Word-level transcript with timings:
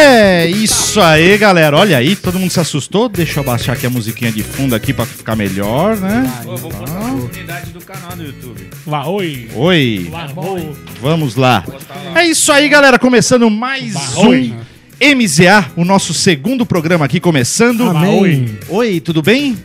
É 0.00 0.46
isso 0.46 1.00
aí, 1.00 1.36
galera. 1.36 1.76
Olha 1.76 1.96
aí, 1.98 2.14
todo 2.14 2.38
mundo 2.38 2.50
se 2.52 2.60
assustou. 2.60 3.08
Deixa 3.08 3.40
eu 3.40 3.44
baixar 3.44 3.72
aqui 3.72 3.84
a 3.86 3.90
musiquinha 3.90 4.30
de 4.30 4.44
fundo 4.44 4.72
aqui 4.76 4.92
pra 4.92 5.04
ficar 5.04 5.34
melhor, 5.34 5.96
né? 5.96 6.30
Pô, 6.44 6.52
eu 6.52 6.56
vou 6.56 6.70
postar 6.70 6.98
a 6.98 7.12
oportunidade 7.14 7.70
do 7.72 7.80
canal 7.80 8.16
do 8.16 8.22
YouTube. 8.22 8.68
Lá, 8.86 9.08
oi. 9.08 9.48
Oi, 9.54 10.08
Lá, 10.12 10.28
oi. 10.36 10.68
vamos 11.02 11.34
lá. 11.34 11.64
É 12.14 12.24
isso 12.24 12.52
aí, 12.52 12.68
galera. 12.68 12.96
Começando 12.96 13.50
mais 13.50 14.16
Oi. 14.16 14.54
um 15.02 15.16
MZA, 15.16 15.66
o 15.76 15.84
nosso 15.84 16.14
segundo 16.14 16.64
programa 16.64 17.04
aqui 17.04 17.18
começando. 17.18 17.90
Amém. 17.90 18.56
Oi, 18.68 19.00
tudo 19.00 19.20
bem? 19.20 19.56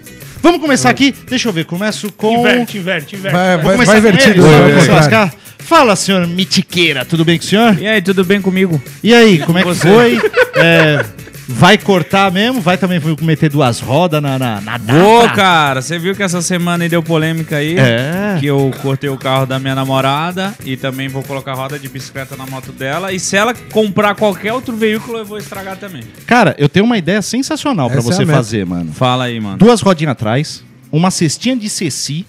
Vamos 0.43 0.59
começar 0.59 0.89
aqui. 0.89 1.15
Deixa 1.29 1.47
eu 1.47 1.53
ver, 1.53 1.63
começo 1.63 2.11
com. 2.11 2.39
Inverte, 2.41 2.77
inverte, 2.77 3.15
inverte. 3.15 3.33
Vai, 3.33 3.55
Vou 3.55 3.63
vai, 3.63 3.73
começar 3.75 3.91
vai 3.93 3.99
invertido. 3.99 4.41
vai, 4.41 4.59
vai, 4.59 4.71
vai. 4.73 4.87
lascar. 4.89 5.33
Fala, 5.57 5.95
senhor 5.95 6.27
Mitiqueira, 6.27 7.05
tudo 7.05 7.23
bem 7.23 7.37
com 7.39 7.45
o 7.45 7.47
senhor? 7.47 7.79
E 7.79 7.87
aí, 7.87 8.01
tudo 8.01 8.25
bem 8.25 8.41
comigo? 8.41 8.83
E 9.01 9.15
aí, 9.15 9.39
como 9.39 9.57
é 9.57 9.61
que 9.61 9.69
Você. 9.69 9.87
foi? 9.87 10.19
É, 10.55 11.03
vai 11.47 11.77
cortar 11.77 12.31
mesmo? 12.31 12.61
Vai 12.61 12.77
também 12.77 13.01
meter 13.21 13.49
duas 13.49 13.79
rodas 13.79 14.21
na, 14.21 14.39
na, 14.39 14.61
na 14.61 14.77
data? 14.77 15.03
Ô, 15.03 15.29
cara, 15.35 15.81
você 15.81 15.99
viu 15.99 16.15
que 16.15 16.23
essa 16.23 16.41
semana 16.41 16.83
aí 16.83 16.89
deu 16.89 17.03
polêmica 17.03 17.57
aí? 17.57 17.77
É. 17.77 18.37
Que 18.39 18.45
eu 18.45 18.71
cortei 18.81 19.09
o 19.09 19.17
carro 19.17 19.45
da 19.45 19.59
minha 19.59 19.75
namorada 19.75 20.53
e 20.65 20.77
também 20.77 21.07
vou 21.07 21.23
colocar 21.23 21.53
roda 21.53 21.77
de 21.77 21.87
bicicleta 21.87 22.35
na 22.35 22.45
moto 22.45 22.71
dela. 22.71 23.11
E 23.11 23.19
se 23.19 23.35
ela 23.35 23.53
comprar 23.71 24.15
qualquer 24.15 24.53
outro 24.53 24.75
veículo, 24.75 25.17
eu 25.19 25.25
vou 25.25 25.37
estragar 25.37 25.77
também. 25.77 26.03
Cara, 26.25 26.55
eu 26.57 26.69
tenho 26.69 26.85
uma 26.85 26.97
ideia 26.97 27.21
sensacional 27.21 27.89
pra 27.89 27.99
Essa 27.99 28.09
é 28.09 28.13
você 28.13 28.25
meta. 28.25 28.37
fazer, 28.37 28.65
mano. 28.65 28.91
Fala 28.93 29.25
aí, 29.25 29.39
mano. 29.39 29.57
Duas 29.57 29.81
rodinhas 29.81 30.11
atrás, 30.11 30.63
uma 30.91 31.11
cestinha 31.11 31.55
de 31.55 31.69
ceci. 31.69 32.25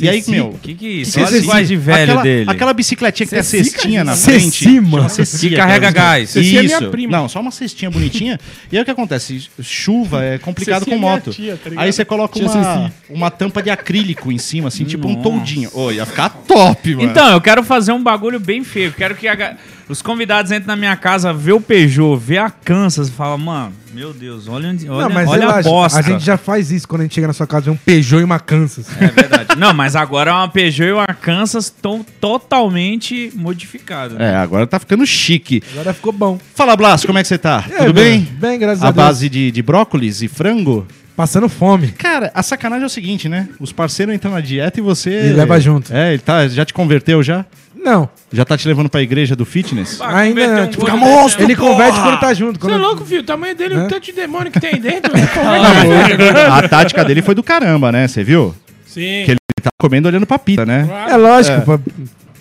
E 0.00 0.08
aí, 0.08 0.22
meu. 0.28 0.48
O 0.48 0.58
que 0.58 0.74
que 0.74 0.86
é 0.86 0.90
isso? 0.90 1.12
que 1.12 1.18
é 1.18 1.22
Olha 1.22 1.30
ceci? 1.30 1.40
linguagem 1.42 1.66
de 1.66 1.76
velho 1.76 2.02
aquela, 2.04 2.22
dele. 2.22 2.50
Aquela 2.50 2.72
bicicletinha 2.72 3.26
que 3.26 3.30
tem 3.30 3.38
a 3.38 3.42
Ceci, 3.42 3.70
cestinha 3.70 4.04
na 4.04 4.12
cara. 4.12 4.24
frente. 4.24 4.50
Ceci, 4.64 4.80
mano. 4.80 5.08
Ceci, 5.08 5.48
Que 5.48 5.56
carrega 5.56 5.88
aquela- 5.88 6.06
gás. 6.06 6.30
Ceci 6.30 6.56
é 6.58 6.62
Isso. 6.64 6.78
minha 6.78 6.90
prima. 6.90 7.16
Não, 7.18 7.28
só 7.28 7.40
uma 7.40 7.50
cestinha 7.50 7.90
bonitinha. 7.90 8.38
e 8.72 8.76
aí 8.76 8.82
o 8.82 8.84
que 8.84 8.90
acontece? 8.90 9.48
Chuva 9.62 10.22
é 10.24 10.38
complicado 10.38 10.80
Ceci 10.84 10.90
com 10.90 10.96
é 10.96 10.98
moto. 10.98 11.30
tia, 11.32 11.56
tá 11.62 11.70
aí 11.76 11.92
você 11.92 12.04
coloca 12.04 12.34
Tia 12.38 12.48
uma, 12.48 12.62
Ceci. 12.88 12.92
uma 13.10 13.30
tampa 13.30 13.62
de 13.62 13.70
acrílico 13.70 14.30
em 14.32 14.38
cima, 14.38 14.68
assim, 14.68 14.84
tipo 14.84 15.06
um 15.08 15.22
toldinho. 15.22 15.70
Ô, 15.72 15.90
ia 15.90 16.06
ficar 16.06 16.28
top, 16.28 16.94
mano. 16.94 17.10
Então, 17.10 17.30
eu 17.32 17.40
quero 17.40 17.62
fazer 17.62 17.92
um 17.92 18.02
bagulho 18.02 18.40
bem 18.40 18.64
feio. 18.64 18.92
Quero 18.92 19.14
que 19.14 19.28
a 19.28 19.56
os 19.88 20.00
convidados 20.02 20.50
entrem 20.50 20.66
na 20.66 20.76
minha 20.76 20.96
casa, 20.96 21.32
vê 21.32 21.52
o 21.52 21.60
Peugeot, 21.60 22.16
vê 22.16 22.38
a 22.38 22.50
Kansas 22.50 23.08
e 23.08 23.12
falam, 23.12 23.38
mano, 23.38 23.72
meu 23.92 24.12
Deus, 24.12 24.48
olha, 24.48 24.70
onde, 24.70 24.88
olha, 24.88 25.08
Não, 25.08 25.14
mas 25.14 25.28
olha 25.28 25.48
a 25.48 25.62
bosta. 25.62 25.98
a 25.98 26.02
gente 26.02 26.24
já 26.24 26.36
faz 26.36 26.70
isso 26.72 26.88
quando 26.88 27.02
a 27.02 27.04
gente 27.04 27.14
chega 27.14 27.26
na 27.26 27.32
sua 27.32 27.46
casa, 27.46 27.66
vê 27.66 27.70
um 27.70 27.76
Peugeot 27.76 28.20
e 28.20 28.24
uma 28.24 28.40
Kansas. 28.40 28.86
É 29.00 29.06
verdade. 29.08 29.58
Não, 29.58 29.72
mas 29.72 29.94
agora 29.94 30.30
é 30.30 30.34
uma 30.34 30.48
Peugeot 30.48 30.88
e 30.88 30.92
uma 30.92 31.06
Kansas 31.06 31.70
tão 31.70 32.02
totalmente 32.20 33.30
modificada. 33.34 34.16
É, 34.22 34.34
agora 34.36 34.66
tá 34.66 34.78
ficando 34.78 35.06
chique. 35.06 35.62
Agora 35.72 35.92
ficou 35.92 36.12
bom. 36.12 36.38
Fala, 36.54 36.76
Blas, 36.76 37.04
como 37.04 37.18
é 37.18 37.22
que 37.22 37.28
você 37.28 37.38
tá? 37.38 37.64
Aí, 37.66 37.86
Tudo 37.86 37.94
bem? 37.94 38.20
Bem, 38.38 38.58
graças 38.58 38.82
a, 38.82 38.88
A 38.88 38.90
Deus. 38.90 39.06
base 39.06 39.28
de, 39.28 39.50
de 39.50 39.62
brócolis 39.62 40.22
e 40.22 40.28
frango? 40.28 40.86
Passando 41.16 41.48
fome. 41.48 41.88
Cara, 41.92 42.32
a 42.34 42.42
sacanagem 42.42 42.82
é 42.82 42.86
o 42.86 42.90
seguinte, 42.90 43.28
né? 43.28 43.48
Os 43.60 43.72
parceiros 43.72 44.12
entram 44.12 44.32
na 44.32 44.40
dieta 44.40 44.80
e 44.80 44.82
você. 44.82 45.28
E 45.28 45.32
leva 45.32 45.60
junto. 45.60 45.92
É, 45.94 46.12
ele 46.14 46.18
tá, 46.22 46.48
já 46.48 46.64
te 46.64 46.74
converteu 46.74 47.22
já? 47.22 47.44
Não, 47.84 48.08
Já 48.32 48.44
tá 48.44 48.56
te 48.56 48.66
levando 48.66 48.88
pra 48.88 49.02
igreja 49.02 49.36
do 49.36 49.44
fitness? 49.44 50.00
Ainda 50.00 50.46
não. 50.46 50.64
um 50.64 50.68
Tipo, 50.68 50.86
gordo 50.86 50.96
monstro, 50.98 51.44
ele 51.44 51.54
converte 51.54 52.00
quando 52.00 52.18
tá 52.18 52.32
junto. 52.32 52.58
Você 52.58 52.72
é 52.72 52.76
louco, 52.76 53.04
filho? 53.04 53.20
O 53.20 53.24
tamanho 53.24 53.54
dele, 53.54 53.76
o 53.76 53.88
tanto 53.88 54.00
de 54.00 54.12
demônio 54.12 54.50
que 54.50 54.58
tem 54.58 54.80
dentro. 54.80 55.12
converte. 55.12 56.22
a 56.50 56.68
tática 56.68 57.04
dele 57.04 57.20
foi 57.20 57.34
do 57.34 57.42
caramba, 57.42 57.92
né? 57.92 58.08
Você 58.08 58.24
viu? 58.24 58.54
Sim. 58.86 59.22
Que 59.26 59.32
ele 59.32 59.38
tá 59.62 59.70
comendo 59.78 60.08
olhando 60.08 60.26
pra 60.26 60.38
pita, 60.38 60.64
né? 60.64 60.88
É 61.10 61.16
lógico, 61.16 61.60
pô. 61.62 61.74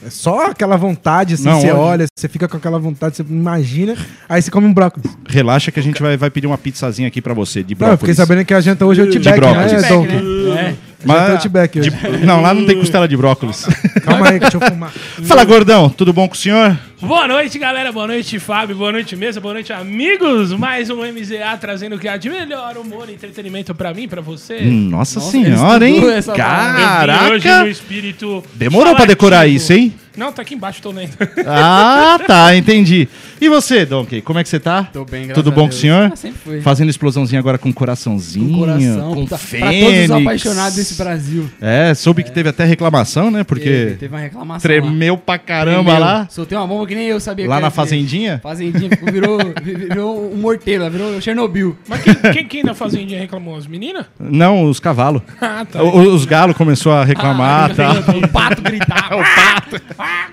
É 0.05 0.09
só 0.09 0.47
aquela 0.47 0.75
vontade, 0.75 1.35
assim, 1.35 1.45
Não, 1.45 1.61
você 1.61 1.72
olha, 1.72 2.05
você 2.13 2.28
fica 2.28 2.45
com 2.47 2.57
aquela 2.57 2.78
vontade, 2.78 3.16
você 3.16 3.23
imagina, 3.23 3.95
aí 4.28 4.41
você 4.41 4.52
come 4.52 4.67
um 4.67 4.73
brócolis. 4.73 5.09
Relaxa 5.25 5.72
que 5.72 5.80
a 5.80 5.83
gente 5.83 6.02
vai, 6.02 6.17
vai 6.17 6.30
pedir 6.30 6.45
uma 6.45 6.57
pizzazinha 6.57 7.07
aqui 7.07 7.22
pra 7.22 7.33
você, 7.33 7.63
de 7.63 7.73
Não, 7.80 7.88
eu 7.88 7.97
fiquei 7.97 8.13
brócolis. 8.13 8.17
sabendo 8.17 8.45
que 8.45 8.53
a 8.53 8.59
janta 8.59 8.85
hoje 8.85 9.00
é 9.00 9.03
o 9.05 9.07
brócolis. 9.38 9.81
né, 9.81 9.89
Dom? 9.89 10.05
né? 10.05 10.19
Janta 10.19 10.92
Outback 11.12 11.80
hoje. 11.80 11.90
de- 11.90 12.25
Não, 12.25 12.41
lá 12.41 12.53
não 12.53 12.66
tem 12.66 12.78
costela 12.78 13.08
de 13.08 13.16
brócolis. 13.18 13.66
Calma 14.03 14.30
aí, 14.30 14.40
deixa 14.40 14.58
eu 14.58 14.62
fumar. 14.62 14.91
Fala, 15.24 15.44
gordão, 15.44 15.90
tudo 15.90 16.14
bom 16.14 16.28
com 16.28 16.34
o 16.34 16.38
senhor? 16.38 16.78
Boa 17.02 17.28
noite, 17.28 17.59
galera. 17.59 17.91
Boa 17.91 18.08
noite, 18.08 18.40
Fábio. 18.40 18.75
Boa 18.78 18.91
noite, 18.91 19.16
mesa. 19.16 19.42
Boa 19.42 19.53
noite, 19.56 19.74
amigos. 19.74 20.53
Mais 20.53 20.90
um 20.90 21.00
MZA 21.03 21.58
trazendo 21.59 21.96
o 21.96 22.00
que 22.00 22.08
há 22.08 22.16
de 22.16 22.30
melhor 22.30 22.78
humor 22.78 23.09
e 23.09 23.13
entretenimento 23.13 23.75
pra 23.75 23.94
mim, 23.94 24.08
pra 24.08 24.22
você. 24.22 24.62
Nossa, 24.62 25.19
senhora, 25.19 25.86
hein? 25.88 26.00
vim 26.00 26.06
hoje 26.06 26.31
Caraca! 26.31 27.59
no 27.63 27.68
espírito. 27.68 28.44
Demorou 28.53 28.96
pra 28.96 29.06
decorar 29.06 29.47
isso, 29.47 29.74
hein? 29.74 29.94
Não, 30.16 30.31
tá 30.31 30.44
aqui 30.44 30.53
embaixo, 30.53 30.81
tô 30.81 30.92
lendo. 30.92 31.12
Ah, 31.46 32.19
tá, 32.25 32.56
entendi. 32.56 33.09
E 33.41 33.49
você, 33.49 33.85
Donkey, 33.85 34.21
como 34.21 34.39
é 34.39 34.44
que 34.44 34.49
você 34.49 34.59
tá? 34.59 34.83
Tô 34.83 35.03
bem, 35.03 35.23
graças 35.27 35.35
Tudo 35.44 35.53
bom 35.53 35.63
com 35.67 35.73
o 35.73 35.77
senhor? 35.77 36.11
Ah, 36.13 36.16
sempre 36.16 36.39
foi. 36.44 36.61
Fazendo 36.61 36.89
explosãozinha 36.89 37.39
agora 37.39 37.57
com 37.57 37.73
coraçãozinho, 37.73 38.49
Com 38.53 38.59
coração. 38.59 39.13
com 39.16 39.25
pra, 39.25 39.38
fênix. 39.38 39.69
pra 39.69 39.88
todos 39.89 40.03
os 40.03 40.11
apaixonados 40.11 40.75
desse 40.75 40.95
Brasil. 40.95 41.49
É, 41.61 41.94
soube 41.94 42.23
que 42.23 42.31
teve 42.31 42.49
até 42.49 42.63
reclamação, 42.63 43.29
né? 43.29 43.44
Porque 43.44 43.63
Teve, 43.69 43.95
teve 43.95 44.13
uma 44.16 44.21
reclamação. 44.21 44.61
tremeu 44.61 45.17
pra 45.17 45.33
lá. 45.33 45.39
caramba 45.39 45.83
Tremeu. 45.91 45.99
lá. 45.99 46.27
Soltei 46.29 46.57
uma 46.57 46.67
bomba 46.67 46.88
que 46.88 46.95
nem 46.95 47.07
eu 47.07 47.19
sabia 47.19 47.47
Lá 47.47 47.57
que 47.57 47.61
na 47.63 47.69
fazendinha? 47.69 48.39
Fazendinha, 48.41 48.89
ficou- 48.89 49.11
virou, 49.11 49.38
virou 49.61 50.31
um 50.33 50.38
morteiro, 50.38 50.89
virou 50.89 51.19
Chernobyl. 51.21 51.75
Mas 51.88 52.01
quem, 52.03 52.15
quem, 52.33 52.45
quem 52.47 52.63
na 52.63 52.73
fazendinha 52.73 53.19
reclamou? 53.19 53.57
As 53.57 53.67
meninas? 53.67 54.05
Não, 54.19 54.63
os 54.69 54.79
cavalos. 54.79 55.21
Ah, 55.41 55.65
tá. 55.69 55.83
O- 55.83 56.13
Os 56.13 56.23
galos 56.25 56.55
começou 56.55 56.91
a 56.94 57.03
reclamar, 57.03 57.71
Ah, 57.71 57.73
tá? 57.75 57.94
O 58.15 58.27
pato 58.29 58.61
gritava. 58.61 59.17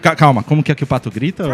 Ca- 0.00 0.14
Calma, 0.14 0.42
como 0.42 0.62
que 0.62 0.70
é 0.70 0.74
que 0.74 0.84
o 0.84 0.86
pato 0.86 1.10
grita? 1.10 1.44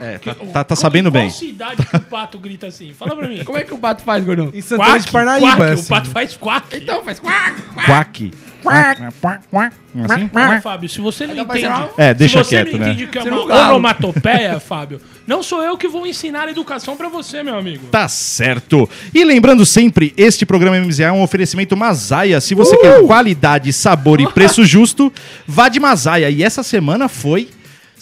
É, 0.00 0.18
tá, 0.18 0.34
tá- 0.52 0.63
tá 0.64 0.76
sabendo 0.76 1.10
Qual 1.10 1.22
bem. 1.22 1.30
cidade 1.30 1.84
que 1.86 1.96
o 1.96 2.00
pato 2.00 2.38
grita 2.38 2.66
assim? 2.66 2.92
Fala 2.92 3.14
pra 3.16 3.28
mim. 3.28 3.44
Como 3.44 3.58
é 3.58 3.62
que 3.62 3.72
o 3.74 3.78
pato 3.78 4.02
faz, 4.02 4.24
gordão? 4.24 4.50
Em 4.52 4.60
Santana 4.60 4.98
de 4.98 5.10
Parnaíba. 5.10 5.56
quack, 5.56 5.72
assim. 5.72 5.82
O 5.84 5.88
pato 5.88 6.10
faz 6.10 6.36
quack. 6.36 6.76
Então, 6.76 7.04
faz 7.04 7.20
quack. 7.20 7.62
Quack. 7.86 8.30
Assim? 8.64 10.30
Ah, 10.34 10.60
Fábio, 10.60 10.88
se 10.88 11.00
você 11.00 11.26
não 11.26 11.44
Tá 11.44 11.58
entende... 11.58 11.88
É, 11.98 12.14
deixa 12.14 12.42
se 12.42 12.48
você 12.48 12.56
quieto, 12.56 12.72
não 12.72 12.86
né? 12.86 12.92
entende 12.92 13.06
que 13.08 13.18
é 13.18 13.22
uma 13.22 13.30
não 13.30 13.42
onomatopeia, 13.44 14.58
Fábio, 14.60 15.00
não 15.26 15.42
sou 15.42 15.62
eu 15.62 15.76
que 15.76 15.86
vou 15.86 16.06
ensinar 16.06 16.48
educação 16.48 16.96
pra 16.96 17.08
você, 17.08 17.42
meu 17.42 17.56
amigo. 17.56 17.86
Tá 17.88 18.08
certo. 18.08 18.88
E 19.14 19.22
lembrando 19.22 19.64
sempre, 19.66 20.12
este 20.16 20.46
programa 20.46 20.78
MZA 20.80 21.04
é 21.04 21.12
um 21.12 21.22
oferecimento 21.22 21.76
Mazaia. 21.76 22.40
Se 22.40 22.54
você 22.54 22.76
quer 22.78 23.02
qualidade, 23.06 23.72
sabor 23.72 24.20
e 24.20 24.26
preço 24.32 24.64
justo, 24.64 25.12
vá 25.46 25.68
de 25.68 25.78
Mazaia. 25.78 26.30
E 26.30 26.42
essa 26.42 26.62
semana 26.62 27.08
foi 27.08 27.50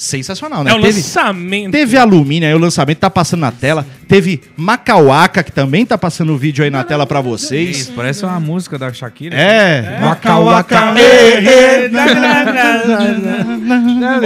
sensacional, 0.02 0.64
né? 0.64 0.70
É 0.70 0.74
o 0.74 0.80
Teve- 0.80 0.96
lançamento. 0.98 1.72
Teve 1.72 1.96
alumínio 1.96 2.48
aí, 2.48 2.54
o 2.54 2.58
lançamento 2.58 2.98
tá 2.98 3.08
passando 3.10 3.40
na 3.40 3.52
tela. 3.52 3.86
Teve 4.08 4.40
Macauaca, 4.56 5.42
que 5.42 5.52
também 5.52 5.86
tá 5.86 5.96
passando 5.96 6.32
o 6.32 6.36
vídeo 6.36 6.64
aí 6.64 6.70
na 6.70 6.84
tela 6.84 7.06
pra 7.06 7.20
vocês. 7.20 7.78
Isso, 7.78 7.92
parece 7.92 8.24
uma 8.24 8.38
música 8.40 8.78
da 8.78 8.92
Shakira. 8.92 9.36
É, 9.36 9.98
Macauaca. 10.00 10.92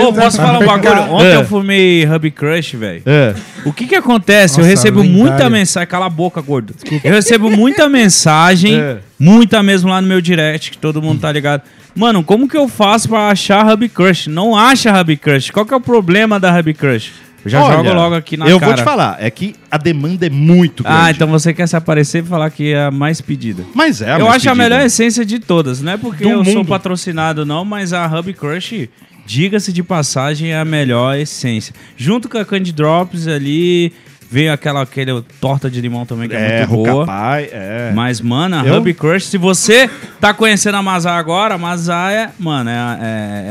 Ô, 0.06 0.12
posso 0.12 0.36
falar 0.38 0.58
um 0.58 0.66
bagulho? 0.66 1.02
Ontem 1.12 1.26
É. 1.32 1.36
eu 1.36 1.44
fumei 1.46 2.06
Hub 2.06 2.30
Crush, 2.30 2.76
velho. 2.76 3.02
É. 3.06 3.34
O 3.64 3.72
que 3.72 3.86
que 3.86 3.94
acontece? 3.94 4.58
eu 4.58 4.64
Nossa, 4.64 4.70
recebo 4.70 5.00
lendário. 5.00 5.18
muita 5.22 5.50
mensagem. 5.50 5.86
Cala 5.88 6.06
a 6.06 6.10
boca, 6.10 6.40
gordo. 6.40 6.74
Eu 7.04 7.12
recebo 7.12 7.50
muita 7.54 7.88
mensagem, 7.88 8.78
É. 8.78 8.98
muita 9.18 9.62
mesmo 9.62 9.90
lá 9.90 10.00
no 10.00 10.08
meu 10.08 10.20
direct, 10.20 10.70
que 10.70 10.78
todo 10.78 11.00
mundo 11.02 11.20
tá 11.20 11.30
ligado. 11.32 11.62
Mano, 11.96 12.22
como 12.22 12.46
que 12.48 12.56
eu 12.56 12.68
faço 12.68 13.08
pra 13.08 13.28
achar 13.30 13.66
Hub 13.72 13.88
Crush? 13.88 14.26
Não 14.28 14.54
acha 14.56 14.92
Hub 15.00 15.16
Crush. 15.16 15.50
Qual 15.50 15.64
que 15.64 15.72
é 15.72 15.76
o 15.76 15.80
problema 15.80 16.38
da 16.38 16.56
Hub 16.58 16.74
Crush? 16.74 17.12
Eu 17.44 17.50
já 17.50 17.62
Olha, 17.62 17.76
jogo 17.76 17.92
logo 17.94 18.14
aqui 18.16 18.36
na 18.36 18.46
Eu 18.48 18.58
cara. 18.58 18.72
vou 18.72 18.78
te 18.82 18.84
falar, 18.84 19.16
é 19.20 19.30
que 19.30 19.54
a 19.70 19.78
demanda 19.78 20.26
é 20.26 20.30
muito 20.30 20.82
grande. 20.82 20.98
Ah, 21.00 21.10
então 21.12 21.28
você 21.28 21.54
quer 21.54 21.66
se 21.68 21.76
aparecer 21.76 22.22
e 22.24 22.26
falar 22.26 22.50
que 22.50 22.72
é 22.72 22.84
a 22.86 22.90
mais 22.90 23.20
pedida. 23.20 23.64
Mas 23.72 24.02
é, 24.02 24.12
a 24.12 24.18
eu 24.18 24.26
acho 24.28 24.48
a 24.48 24.52
pedida. 24.52 24.54
melhor 24.56 24.84
essência 24.84 25.24
de 25.24 25.38
todas. 25.38 25.80
Não 25.80 25.92
é 25.92 25.96
porque 25.96 26.24
Do 26.24 26.30
eu 26.30 26.44
sou 26.44 26.54
mundo. 26.56 26.68
patrocinado, 26.68 27.46
não, 27.46 27.64
mas 27.64 27.92
a 27.92 28.04
Hub 28.06 28.32
Crush, 28.34 28.88
diga-se 29.24 29.72
de 29.72 29.82
passagem, 29.84 30.50
é 30.52 30.58
a 30.58 30.64
melhor 30.64 31.16
essência. 31.16 31.72
Junto 31.96 32.28
com 32.28 32.36
a 32.36 32.44
Candy 32.44 32.72
Drops 32.72 33.28
ali, 33.28 33.92
veio 34.30 34.52
aquela 34.52 34.82
aquele 34.82 35.22
torta 35.40 35.70
de 35.70 35.80
limão 35.80 36.04
também, 36.06 36.28
que 36.28 36.34
é, 36.34 36.62
É, 36.62 36.66
muito 36.66 36.74
boa. 36.84 36.92
Rucapai, 37.04 37.48
é. 37.52 37.92
Mas, 37.94 38.20
mano, 38.20 38.56
a 38.60 38.64
Eu? 38.66 38.78
Hub 38.78 38.92
Crush, 38.94 39.26
se 39.26 39.38
você 39.38 39.88
tá 40.20 40.32
conhecendo 40.34 40.76
a 40.76 40.82
Mazar 40.82 41.18
agora, 41.18 41.54
a 41.54 41.58
Mazar 41.58 42.12
é, 42.12 42.30
mano, 42.38 42.70
é, 42.70 42.72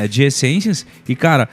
é- 0.02 0.06
é 0.06 0.08
de 0.08 0.24
essências. 0.24 0.86
E, 1.08 1.16
cara, 1.16 1.48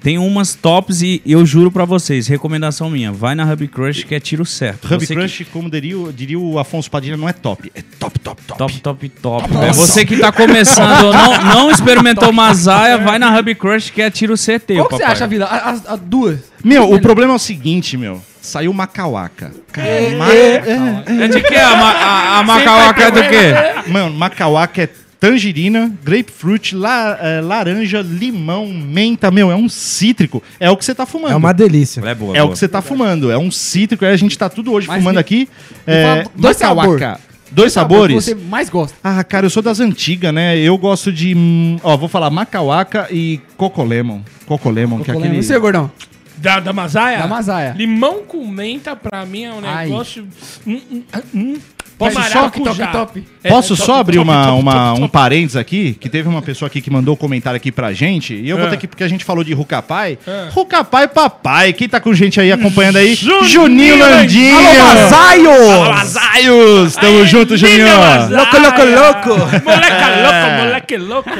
tem 0.00 0.16
umas 0.16 0.54
tops 0.54 1.02
e 1.02 1.20
eu 1.26 1.44
juro 1.44 1.72
pra 1.72 1.84
vocês, 1.84 2.28
recomendação 2.28 2.88
minha, 2.88 3.10
vai 3.10 3.34
na 3.34 3.44
Hub 3.52 3.66
Crush 3.66 4.04
que 4.04 4.14
é 4.14 4.20
tiro 4.20 4.44
certo. 4.46 4.84
Hub 4.86 5.04
Você 5.04 5.06
que- 5.08 5.14
Crush, 5.20 5.44
como 5.52 5.68
diria, 5.68 5.98
o- 5.98 6.12
diria 6.12 6.38
o 6.38 6.56
Afonso 6.56 6.88
Padilha, 6.88 7.16
não 7.16 7.28
é 7.28 7.32
top. 7.32 7.70
É 7.74 7.82
top, 7.98 8.16
top, 8.20 8.40
top. 8.46 8.58
Top, 8.58 8.80
top, 8.80 9.08
top. 9.08 9.56
É 9.66 9.72
você 9.72 10.06
que 10.06 10.16
tá 10.18 10.30
começando 10.30 11.06
ou 11.06 11.12
não, 11.12 11.44
não 11.44 11.70
experimentou 11.72 12.32
Mazaia, 12.32 12.96
vai 12.98 13.18
na 13.18 13.36
Hub 13.36 13.52
Crush 13.56 13.90
que 13.90 14.00
é 14.00 14.08
tiro 14.08 14.36
certeiro, 14.36 14.84
Qual 14.84 14.88
que 14.90 15.04
você 15.04 15.10
acha, 15.10 15.26
vida? 15.26 15.46
As, 15.46 15.84
as 15.84 15.98
duas. 16.00 16.38
Meu, 16.62 16.92
o 16.92 17.00
problema 17.00 17.32
é 17.32 17.36
o 17.36 17.38
seguinte, 17.40 17.96
meu. 17.96 18.22
Saiu 18.48 18.72
Macauaca. 18.72 19.52
Cara, 19.72 19.88
ma- 20.16 20.32
é, 20.32 21.24
É 21.24 21.28
de 21.28 21.40
que 21.42 21.54
a, 21.54 21.76
ma 21.76 21.90
a, 21.90 22.38
a 22.38 22.42
Macauaca 22.42 23.02
é 23.04 23.10
do 23.10 23.20
quê? 23.22 23.90
Mano, 23.90 24.14
Macauaca 24.14 24.82
é 24.82 24.88
tangerina, 25.20 25.92
grapefruit, 26.04 26.74
la- 26.74 27.18
eh, 27.20 27.40
laranja, 27.40 28.00
limão, 28.00 28.66
menta. 28.68 29.30
Meu, 29.30 29.50
é 29.50 29.56
um 29.56 29.68
cítrico. 29.68 30.42
É 30.58 30.70
o 30.70 30.76
que 30.76 30.84
você 30.84 30.94
tá 30.94 31.04
fumando. 31.04 31.32
É 31.32 31.36
uma 31.36 31.52
delícia. 31.52 32.00
É 32.04 32.14
boa, 32.14 32.36
É 32.36 32.40
o 32.40 32.46
boa. 32.46 32.52
que 32.52 32.58
você 32.58 32.68
tá 32.68 32.80
fumando. 32.80 33.30
É 33.30 33.36
um 33.36 33.50
cítrico. 33.50 34.04
Aí 34.04 34.12
a 34.12 34.16
gente 34.16 34.38
tá 34.38 34.48
tudo 34.48 34.72
hoje 34.72 34.86
Mas 34.88 34.98
fumando 34.98 35.16
me- 35.16 35.20
aqui. 35.20 35.48
me 35.86 35.92
É, 35.94 36.24
dois 36.34 36.58
Macauaca. 36.58 36.98
sabor. 37.00 37.20
Dois 37.50 37.72
sabores? 37.72 38.14
que 38.16 38.22
você 38.22 38.34
mais 38.34 38.68
gosta. 38.68 38.94
Ah, 39.02 39.24
cara, 39.24 39.46
eu 39.46 39.50
sou 39.50 39.62
das 39.62 39.80
antigas, 39.80 40.32
né? 40.34 40.58
Eu 40.58 40.76
gosto 40.76 41.10
de. 41.10 41.34
hum, 41.34 41.78
Ó, 41.82 41.96
vou 41.96 42.06
falar 42.08 42.28
Macauaca 42.30 43.08
e 43.10 43.40
Coco 43.56 43.82
Lemon. 43.82 44.20
Coco 44.46 44.68
Lemon, 44.70 45.00
que 45.00 45.10
é 45.10 45.14
aquele. 45.14 45.42
Você, 45.42 45.58
gordão? 45.58 45.90
Da, 46.40 46.60
da 46.60 46.72
Mazaia? 46.72 47.18
Da 47.18 47.26
Mazaia. 47.26 47.74
Limão 47.76 48.22
com 48.26 48.46
menta, 48.46 48.94
pra 48.96 49.24
mim, 49.26 49.44
é 49.44 49.52
um 49.52 49.60
Ai. 49.64 49.86
negócio... 49.86 50.26
Hum, 50.66 50.80
hum, 50.90 51.02
hum. 51.34 51.56
Posso 51.98 52.22
só? 52.30 52.48
Top, 52.48 52.62
top. 52.92 53.26
É, 53.42 53.48
Posso 53.48 53.74
top, 53.76 53.86
só 53.86 53.98
abrir 53.98 54.18
top, 54.18 54.28
uma, 54.30 54.44
top, 54.44 54.60
uma- 54.60 54.72
top, 54.72 54.90
um 54.98 55.00
top. 55.00 55.12
parênteses 55.12 55.56
aqui? 55.56 55.94
Que 55.94 56.08
teve 56.08 56.28
uma 56.28 56.40
pessoa 56.40 56.68
aqui 56.68 56.80
que 56.80 56.88
mandou 56.92 57.14
um 57.14 57.16
comentário 57.16 57.56
aqui 57.56 57.72
pra 57.72 57.92
gente. 57.92 58.34
E 58.34 58.48
eu 58.48 58.56
vou 58.56 58.68
É. 58.68 58.70
ter 58.70 58.76
que, 58.76 58.86
porque 58.86 59.02
a 59.02 59.08
gente 59.08 59.24
falou 59.24 59.42
de 59.42 59.52
Rucapai. 59.52 60.16
É. 60.24 60.46
Rucapai 60.52 61.08
Papai. 61.08 61.72
Quem 61.72 61.88
tá 61.88 61.98
com 61.98 62.14
gente 62.14 62.40
aí 62.40 62.52
acompanhando 62.52 62.98
aí? 62.98 63.16
Juninho 63.16 63.44
Juninho 63.48 63.98
Landinho. 63.98 64.56
Alô, 64.58 64.94
Mazaio! 64.94 65.90
Mazaios! 65.92 66.94
Tamo 66.94 67.26
junto, 67.26 67.56
Juninho. 67.56 67.84
Louco, 68.30 68.58
louco, 68.60 68.82
louco. 68.84 69.64
Moleque 69.64 70.16
louco, 70.22 70.50
moleque 70.62 70.96
louco. 71.02 71.30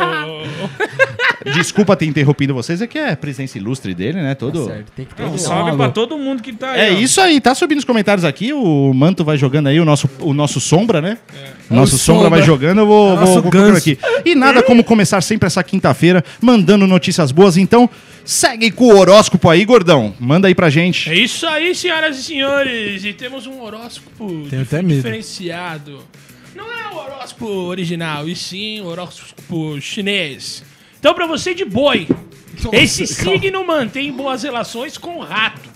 Desculpa 1.55 1.95
ter 1.97 2.07
interrompido 2.07 2.53
vocês, 2.53 2.83
é 2.83 2.87
que 2.87 2.99
é 2.99 3.15
presença 3.15 3.57
ilustre 3.59 3.95
dele, 3.95 4.21
né? 4.21 4.35
Todo. 4.35 4.67
Certo, 4.67 4.91
tem 4.97 5.05
que 5.05 5.15
ter. 5.15 5.23
Um 5.25 5.39
salve 5.39 5.77
pra 5.77 5.89
todo 5.91 6.19
mundo 6.19 6.43
que 6.43 6.53
tá 6.53 6.73
aí. 6.73 6.81
É 6.81 6.91
ó. 6.93 6.99
isso 6.99 7.21
aí, 7.21 7.41
tá 7.41 7.55
subindo 7.55 7.79
os 7.79 7.85
comentários 7.85 8.25
aqui, 8.25 8.53
o 8.53 8.93
Manto 8.93 9.25
vai 9.25 9.37
jogando 9.37 9.69
aí, 9.69 9.79
o 9.79 9.85
nosso, 9.85 10.09
o 10.21 10.35
nosso 10.35 10.61
Sombra, 10.61 11.01
né? 11.01 11.19
O 11.71 11.75
nosso 11.75 11.95
O 11.95 11.99
Sombra. 11.99 12.25
Sombra. 12.25 12.39
vai 12.39 12.43
jogando, 12.47 12.79
eu 12.79 12.87
vou, 12.87 13.11
Nosso 13.11 13.25
vou, 13.25 13.35
vou 13.35 13.43
procurando 13.43 13.77
aqui. 13.77 13.99
E 14.25 14.35
nada 14.35 14.63
como 14.63 14.83
começar 14.83 15.21
sempre 15.23 15.47
essa 15.47 15.63
quinta-feira 15.63 16.25
mandando 16.41 16.87
notícias 16.87 17.31
boas, 17.31 17.57
então 17.57 17.89
segue 18.25 18.71
com 18.71 18.87
o 18.87 18.99
horóscopo 18.99 19.49
aí, 19.49 19.65
gordão. 19.65 20.15
Manda 20.19 20.49
aí 20.49 20.55
pra 20.55 20.69
gente. 20.71 21.09
É 21.09 21.15
isso 21.15 21.47
aí, 21.47 21.75
senhoras 21.75 22.19
e 22.19 22.23
senhores. 22.25 23.05
E 23.05 23.13
temos 23.13 23.47
um 23.47 23.61
horóscopo 23.63 24.47
Tenho 24.51 24.63
até 24.63 24.83
medo. 24.83 24.97
diferenciado. 24.97 26.01
Não 26.55 26.65
é 26.65 26.93
o 26.93 26.97
horóscopo 26.99 27.47
original, 27.47 28.29
e 28.29 28.35
sim 28.35 28.81
o 28.81 28.87
horóscopo 28.87 29.81
chinês. 29.81 30.65
Então, 30.99 31.15
pra 31.15 31.27
você 31.27 31.55
de 31.55 31.65
boi, 31.65 32.09
esse 32.73 33.07
signo 33.07 33.65
mantém 33.65 34.13
boas 34.13 34.43
relações 34.43 34.99
com 34.99 35.17
o 35.19 35.23
rato, 35.23 35.69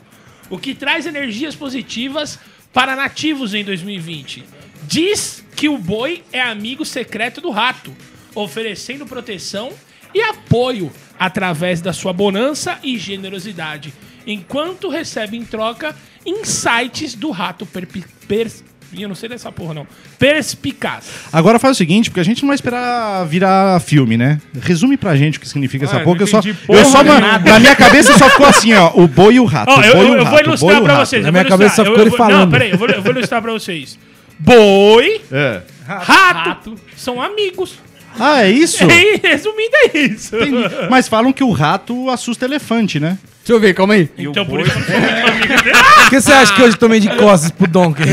o 0.51 0.59
que 0.59 0.75
traz 0.75 1.07
energias 1.07 1.55
positivas 1.55 2.39
para 2.73 2.97
nativos 2.97 3.55
em 3.55 3.65
2020. 3.65 4.43
Diz 4.85 5.45
que 5.55 5.69
o 5.69 5.79
boi 5.79 6.25
é 6.33 6.41
amigo 6.41 6.85
secreto 6.85 7.41
do 7.41 7.51
rato, 7.51 7.95
oferecendo 8.35 9.07
proteção 9.07 9.73
e 10.15 10.21
apoio 10.23 10.93
através 11.19 11.81
da 11.81 11.93
sua 11.93 12.13
bonança 12.13 12.79
e 12.83 12.99
generosidade, 12.99 13.93
enquanto 14.27 14.89
recebe 14.89 15.37
em 15.37 15.45
troca 15.45 15.95
insights 16.27 17.15
do 17.15 17.31
rato 17.31 17.65
perpi- 17.65 18.05
pers- 18.27 18.65
eu 19.01 19.09
não 19.09 19.15
sei 19.15 19.29
dessa 19.29 19.51
porra 19.51 19.73
não. 19.75 19.87
Perspicaz. 20.19 21.05
Agora 21.33 21.59
faz 21.59 21.77
o 21.77 21.79
seguinte, 21.79 22.11
porque 22.11 22.21
a 22.21 22.25
gente 22.25 22.43
não 22.43 22.49
vai 22.49 22.55
esperar 22.57 23.25
virar 23.27 23.81
filme, 23.81 24.17
né? 24.17 24.41
Resume 24.61 24.97
pra 24.97 25.17
gente 25.17 25.39
o 25.39 25.41
que 25.41 25.49
significa 25.49 25.85
essa 25.85 25.97
Ah, 25.97 26.01
porra, 26.01 26.17
que 26.19 26.23
eu 26.25 26.27
só. 26.27 26.41
Eu 26.69 26.85
só 26.85 27.03
porra 27.05 27.21
ma- 27.21 27.39
na 27.39 27.59
minha 27.61 27.75
cabeça 27.77 28.17
só 28.19 28.29
ficou 28.29 28.47
assim, 28.47 28.75
ó. 28.75 28.91
O 28.95 29.07
boi 29.09 29.35
e 29.35 29.41
o 29.41 29.45
rato. 29.45 29.71
Ó, 29.71 29.79
o 29.81 29.85
eu, 29.85 29.97
boi 29.97 30.07
eu- 30.07 30.11
o 30.13 30.17
eu 30.17 30.25
rato, 30.25 30.31
vou 30.35 30.41
ilustrar 30.41 30.83
pra 30.83 30.93
rato. 30.97 31.07
vocês. 31.09 31.25
Na 31.25 31.31
minha 31.33 31.45
cabeça 31.45 31.77
só 31.77 31.85
ficou 31.85 31.99
eu 31.99 32.03
ele 32.03 32.11
vou- 32.11 32.19
falando. 32.19 32.41
Não, 32.41 32.51
peraí, 32.51 32.71
eu 32.71 32.79
vou, 32.79 32.89
eu 32.89 33.03
vou 33.03 33.13
ilustrar 33.13 33.41
pra 33.41 33.53
vocês. 33.53 33.99
Boi, 34.39 35.21
É. 35.31 35.61
rato, 35.87 36.75
são 36.97 37.21
amigos. 37.23 37.79
Ah, 38.19 38.43
é 38.45 38.51
isso? 38.51 38.85
E, 38.91 39.21
resumindo, 39.23 39.75
é 39.95 39.99
isso. 39.99 40.37
Entendi. 40.37 40.65
Mas 40.91 41.09
falam 41.09 41.33
que 41.33 41.43
o 41.43 41.51
rato 41.51 42.11
assusta 42.11 42.45
elefante, 42.45 43.01
né? 43.01 43.17
Deixa 43.39 43.53
eu 43.55 43.59
ver, 43.61 43.75
calma 43.75 43.95
aí. 43.95 44.09
Então, 44.19 44.45
por 44.45 44.61
isso 44.61 44.71
que 44.71 44.93
eu 44.93 45.01
não 45.01 45.09
sou 45.09 45.11
muito 45.19 45.29
amigo 45.31 45.63
dele. 45.63 45.77
Por 46.03 46.11
que 46.11 46.21
você 46.21 46.33
acha 46.33 46.55
que 46.55 46.63
hoje 46.63 46.75
eu 46.75 46.79
tomei 46.79 47.01
de 47.01 47.09
costas 47.17 47.51
pro 47.51 47.67
Donkey? 47.67 48.05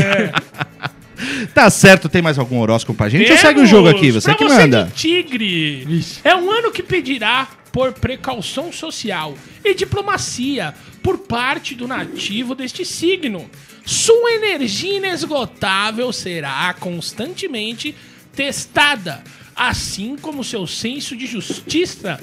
Tá 1.48 1.68
certo, 1.70 2.08
tem 2.08 2.22
mais 2.22 2.38
algum 2.38 2.58
horóscopo 2.58 2.96
pra 2.96 3.08
gente? 3.08 3.22
Ou 3.22 3.26
Temos 3.28 3.40
segue 3.40 3.60
o 3.60 3.66
jogo 3.66 3.88
aqui, 3.88 4.10
você 4.10 4.28
pra 4.28 4.34
que 4.34 4.44
você 4.44 4.60
manda. 4.60 4.84
de 4.84 4.92
tigre. 4.92 6.04
É 6.24 6.34
um 6.34 6.50
ano 6.50 6.70
que 6.70 6.82
pedirá 6.82 7.48
por 7.72 7.92
precaução 7.92 8.72
social 8.72 9.34
e 9.64 9.74
diplomacia 9.74 10.74
por 11.02 11.18
parte 11.18 11.74
do 11.74 11.86
nativo 11.86 12.54
deste 12.54 12.84
signo. 12.84 13.48
Sua 13.84 14.32
energia 14.32 14.96
inesgotável 14.98 16.12
será 16.12 16.74
constantemente 16.78 17.94
testada, 18.34 19.22
assim 19.54 20.16
como 20.20 20.44
seu 20.44 20.66
senso 20.66 21.16
de 21.16 21.26
justiça 21.26 22.20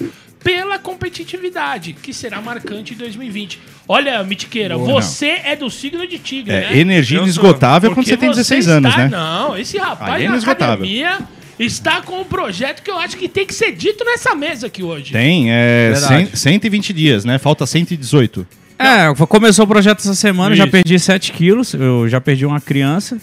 pela 0.47 0.79
competitividade, 0.79 1.91
que 1.91 2.13
será 2.13 2.39
marcante 2.39 2.93
em 2.93 2.97
2020. 2.97 3.59
Olha, 3.85 4.23
Mitiqueira, 4.23 4.77
você 4.77 5.41
é 5.43 5.57
do 5.57 5.69
signo 5.69 6.07
de 6.07 6.17
tigre, 6.17 6.53
É, 6.55 6.69
né? 6.69 6.77
energia 6.79 7.19
inesgotável 7.19 7.89
quando 7.89 7.95
Porque 8.05 8.11
você 8.11 8.17
tem 8.17 8.29
16 8.29 8.65
está- 8.65 8.77
anos, 8.77 8.95
né? 8.95 9.09
Não, 9.09 9.57
esse 9.57 9.77
rapaz 9.77 10.13
Aí 10.13 10.23
é 10.25 10.29
na 10.29 10.37
academia 10.37 11.19
está 11.59 12.01
com 12.01 12.21
um 12.21 12.23
projeto 12.23 12.81
que 12.81 12.89
eu 12.89 12.97
acho 12.97 13.17
que 13.17 13.27
tem 13.27 13.45
que 13.45 13.53
ser 13.53 13.73
dito 13.73 14.05
nessa 14.05 14.33
mesa 14.35 14.67
aqui 14.67 14.81
hoje. 14.83 15.11
Tem, 15.11 15.51
é 15.51 15.89
Verdade. 15.91 16.27
100, 16.27 16.35
120 16.35 16.93
dias, 16.93 17.25
né? 17.25 17.37
Falta 17.37 17.65
118. 17.65 18.47
É, 18.79 19.13
começou 19.27 19.65
o 19.65 19.67
projeto 19.67 19.99
essa 19.99 20.15
semana, 20.15 20.55
já 20.55 20.63
Isso. 20.63 20.71
perdi 20.71 20.97
7 20.97 21.33
quilos, 21.33 21.73
eu 21.73 22.07
já 22.07 22.21
perdi 22.21 22.45
uma 22.45 22.61
criança. 22.61 23.17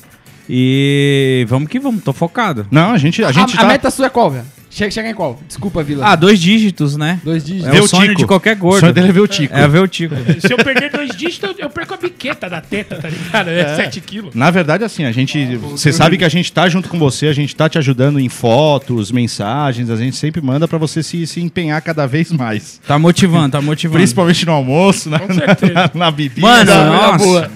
E 0.47 1.47
vamos 1.49 1.71
que 1.71 1.79
vamos, 1.81 2.05
tô 2.05 2.13
focado. 2.13 2.67
Não, 2.71 2.91
a 2.93 2.99
gente, 2.99 3.25
a 3.25 3.29
A, 3.29 3.33
gente 3.33 3.57
a 3.57 3.61
tá... 3.63 3.67
meta 3.67 3.91
sua 3.91 4.07
é 4.07 4.11
qual, 4.11 4.31
velho? 4.31 4.45
Chega, 4.75 4.91
chega 4.91 5.09
em 5.11 5.15
qual? 5.15 5.39
Desculpa, 5.47 5.85
Vila. 5.85 6.05
Ah, 6.05 6.17
dois 6.17 6.41
dígitos, 6.41 6.97
né? 6.97 7.21
Dois 7.23 7.45
dígitos. 7.45 7.69
É 7.69 7.71
Vê 7.71 7.79
o 7.81 7.85
o 7.85 7.89
sonho 7.89 8.09
Tico. 8.09 8.19
de 8.19 8.27
qualquer 8.27 8.57
O 8.57 8.59
gordo. 8.59 8.81
sonho 8.81 8.93
dele 8.93 9.09
é 9.11 9.13
ver 9.13 9.21
o 9.21 9.29
Tico. 9.29 9.55
É 9.57 9.69
ver 9.69 9.79
o 9.79 9.87
Tico. 9.87 10.17
Se 10.45 10.53
eu 10.53 10.57
perder 10.57 10.91
dois 10.91 11.11
dígitos, 11.17 11.55
eu- 11.61 11.71
perco 11.71 11.95
a 11.95 11.97
biqueta 11.97 12.51
da 12.51 12.61
teta, 12.61 12.97
tá 12.97 13.09
ligado? 13.09 13.51
É 13.51 13.77
7 13.77 14.01
quilos. 14.01 14.35
Na 14.35 14.51
verdade, 14.51 14.83
assim, 14.83 15.05
a 15.05 15.13
gente. 15.13 15.57
Você 15.59 15.93
sabe 15.93 16.19
que 16.19 16.25
a 16.25 16.29
gente 16.29 16.53
tá 16.53 16.69
junto 16.69 16.89
com 16.89 16.99
você, 16.99 17.29
a 17.29 17.33
gente 17.33 17.55
tá 17.55 17.69
te 17.69 17.79
ajudando 17.79 18.19
em 18.19 18.29
fotos, 18.29 19.13
mensagens, 19.13 19.89
a 19.91 19.97
gente 19.97 20.17
sempre 20.17 20.41
manda 20.41 20.67
pra 20.67 20.77
você 20.77 21.05
se, 21.05 21.25
se 21.25 21.41
empenhar 21.41 21.81
cada 21.81 22.05
vez 22.07 22.33
mais. 22.33 22.81
Tá 22.85 22.99
motivando, 22.99 23.51
tá 23.53 23.63
motivando. 23.63 23.99
Principalmente 23.99 24.45
no 24.45 24.53
almoço, 24.53 25.09
na, 25.09 25.19
certeza. 25.21 25.73
na, 25.73 25.91
na 25.95 26.11
bebida. 26.11 26.41
Mano, 26.41 26.71
na- 26.75 27.13
nossa. 27.13 27.51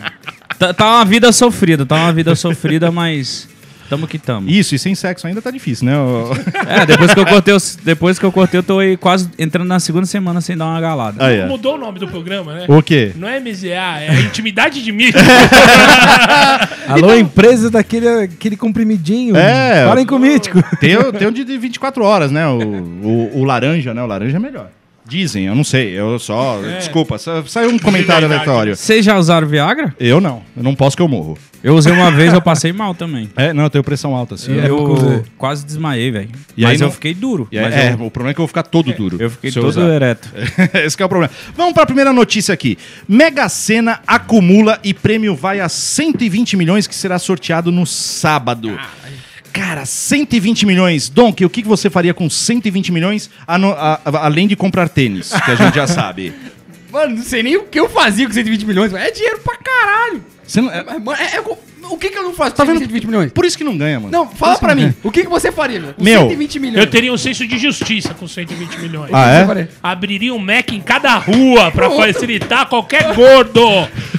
Tá, 0.56 0.72
tá 0.72 0.86
uma 0.96 1.04
vida 1.04 1.32
sofrida, 1.32 1.84
tá 1.84 1.96
uma 1.96 2.12
vida 2.12 2.34
sofrida, 2.36 2.90
mas 2.92 3.48
tamo 3.88 4.06
que 4.06 4.18
tamo. 4.18 4.48
Isso, 4.48 4.74
e 4.74 4.78
sem 4.78 4.94
sexo 4.94 5.26
ainda 5.26 5.40
tá 5.42 5.50
difícil, 5.50 5.86
né? 5.86 5.96
O- 5.98 6.30
É, 6.68 6.84
depois 6.86 7.12
que 7.14 7.20
eu 7.20 7.26
cortei, 7.26 7.54
os- 7.54 7.76
depois 7.82 8.18
que 8.18 8.24
eu 8.24 8.32
cortei, 8.32 8.58
eu 8.58 8.62
tô 8.62 8.78
aí 8.78 8.96
quase 8.96 9.28
entrando 9.38 9.66
na 9.68 9.80
segunda 9.80 10.06
semana 10.06 10.40
sem 10.40 10.56
dar 10.56 10.66
uma 10.66 10.80
galada. 10.80 11.24
É. 11.24 11.46
Mudou 11.46 11.74
o 11.74 11.78
nome 11.78 11.98
do 11.98 12.06
programa, 12.08 12.52
né? 12.54 12.64
O 12.68 12.82
quê? 12.82 13.12
Não 13.16 13.26
é 13.28 13.40
MZA, 13.40 13.66
é 14.00 14.20
Intimidade 14.20 14.82
de 14.82 14.92
Mídia. 14.92 15.20
Alô, 16.88 17.14
empresa 17.14 17.70
daquele 17.70 18.08
aquele 18.08 18.56
comprimidinho. 18.56 19.36
É. 19.36 19.84
Falem 19.86 20.06
com 20.06 20.16
o 20.16 20.18
Mítico. 20.18 20.62
Tem, 20.80 20.96
o- 20.96 21.12
tem 21.12 21.26
um 21.28 21.32
de 21.32 21.44
24 21.58 22.04
horas, 22.04 22.30
né? 22.30 22.46
O, 22.46 22.58
o, 22.58 23.38
o 23.40 23.44
laranja, 23.44 23.92
né? 23.94 24.02
O 24.02 24.06
laranja 24.06 24.36
é 24.36 24.40
melhor. 24.40 24.68
Dizem, 25.06 25.46
eu 25.46 25.54
não 25.54 25.64
sei. 25.64 25.98
Eu 25.98 26.18
só. 26.18 26.60
Desculpa, 26.78 27.16
sa- 27.18 27.42
saiu 27.46 27.70
um 27.70 27.78
comentário 27.78 28.26
aleatório. 28.26 28.76
Vocês 28.76 29.04
já 29.04 29.16
usaram 29.18 29.46
Viagra? 29.48 29.94
Eu 29.98 30.20
não. 30.20 30.42
Eu 30.56 30.62
não 30.62 30.74
posso 30.74 30.96
que 30.96 31.02
eu 31.02 31.08
morro. 31.08 31.38
Eu 31.62 31.74
usei 31.74 31.92
uma 31.92 32.10
vez, 32.12 32.32
eu 32.32 32.40
passei 32.40 32.72
mal 32.72 32.94
também. 32.94 33.28
É, 33.36 33.52
não, 33.52 33.64
eu 33.64 33.70
tenho 33.70 33.82
pressão 33.82 34.14
alta, 34.14 34.36
assim. 34.36 34.58
É, 34.60 34.68
eu 34.68 34.78
usei. 34.80 35.22
quase 35.36 35.66
desmaiei, 35.66 36.10
velho. 36.10 36.28
Aí 36.32 36.64
Mas 36.64 36.80
não- 36.80 36.86
eu 36.88 36.92
fiquei 36.92 37.12
duro. 37.14 37.48
E 37.50 37.58
aí- 37.58 37.64
mas 37.64 37.74
é, 37.74 37.92
eu, 37.92 38.06
o 38.06 38.10
problema 38.10 38.30
é 38.30 38.34
que 38.34 38.40
eu 38.40 38.44
vou 38.44 38.48
ficar 38.48 38.62
todo 38.62 38.92
duro. 38.92 39.16
eu 39.20 39.28
fiquei 39.28 39.50
eu 39.50 39.54
todo 39.54 39.66
usar. 39.68 39.88
ereto. 39.88 40.28
Esse 40.84 40.96
que 40.96 41.02
é 41.02 41.06
o 41.06 41.08
problema. 41.08 41.32
Vamos 41.56 41.72
para 41.72 41.82
a 41.82 41.86
primeira 41.86 42.12
notícia 42.12 42.52
aqui. 42.54 42.78
Mega 43.08 43.48
Sena 43.48 44.00
acumula 44.06 44.78
e 44.84 44.94
prêmio 44.94 45.34
vai 45.34 45.58
a 45.60 45.68
120 45.68 46.56
milhões 46.56 46.86
que 46.86 46.94
será 46.94 47.18
sorteado 47.18 47.72
no 47.72 47.84
sábado. 47.86 48.78
Cara, 49.52 49.84
120 49.84 50.64
milhões. 50.64 51.08
Donk, 51.08 51.44
o 51.44 51.50
que 51.50 51.62
você 51.64 51.90
faria 51.90 52.14
com 52.14 52.30
120 52.30 52.92
milhões 52.92 53.28
a 53.46 53.58
no- 53.58 53.72
a- 53.72 54.00
a- 54.04 54.26
além 54.26 54.46
de 54.46 54.54
comprar 54.54 54.88
tênis, 54.88 55.32
que 55.32 55.50
a 55.50 55.54
gente 55.56 55.74
já 55.74 55.86
sabe? 55.88 56.32
Mano, 56.92 57.16
não 57.16 57.22
sei 57.22 57.42
nem 57.42 57.56
o 57.56 57.64
que 57.64 57.78
eu 57.80 57.88
fazia 57.88 58.26
com 58.26 58.32
120 58.32 58.64
milhões. 58.64 58.92
É 58.94 59.10
dinheiro 59.10 59.40
pra 59.44 59.56
caralho. 59.56 60.22
Você 60.48 60.60
não- 60.62 60.72
é- 60.72 60.78
é- 60.80 61.36
é 61.36 61.40
o 61.90 61.96
que, 61.96 62.10
que 62.10 62.18
eu 62.18 62.22
não 62.22 62.34
faço 62.34 62.54
Tá 62.54 62.64
vendo? 62.64 62.78
120 62.78 63.06
milhões? 63.06 63.32
por 63.32 63.44
isso 63.44 63.56
que 63.56 63.64
não 63.64 63.76
ganha, 63.76 63.98
mano. 64.00 64.10
Não, 64.12 64.28
fala 64.28 64.56
pra 64.58 64.74
mim. 64.74 64.82
ganha. 64.82 64.96
O 65.04 65.10
que, 65.10 65.22
que 65.22 65.28
você 65.28 65.50
faria, 65.52 65.78
meu? 65.80 65.94
Com 65.94 66.02
Meu, 66.02 66.20
120 66.20 66.58
milhões. 66.58 66.78
Eu 66.78 66.86
teria 66.90 67.12
um 67.12 67.16
senso 67.18 67.46
de 67.46 67.58
justiça 67.58 68.12
com 68.14 68.26
120 68.26 68.78
milhões. 68.78 69.10
Ah, 69.12 69.28
é? 69.30 69.68
Abriria 69.82 70.34
um 70.34 70.38
Mac 70.38 70.72
em 70.72 70.80
cada 70.80 71.14
rua 71.16 71.70
pra 71.70 71.90
facilitar 71.90 72.66
qualquer 72.66 73.14
gordo. 73.14 73.60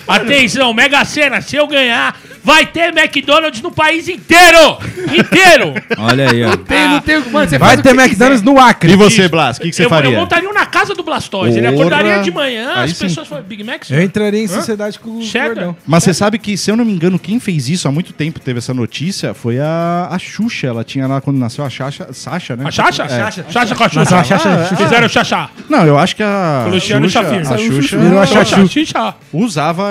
Atenção, 0.08 0.74
Mega 0.74 1.04
Sena, 1.06 1.42
se 1.42 1.56
eu 1.56 1.68
ganhar, 1.68 2.20
vai 2.44 2.66
ter 2.66 2.96
McDonald's 2.98 3.62
no 3.62 3.72
país 3.72 4.08
inteiro! 4.08 4.78
Inteiro! 5.14 5.74
Olha 5.98 6.30
aí, 6.32 6.44
ó. 6.44 6.56
Tem, 6.58 6.88
não 6.90 7.02
tem, 7.02 7.20
mano, 7.30 7.50
você 7.50 7.58
Vai 7.58 7.78
ter 7.78 7.90
McDonald's 7.90 8.42
quiser. 8.42 8.54
no 8.54 8.60
Acre. 8.60 8.94
E 8.94 8.96
você, 8.96 9.28
Blas, 9.28 9.58
o 9.58 9.62
que, 9.62 9.70
que 9.70 9.76
você 9.76 9.86
eu, 9.86 9.90
faria? 9.90 10.12
eu 10.12 10.20
montaria 10.20 10.50
um 10.50 10.54
na 10.54 10.66
casa 10.66 10.94
do 10.94 11.04
Blastoise. 11.04 11.58
Ele 11.58 11.68
Porra. 11.72 11.80
acordaria 11.88 12.24
de 12.24 12.32
manhã, 12.32 12.74
Aí 12.76 12.86
as 12.92 12.98
sim. 12.98 13.06
pessoas 13.06 13.28
falam, 13.28 13.44
Big 13.44 13.64
Mac? 13.64 13.90
Eu 13.90 14.02
entraria 14.02 14.42
em 14.44 14.48
sociedade 14.48 15.00
com 15.00 15.18
o 15.18 15.22
Cheddar? 15.22 15.48
gordão. 15.56 15.78
Mas 15.86 16.04
você 16.04 16.14
sabe 16.14 16.38
que, 16.38 16.58
se 16.58 16.72
eu 16.72 16.76
não 16.76 16.86
me 16.86 16.94
engano, 16.94 17.18
quem 17.20 17.40
fez 17.40 17.70
isso 17.70 17.88
há 17.88 17.92
muito 17.92 18.14
tempo, 18.14 18.40
teve 18.40 18.60
essa 18.60 18.74
notícia, 18.74 19.34
foi 19.34 19.60
a, 19.60 20.08
a 20.12 20.18
Xuxa. 20.20 20.68
Ela 20.68 20.84
tinha 20.84 21.08
lá, 21.08 21.22
quando 21.22 21.38
nasceu 21.38 21.64
a 21.66 21.70
Xaxa, 21.70 22.14
Sasha, 22.14 22.56
né? 22.56 22.66
A 22.68 22.72
Xaxa? 22.72 23.04
É. 23.04 23.08
Xaxa. 23.08 23.46
Xaxa 23.50 23.76
com 23.76 23.84
a 23.84 23.90
Nasceu 23.94 24.18
a 24.18 24.24
Xuxa. 24.24 24.40
Xaxa. 24.40 24.76
Fizeram 24.76 25.06
o 25.06 25.10
Xaxá. 25.10 25.50
Não, 25.70 25.86
eu 25.86 25.98
acho 25.98 26.16
que 26.16 26.24
a 26.24 26.66
O 26.68 26.72
Luciano 26.72 27.10
Xuxa, 27.10 27.24
Chafir. 27.24 27.40
a 27.54 27.58
Xuxa 27.58 27.98
Virou 27.98 28.20
a 28.20 29.16
usava 29.34 29.84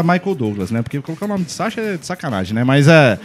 a 0.00 0.02
Michael 0.02 0.34
Douglas, 0.34 0.70
né? 0.70 0.82
Porque 0.82 1.00
colocar 1.00 1.26
o 1.26 1.28
nome 1.28 1.44
de 1.44 1.52
Sasha 1.52 1.80
é 1.80 1.95
de 1.98 2.06
sacanagem, 2.06 2.54
né? 2.54 2.64
Mas 2.64 2.88
é... 2.88 3.18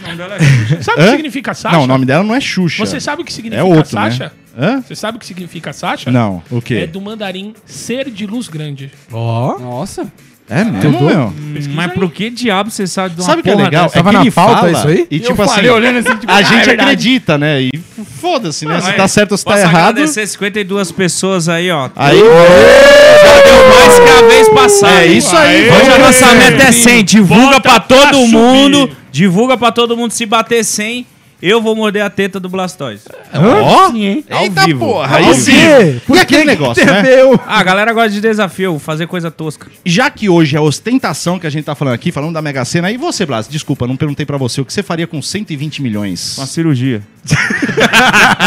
Sabe 0.82 1.01
o 1.01 1.04
Hã? 1.04 1.06
que 1.06 1.12
significa 1.12 1.54
Sasha? 1.54 1.75
Não, 1.78 1.84
o 1.84 1.88
nome 1.88 2.06
dela 2.06 2.24
não 2.24 2.34
é 2.36 2.40
Xuxa. 2.42 2.86
Você 2.86 3.00
sabe 3.00 3.22
o 3.22 3.25
que 3.25 3.34
significa 3.34 3.62
é 3.62 3.63
outro, 3.63 3.90
Sasha? 3.92 4.25
né? 4.25 4.32
Hã? 4.58 4.82
Você 4.82 4.96
sabe 4.96 5.18
o 5.18 5.20
que 5.20 5.25
significa 5.25 5.72
Sasha? 5.72 6.12
Não, 6.12 6.44
o 6.51 6.58
É 6.58 6.62
quê? 6.62 6.88
do 6.88 7.00
mandarim 7.00 7.54
ser 7.66 8.10
de 8.10 8.25
luz 8.25 8.48
grande. 8.48 8.92
Ó. 9.12 9.58
Nossa. 9.60 10.12
É 10.51 10.63
mesmo, 10.65 11.01
meu? 11.01 11.34
Mas 11.74 11.93
por 11.93 12.12
que 12.12 12.29
diabo 12.29 12.70
você 12.70 12.86
sabe 12.86 13.15
de 13.15 13.22
uma 13.22 13.25
Sabe 13.27 13.39
o 13.39 13.43
que 13.43 13.50
é 13.50 13.53
porra 13.53 13.65
legal? 13.65 13.84
dessa? 13.86 13.96
É 13.96 14.03
Tava 14.03 14.10
que 14.10 14.15
na 14.17 14.22
ele 14.24 14.31
pauta 14.31 14.55
fala 14.58 14.72
isso 14.72 14.88
aí? 14.88 15.08
e 15.10 15.20
tipo 15.20 15.41
eu 15.41 15.46
assim... 15.46 15.55
falei 15.55 15.70
olhando 15.72 16.00
assim, 16.00 16.17
tipo, 16.17 16.31
A 16.31 16.36
ah, 16.36 16.41
gente 16.41 16.53
é 16.53 16.65
verdade. 16.65 16.81
acredita, 16.81 17.38
né? 17.38 17.62
E 17.62 17.72
foda-se, 18.20 18.65
né? 18.65 18.81
Se 18.81 18.89
Aí, 18.89 18.98
tá 18.98 19.08
certo 19.08 19.31
ou 19.31 19.38
se 19.38 19.46
tá 19.46 19.51
posso 19.51 19.63
errado... 19.63 19.89
agradecer 19.91 20.27
52 20.27 20.91
pessoas 20.91 21.48
aí, 21.48 21.72
ó. 21.72 21.89
Aí... 21.96 22.20
Já 22.20 23.41
deu 23.43 23.70
mais 23.70 24.00
que 24.00 24.10
a 24.10 24.27
vez 24.27 24.50
passada. 24.50 25.03
É 25.03 25.08
isso 25.08 25.36
aí. 25.38 25.70
Hoje 25.70 25.89
a 25.89 25.98
vamos 25.98 26.22
nossa 26.22 26.36
meta 26.36 26.63
é 26.63 26.72
100. 26.72 27.03
Divulga 27.05 27.46
Bota 27.46 27.62
pra 27.62 27.79
pra 27.79 27.98
todo 27.98 28.13
subir. 28.20 28.31
mundo. 28.34 28.89
Divulga 29.12 29.58
pra 29.58 29.72
todo 29.72 29.96
mundo. 29.96 30.12
Se 30.12 30.25
bater 30.25 30.63
100, 30.65 31.05
eu 31.41 31.62
vou 31.62 31.75
morder 31.75 32.03
a 32.03 32.10
teta 32.10 32.39
do 32.39 32.48
Blastoise. 32.50 33.03
Ó, 33.33 33.91
Sim, 33.91 34.05
hein? 34.05 34.25
Ao 34.29 34.43
eita 34.43 34.65
vivo. 34.65 34.79
porra, 34.86 35.10
Ao 35.17 35.17
aí 35.17 35.33
vivo. 35.33 35.36
sim. 35.41 36.01
Por 36.05 36.15
E 36.15 36.19
que 36.19 36.21
aquele 36.24 36.41
que 36.41 36.48
negócio, 36.48 36.83
a 36.83 37.01
né? 37.01 37.24
o- 37.24 37.39
Ah, 37.48 37.60
a 37.60 37.63
galera 37.63 37.93
gosta 37.93 38.10
de 38.12 38.21
desafio, 38.21 38.77
fazer 38.79 39.07
coisa 39.07 39.31
tosca. 39.31 39.67
Já 39.86 40.10
que 40.10 40.29
hoje 40.29 40.55
é 40.55 40.60
ostentação 40.60 41.39
que 41.39 41.48
a 41.48 41.50
gente 41.50 41.65
tá 41.65 41.75
falando 41.75 41.93
aqui, 41.95 42.12
falando 42.12 42.33
da 42.33 42.41
Mega 42.41 42.63
Sena, 42.65 42.91
e 42.91 42.98
você, 42.98 43.25
Blas, 43.25 43.48
desculpa, 43.48 43.88
não 43.88 43.95
perguntei 43.95 44.25
pra 44.25 44.38
você, 44.38 44.62
o 44.62 44.65
que 44.65 44.74
você 44.74 44.83
faria 44.83 45.07
com 45.07 45.21
120 45.21 45.81
milhões? 45.81 46.38
Uma 46.38 46.45
cirurgia. 46.48 47.01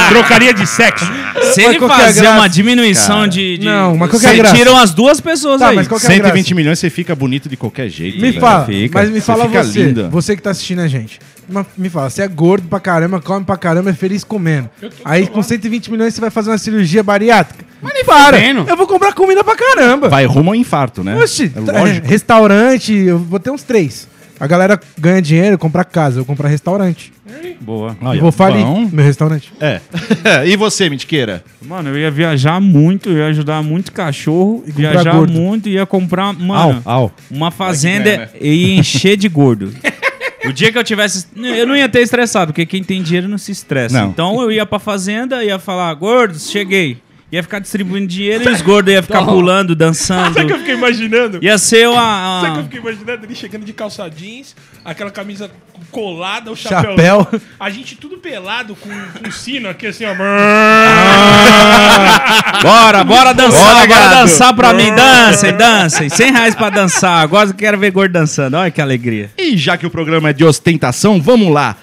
Trocaria 0.08 0.52
de 0.52 0.66
sexo. 0.66 1.04
Se 1.04 1.10
Mas 1.42 1.58
ele 1.58 1.78
qual 1.78 1.90
que 1.90 1.96
é 2.00 2.04
a 2.04 2.06
fazer 2.06 2.20
graça? 2.22 2.36
uma 2.38 2.48
diminuição 2.48 3.26
de, 3.28 3.58
de- 3.58 3.64
Não, 3.64 3.96
mas 3.96 4.10
qual 4.10 4.20
que 4.20 4.26
é 4.26 4.30
a 4.30 4.32
Você 4.32 4.38
graça? 4.38 4.56
tiram 4.56 4.76
as 4.76 4.92
duas 4.92 5.20
pessoas 5.20 5.60
Tá, 5.60 5.68
aí. 5.68 5.76
mas 5.76 5.86
qual 5.88 6.00
que 6.00 6.06
é 6.06 6.08
a 6.08 6.12
120 6.12 6.32
graça? 6.44 6.54
milhões 6.54 6.78
você 6.78 6.90
fica 6.90 7.14
bonito 7.14 7.48
de 7.48 7.56
qualquer 7.56 7.88
jeito. 7.88 8.16
Me 8.16 8.30
velho. 8.30 8.40
fala, 8.40 8.64
fica. 8.66 8.98
mas 8.98 9.10
me 9.10 9.20
Você 9.20 9.26
fala 9.26 9.46
fica 9.46 9.62
você, 9.64 9.82
linda. 9.84 10.08
você 10.08 10.36
que 10.36 10.42
tá 10.42 10.50
assistindo 10.50 10.80
a 10.80 10.88
gente. 10.88 11.18
Me 11.76 11.88
fala, 11.88 12.10
você 12.10 12.22
é 12.22 12.28
gordo 12.28 12.68
pra 12.68 12.80
caramba, 12.80 13.20
come 13.20 13.44
pra 13.44 13.56
caramba, 13.56 13.90
é 13.90 13.94
feliz 13.94 14.24
comendo. 14.24 14.68
Aí 15.04 15.26
com 15.26 15.42
120 15.42 15.90
milhões 15.90 16.14
você 16.14 16.20
vai 16.20 16.30
fazer 16.30 16.50
uma 16.50 16.58
cirurgia 16.58 17.02
bariátrica. 17.02 17.64
Mas 17.80 17.94
nem 17.94 18.04
para, 18.04 18.36
fudendo. 18.38 18.64
eu 18.68 18.76
vou 18.76 18.86
comprar 18.86 19.12
comida 19.12 19.44
pra 19.44 19.56
caramba. 19.56 20.08
Vai 20.08 20.24
rumo 20.24 20.50
ao 20.50 20.54
infarto, 20.54 21.04
né? 21.04 21.16
Oxi, 21.16 21.52
é 21.54 21.60
lógico. 21.60 22.06
é, 22.06 22.08
restaurante, 22.08 22.94
eu 22.94 23.18
vou 23.18 23.38
ter 23.38 23.50
uns 23.50 23.62
três. 23.62 24.08
A 24.38 24.46
galera 24.46 24.80
ganha 24.98 25.22
dinheiro, 25.22 25.56
compra 25.56 25.84
casa, 25.84 26.18
eu 26.18 26.24
vou 26.24 26.26
comprar 26.26 26.48
restaurante. 26.48 27.12
Boa. 27.60 27.96
Olha, 28.02 28.18
eu 28.18 28.22
vou 28.22 28.32
falir 28.32 28.64
bom. 28.64 28.88
meu 28.92 29.04
restaurante. 29.04 29.52
É. 29.60 29.80
e 30.46 30.56
você, 30.56 30.90
Mitiqueira? 30.90 31.44
Mano, 31.62 31.90
eu 31.90 31.98
ia 31.98 32.10
viajar 32.10 32.60
muito, 32.60 33.10
eu 33.10 33.18
ia 33.18 33.26
ajudar 33.26 33.62
muito 33.62 33.92
cachorro, 33.92 34.62
comprar 34.66 34.74
viajar 34.74 35.12
gordo. 35.14 35.32
muito, 35.32 35.68
ia 35.68 35.86
comprar, 35.86 36.32
mano, 36.32 36.82
au. 36.84 37.12
uma 37.30 37.50
fazenda 37.50 38.30
e 38.40 38.76
encher 38.76 39.16
de 39.16 39.28
gordo. 39.28 39.72
O 40.46 40.52
dia 40.52 40.70
que 40.70 40.78
eu 40.78 40.84
tivesse. 40.84 41.26
Eu 41.36 41.66
não 41.66 41.76
ia 41.76 41.88
ter 41.88 42.00
estressado, 42.00 42.52
porque 42.52 42.66
quem 42.66 42.82
tem 42.82 43.02
dinheiro 43.02 43.28
não 43.28 43.38
se 43.38 43.52
estressa. 43.52 44.00
Não. 44.00 44.10
Então 44.10 44.42
eu 44.42 44.52
ia 44.52 44.66
pra 44.66 44.78
fazenda, 44.78 45.42
ia 45.44 45.58
falar, 45.58 45.92
gordos, 45.94 46.50
cheguei. 46.50 46.98
Ia 47.32 47.42
ficar 47.42 47.58
distribuindo 47.58 48.06
dinheiro 48.06 48.48
e 48.48 48.52
os 48.52 48.62
gordos 48.62 48.92
iam 48.92 49.02
ficar 49.02 49.24
pulando, 49.24 49.74
dançando. 49.74 50.34
Sabe 50.34 50.44
o 50.44 50.46
que 50.46 50.52
eu 50.52 50.58
fiquei 50.58 50.74
imaginando? 50.74 51.38
Ia 51.42 51.58
ser 51.58 51.88
uma. 51.88 52.40
Sabe 52.42 52.50
o 52.50 52.52
que 52.52 52.58
eu 52.58 52.64
fiquei 52.64 52.80
imaginando? 52.80 53.26
Ele 53.26 53.34
chegando 53.34 53.64
de 53.64 53.72
calça 53.72 54.08
jeans, 54.08 54.54
aquela 54.84 55.10
camisa 55.10 55.50
colada, 55.90 56.52
o 56.52 56.56
chapéu. 56.56 56.90
Chapéu. 56.90 57.40
A 57.58 57.70
gente 57.70 57.96
tudo 57.96 58.18
pelado 58.18 58.76
com, 58.76 58.88
com 58.88 59.30
sino 59.30 59.68
aqui 59.68 59.88
assim, 59.88 60.04
ó. 60.04 60.14
Bora, 62.62 63.02
bora 63.04 63.32
dançar, 63.32 63.74
Bora, 63.74 63.86
bora, 63.86 64.08
dançar 64.20 64.54
pra 64.54 64.72
mim. 64.72 64.94
Dancem, 64.94 65.56
dancem. 65.56 66.08
100 66.08 66.32
reais 66.32 66.54
pra 66.54 66.70
dançar. 66.70 67.22
Agora 67.22 67.48
eu 67.50 67.54
quero 67.54 67.78
ver 67.78 67.90
gordo 67.90 68.12
dançando. 68.12 68.56
Olha 68.56 68.70
que 68.70 68.80
alegria. 68.80 69.30
E 69.36 69.56
já 69.56 69.76
que 69.76 69.86
o 69.86 69.90
programa 69.90 70.30
é 70.30 70.32
de 70.32 70.44
ostentação, 70.44 71.20
vamos 71.20 71.52
lá. 71.52 71.76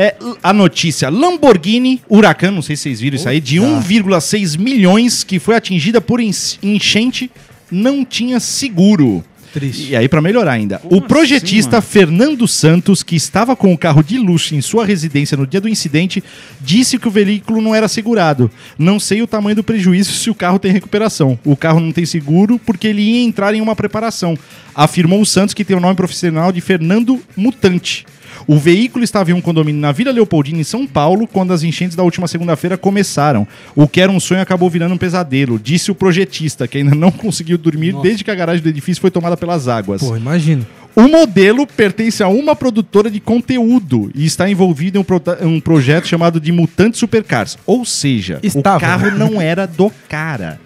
É 0.00 0.14
a 0.44 0.52
notícia: 0.52 1.10
Lamborghini 1.10 2.00
Huracan, 2.08 2.52
não 2.52 2.62
sei 2.62 2.76
se 2.76 2.84
vocês 2.84 3.00
viram 3.00 3.16
isso 3.16 3.28
aí, 3.28 3.40
de 3.40 3.56
1,6 3.56 4.56
milhões 4.56 5.24
que 5.24 5.40
foi 5.40 5.56
atingida 5.56 6.00
por 6.00 6.20
enchente, 6.20 7.28
não 7.68 8.04
tinha 8.04 8.38
seguro. 8.38 9.24
Triste. 9.52 9.90
E 9.90 9.96
aí, 9.96 10.08
pra 10.08 10.20
melhorar 10.20 10.52
ainda, 10.52 10.80
o 10.84 11.00
projetista 11.00 11.80
Fernando 11.80 12.46
Santos, 12.46 13.02
que 13.02 13.16
estava 13.16 13.56
com 13.56 13.72
o 13.72 13.78
carro 13.78 14.04
de 14.04 14.18
luxo 14.18 14.54
em 14.54 14.60
sua 14.60 14.86
residência 14.86 15.36
no 15.36 15.46
dia 15.46 15.60
do 15.60 15.68
incidente, 15.68 16.22
disse 16.60 16.96
que 16.96 17.08
o 17.08 17.10
veículo 17.10 17.60
não 17.60 17.74
era 17.74 17.88
segurado. 17.88 18.48
Não 18.78 19.00
sei 19.00 19.20
o 19.20 19.26
tamanho 19.26 19.56
do 19.56 19.64
prejuízo 19.64 20.12
se 20.12 20.30
o 20.30 20.34
carro 20.34 20.60
tem 20.60 20.70
recuperação. 20.70 21.36
O 21.44 21.56
carro 21.56 21.80
não 21.80 21.90
tem 21.90 22.06
seguro 22.06 22.56
porque 22.64 22.86
ele 22.86 23.02
ia 23.02 23.24
entrar 23.24 23.52
em 23.52 23.60
uma 23.60 23.74
preparação. 23.74 24.38
Afirmou 24.76 25.20
o 25.20 25.26
Santos, 25.26 25.54
que 25.54 25.64
tem 25.64 25.76
o 25.76 25.80
nome 25.80 25.96
profissional 25.96 26.52
de 26.52 26.60
Fernando 26.60 27.20
Mutante. 27.36 28.06
O 28.48 28.56
veículo 28.58 29.04
estava 29.04 29.30
em 29.30 29.34
um 29.34 29.40
condomínio 29.42 29.78
na 29.80 29.92
Vila 29.92 30.10
Leopoldina, 30.10 30.58
em 30.58 30.64
São 30.64 30.86
Paulo, 30.86 31.26
quando 31.26 31.52
as 31.52 31.62
enchentes 31.62 31.94
da 31.94 32.02
última 32.02 32.26
segunda-feira 32.26 32.78
começaram. 32.78 33.46
O 33.76 33.86
que 33.86 34.00
era 34.00 34.10
um 34.10 34.18
sonho 34.18 34.40
acabou 34.40 34.70
virando 34.70 34.94
um 34.94 34.98
pesadelo, 34.98 35.58
disse 35.58 35.90
o 35.90 35.94
projetista, 35.94 36.66
que 36.66 36.78
ainda 36.78 36.94
não 36.94 37.10
conseguiu 37.12 37.58
dormir 37.58 37.94
desde 38.02 38.24
que 38.24 38.30
a 38.30 38.34
garagem 38.34 38.62
do 38.62 38.68
edifício 38.70 39.00
foi 39.02 39.10
tomada 39.10 39.36
pelas 39.36 39.68
águas. 39.68 40.00
Pô, 40.02 40.16
imagina. 40.16 40.66
O 40.96 41.02
modelo 41.06 41.66
pertence 41.66 42.22
a 42.22 42.28
uma 42.28 42.56
produtora 42.56 43.10
de 43.10 43.20
conteúdo 43.20 44.10
e 44.14 44.24
está 44.24 44.48
envolvido 44.50 44.96
em 44.98 45.00
um, 45.00 45.04
prota- 45.04 45.38
um 45.42 45.60
projeto 45.60 46.08
chamado 46.08 46.40
de 46.40 46.50
Mutante 46.50 46.96
Supercars. 46.98 47.56
Ou 47.66 47.84
seja, 47.84 48.40
Estava. 48.42 48.78
o 48.78 48.80
carro 48.80 49.10
não 49.16 49.40
era 49.40 49.66
do 49.66 49.92
cara. 50.08 50.58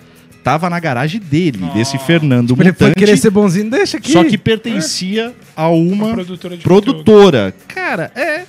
Tava 0.43 0.69
na 0.69 0.81
garagem 0.81 1.21
dele, 1.21 1.59
desse 1.73 1.97
Fernando 1.99 2.57
Ele 2.59 2.73
foi 2.73 2.93
querer 2.93 3.17
ser 3.17 3.31
bonzinho, 3.31 3.71
deixa 3.71 3.97
aqui. 3.99 4.11
Só 4.13 4.25
que 4.25 4.37
pertencia 4.37 5.33
a 5.57 5.69
uma, 5.69 6.07
Uma 6.07 6.15
produtora 6.15 6.57
de 6.57 6.63
produtora. 6.63 7.55
Cara, 7.69 8.11
é. 8.15 8.43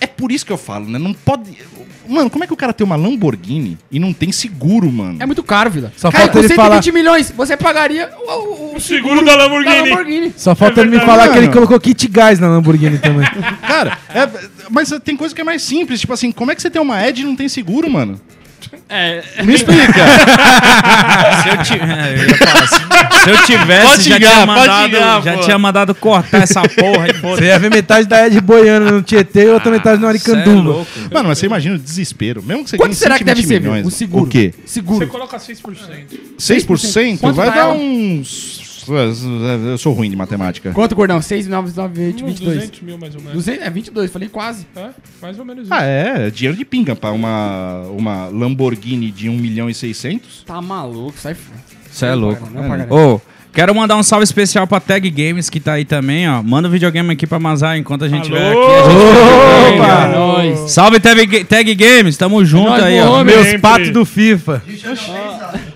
É 0.00 0.06
por 0.06 0.30
isso 0.30 0.46
que 0.46 0.52
eu 0.52 0.56
falo, 0.58 0.88
né? 0.88 0.96
Não 0.96 1.12
pode. 1.12 1.50
Mano, 2.08 2.30
como 2.30 2.44
é 2.44 2.46
que 2.46 2.52
o 2.52 2.56
cara 2.56 2.72
tem 2.72 2.84
uma 2.84 2.94
Lamborghini 2.94 3.76
e 3.90 3.98
não 3.98 4.12
tem 4.12 4.30
seguro, 4.30 4.90
mano? 4.92 5.16
É 5.20 5.26
muito 5.26 5.42
caro, 5.42 5.68
Vila. 5.70 5.92
Só 5.96 6.08
Cara, 6.10 6.22
falta 6.24 6.32
com 6.34 6.38
ele 6.38 6.48
120 6.48 6.84
falar- 6.84 6.92
milhões, 6.94 7.32
você 7.36 7.56
pagaria 7.56 8.08
o, 8.16 8.32
o- 8.32 8.76
o 8.76 8.80
seguro 8.80 9.24
da 9.24 9.34
Lamborghini. 9.34 9.74
da 9.74 9.82
Lamborghini. 9.82 10.32
Só 10.36 10.54
falta 10.54 10.80
É 10.80 10.84
ele 10.84 10.90
me 10.96 11.00
falar 11.04 11.24
que 11.28 11.32
ele 11.36 11.40
Mano. 11.42 11.52
colocou 11.52 11.80
kit 11.80 12.06
gás 12.08 12.38
na 12.38 12.48
Lamborghini 12.48 12.96
também. 12.98 13.26
Cara, 13.66 13.98
é- 14.14 14.28
mas 14.70 14.88
tem 15.04 15.16
coisa 15.16 15.34
que 15.34 15.40
é 15.40 15.44
mais 15.44 15.62
simples. 15.62 16.00
Tipo 16.00 16.12
assim, 16.12 16.30
como 16.30 16.52
é 16.52 16.54
que 16.54 16.62
você 16.62 16.70
tem 16.70 16.80
uma 16.80 17.04
Edge 17.06 17.22
e 17.22 17.24
não 17.24 17.34
tem 17.34 17.48
seguro, 17.48 17.90
mano? 17.90 18.18
É, 18.88 19.22
Me 19.42 19.54
explica. 19.54 19.92
se 21.42 21.48
eu, 21.48 21.62
ti- 21.62 21.80
é, 21.82 22.24
eu 22.24 22.36
falar 22.38 22.64
assim, 22.64 23.24
se 23.24 23.30
eu 23.30 23.44
tivesse, 23.44 23.86
Pode 23.86 24.08
já, 24.08 24.14
ligar, 24.18 24.30
tinha 24.32 24.46
pode 24.46 24.58
mandado, 24.60 24.86
ligar, 24.92 25.22
já 25.22 25.32
pô. 25.34 25.40
tinha 25.40 25.58
mandado 25.58 25.94
cortar 25.94 26.42
essa 26.42 26.62
porra 26.62 27.08
e 27.08 27.12
Você 27.12 27.44
ia 27.44 27.58
ver 27.58 27.70
metade 27.70 28.06
da 28.06 28.26
Ed 28.26 28.40
boiando 28.40 28.90
no 28.92 29.02
Tietê 29.02 29.44
e 29.44 29.48
outra 29.48 29.70
metade 29.70 30.00
no 30.00 30.06
é 30.06 30.10
Aricanduva. 30.10 30.60
louco. 30.70 30.90
Mano, 31.12 31.28
mas 31.28 31.38
você 31.38 31.46
imagina 31.46 31.74
o 31.76 31.78
desespero. 31.78 32.42
Mesmo 32.42 32.64
que 32.64 32.70
você 32.70 32.76
Quanto 32.76 32.94
será 32.94 33.18
que 33.18 33.24
deve 33.24 33.42
120 33.42 33.48
ser, 33.56 33.60
milhões, 33.60 33.86
O 33.86 33.90
seguro. 33.90 34.24
O 34.24 34.26
quê? 34.28 34.54
Você 34.64 34.74
Seguro. 34.74 35.06
coloca 35.06 35.36
6%. 35.36 35.60
6%? 36.38 37.18
Quanto 37.20 37.36
vai 37.36 37.48
dá 37.50 37.54
dar 37.56 37.68
uns... 37.70 38.67
Eu 38.88 39.78
sou 39.78 39.92
ruim 39.92 40.10
de 40.10 40.16
matemática. 40.16 40.72
Quanto, 40.72 40.94
gordão? 40.94 41.20
6, 41.20 41.46
9, 41.46 41.72
9, 41.76 42.06
8, 42.06 42.24
Uns 42.24 42.30
22. 42.30 42.54
200 42.56 42.80
mil 42.82 42.98
mais 42.98 43.14
ou 43.14 43.20
menos. 43.20 43.34
200, 43.34 43.66
é 43.66 43.70
22, 43.70 44.10
falei 44.10 44.28
quase. 44.28 44.66
É, 44.76 44.88
mais 45.20 45.38
ou 45.38 45.44
menos 45.44 45.64
isso. 45.64 45.74
Ah, 45.74 45.82
é. 45.82 46.30
Dinheiro 46.30 46.56
de 46.56 46.64
pinga 46.64 46.94
pra 46.96 47.10
uma, 47.12 47.82
uma 47.90 48.26
Lamborghini 48.28 49.10
de 49.10 49.28
1 49.28 49.32
milhão 49.36 49.68
e 49.68 49.74
600. 49.74 50.44
Tá 50.46 50.60
maluco, 50.60 51.18
sai 51.18 51.34
fora. 51.34 51.58
Você 51.90 52.06
é 52.06 52.14
louco. 52.14 52.48
Ô, 52.90 53.20
quero 53.52 53.74
mandar 53.74 53.96
um 53.96 54.02
salve 54.02 54.24
especial 54.24 54.66
pra 54.66 54.78
Tag 54.78 55.10
Games 55.10 55.50
que 55.50 55.58
tá 55.58 55.72
aí 55.72 55.84
também, 55.84 56.28
ó. 56.28 56.42
Manda 56.42 56.68
o 56.68 56.70
videogame 56.70 57.12
aqui 57.12 57.26
pra 57.26 57.38
Mazar 57.38 57.76
enquanto 57.76 58.04
a 58.04 58.08
gente 58.08 58.30
Alô? 58.30 58.38
vai 58.38 58.52
aqui. 58.52 58.72
A 58.72 59.70
gente 59.70 59.82
Opa! 59.82 60.08
Nóis. 60.08 60.70
Salve 60.70 61.00
Tag, 61.00 61.44
Tag 61.44 61.74
Games, 61.74 62.16
tamo 62.16 62.44
junto 62.44 62.70
Nós 62.70 62.82
aí, 62.84 63.00
ó. 63.00 63.24
Meus 63.24 63.60
patos 63.60 63.90
do 63.90 64.04
FIFA. 64.04 64.62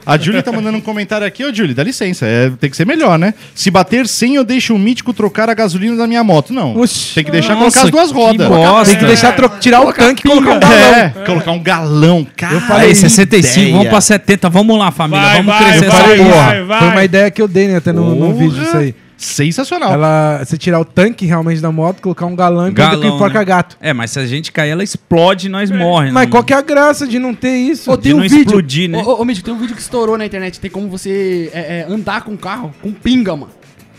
A 0.05 0.19
Julie 0.19 0.43
tá 0.43 0.51
mandando 0.51 0.79
um 0.79 0.81
comentário 0.81 1.27
aqui. 1.27 1.45
Ô, 1.45 1.55
Julie, 1.55 1.75
dá 1.75 1.83
licença. 1.85 2.27
É, 2.27 2.51
tem 2.61 2.69
que 2.69 2.77
ser 2.77 2.85
melhor, 2.87 3.19
né? 3.19 3.35
Se 3.55 3.71
bater 3.71 4.07
100, 4.09 4.35
eu 4.37 4.45
deixo 4.45 4.75
o 4.75 4.79
mítico 4.79 5.13
trocar 5.13 5.49
a 5.49 5.55
gasolina 5.55 5.97
da 5.97 6.07
minha 6.07 6.25
moto. 6.25 6.53
Não. 6.53 6.77
Oxi. 6.77 7.15
Tem 7.15 7.25
que 7.25 7.31
deixar 7.31 7.55
Nossa, 7.55 7.81
colocar 7.81 7.83
as 7.85 7.91
duas 7.91 8.11
rodas. 8.11 8.49
bosta. 8.49 8.85
Tem 8.91 8.99
que 8.99 9.07
deixar 9.07 9.33
tro- 9.33 9.51
tirar 9.61 9.81
o 9.83 9.93
tanque 9.93 10.27
e 10.27 10.31
colocar 10.31 10.57
um 10.57 10.61
galão. 10.61 10.95
É, 10.95 11.09
colocar 11.25 11.51
um 11.53 11.63
galão. 11.63 12.27
Cara, 12.37 12.61
falei 12.63 12.89
Aí, 12.89 12.95
65, 12.95 13.59
ideia. 13.61 13.73
vamos 13.77 13.89
pra 13.89 14.01
70. 14.01 14.49
Vamos 14.51 14.79
lá, 14.79 14.91
família. 14.91 15.23
Vai, 15.25 15.37
vamos 15.43 15.55
vai, 15.55 15.65
crescer 15.65 15.87
vai, 15.91 15.99
essa 15.99 16.07
vai. 16.25 16.63
porra. 16.65 16.79
Foi 16.81 16.89
uma 16.89 17.05
ideia 17.05 17.31
que 17.31 17.41
eu 17.43 17.49
dei, 17.49 17.69
né, 17.69 17.77
até 17.77 17.93
no, 17.93 18.15
no 18.15 18.35
vídeo 18.35 18.63
isso 18.63 18.77
aí. 18.77 18.95
Sensacional. 19.25 19.93
Ela, 19.93 20.41
você 20.45 20.57
tirar 20.57 20.81
o 20.81 20.85
tanque 20.85 21.27
realmente 21.27 21.61
da 21.61 21.71
moto, 21.73 22.01
colocar 22.03 22.27
um 22.27 22.35
galão 22.37 22.69
e 22.69 22.73
Galão, 22.73 22.93
prender 22.93 23.11
com 23.11 23.17
enforca 23.17 23.39
né? 23.39 23.45
gato. 23.45 23.77
É, 23.81 23.93
mas 23.93 24.11
se 24.11 24.19
a 24.19 24.27
gente 24.27 24.51
cair, 24.53 24.71
ela 24.71 24.83
explode 24.85 25.47
e 25.47 25.51
nós 25.51 25.71
morremos. 25.71 26.13
Mas 26.15 26.29
qual 26.29 26.43
que 26.43 26.53
é 26.53 26.57
a 26.57 26.63
graça 26.63 27.07
de 27.07 27.19
não 27.19 27.35
ter 27.35 27.55
isso? 27.57 27.91
Ô, 27.91 27.97
De 27.97 28.03
tem 28.05 28.15
um 28.15 28.17
não 28.17 28.23
vídeo. 28.23 28.41
explodir, 28.41 28.89
né? 28.91 28.99
Ô, 28.99 29.11
ô, 29.11 29.23
ô, 29.23 29.25
Mítico, 29.25 29.45
tem 29.47 29.55
um 29.55 29.59
vídeo 29.59 29.75
que 29.75 29.83
estourou 29.83 30.17
na 30.19 30.27
internet. 30.27 30.61
Tem 30.61 30.71
como 30.71 30.89
você 30.89 31.51
é, 31.53 31.87
é, 31.89 31.93
andar 31.93 32.23
com 32.23 32.33
o 32.33 32.39
carro 32.39 32.75
com 32.83 32.93
pinga, 32.93 33.35
mano. 33.37 33.53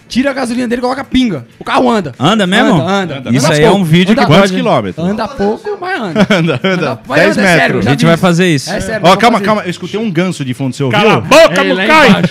Tira 0.07 0.29
a 0.29 0.33
gasolina 0.33 0.67
dele 0.67 0.79
e 0.79 0.83
coloca 0.83 1.03
pinga. 1.03 1.47
O 1.57 1.63
carro 1.63 1.89
anda. 1.89 2.13
Anda 2.19 2.45
mesmo? 2.45 2.79
Anda, 2.81 3.17
anda. 3.17 3.29
Isso 3.31 3.47
Anda 3.47 3.55
aí 3.55 3.63
é 3.63 3.67
pouco. 3.67 3.81
um 3.81 3.83
vídeo 3.83 4.11
Anda 4.11 4.21
que 4.21 4.27
Quantos 4.27 4.41
pode... 4.51 4.53
quilômetros? 4.53 5.05
Anda 5.05 5.27
pouco, 5.27 5.77
mas 5.81 6.01
anda. 6.01 6.27
Anda, 6.29 6.59
anda. 6.63 6.99
Vai 7.05 7.19
10 7.21 7.37
andar, 7.37 7.41
é 7.41 7.57
sério, 7.57 7.61
metros. 7.75 7.87
A 7.87 7.89
gente 7.91 8.05
vai 8.05 8.17
fazer 8.17 8.47
isso. 8.53 8.71
É 8.71 8.79
sério. 8.79 9.07
Ó, 9.07 9.15
calma, 9.15 9.37
fazer. 9.39 9.45
calma. 9.45 9.61
Eu 9.63 9.69
escutei 9.71 9.99
um 9.99 10.11
ganso 10.11 10.45
de 10.45 10.53
fundo, 10.53 10.75
você 10.75 10.83
ouviu? 10.83 10.99
Cala 10.99 11.15
a 11.15 11.21
boca, 11.21 11.63
Ei, 11.63 11.73
lá 11.73 11.81
Mucai! 11.81 12.21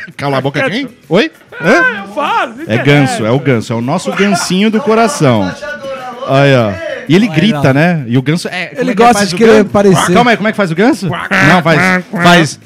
Cala 0.24 0.38
a 0.38 0.40
boca 0.40 0.70
quem? 0.70 0.88
Oi? 1.06 1.30
Hã? 1.60 2.06
Faz, 2.14 2.66
É 2.66 2.78
ganso, 2.78 3.26
é 3.26 3.30
o 3.30 3.38
ganso. 3.38 3.74
É 3.74 3.76
o 3.76 3.82
nosso 3.82 4.10
gansinho 4.12 4.70
do 4.70 4.80
coração. 4.80 5.54
Aí, 6.26 6.56
ó. 6.56 6.93
E 7.08 7.14
ele 7.14 7.28
grita, 7.28 7.72
né? 7.72 8.04
E 8.06 8.16
o 8.18 8.22
ganso. 8.22 8.48
É, 8.48 8.72
Ele 8.76 8.90
é 8.90 8.94
gosta 8.94 9.26
de 9.26 9.34
querer 9.34 9.64
parecer. 9.64 10.12
Calma 10.12 10.30
aí, 10.30 10.36
como 10.36 10.48
é 10.48 10.52
que 10.52 10.56
faz 10.56 10.70
o 10.70 10.74
ganso? 10.74 11.08
Não, 11.08 11.62
faz. 11.62 12.04
Faz. 12.10 12.60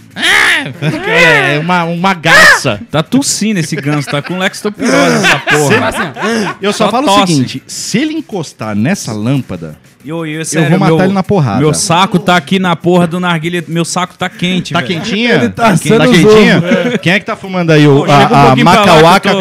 É 1.07 1.59
uma, 1.61 1.85
uma 1.85 2.15
garça. 2.15 2.81
Tá 2.91 3.03
tossindo 3.03 3.61
esse 3.61 3.77
ganso, 3.77 4.09
tá 4.11 4.21
com 4.21 4.39
lextopirose 4.39 5.25
essa 5.25 5.39
porra. 5.47 5.89
Assim. 5.89 6.57
Eu 6.61 6.73
só, 6.73 6.87
Só 6.87 6.91
falo 6.91 7.07
tosse. 7.07 7.23
o 7.23 7.27
seguinte: 7.29 7.63
se 7.67 7.99
ele 7.99 8.15
encostar 8.15 8.75
nessa 8.75 9.13
lâmpada, 9.13 9.77
Eu, 10.05 10.27
eu, 10.27 10.43
vou 10.71 10.79
matar 10.79 11.05
ele 11.05 11.13
na 11.13 11.23
porrada. 11.23 11.61
Meu 11.61 11.73
saco 11.73 12.19
tá 12.19 12.37
aqui 12.37 12.59
na 12.59 12.75
porra 12.75 13.07
do 13.07 13.21
narguilha. 13.21 13.65
Meu 13.69 13.85
saco 13.85 14.17
tá 14.19 14.29
quente, 14.29 14.73
tá 14.73 14.81
velho. 14.81 14.93
quentinha? 15.01 15.35
Ele 15.35 15.49
tá 15.51 15.73
tá 15.73 15.79
quentinha? 15.79 16.63
Quem 17.01 17.13
é 17.13 17.21
que 17.21 17.27
tá 17.27 17.37
fumando 17.37 17.71
aí? 17.71 17.87
O, 17.87 18.01
Pô, 18.01 18.07
chega 18.07 18.35
um 18.35 18.37
a, 18.37 18.53
a 18.53 18.57
macauaca 18.57 19.31
eu 19.31 19.35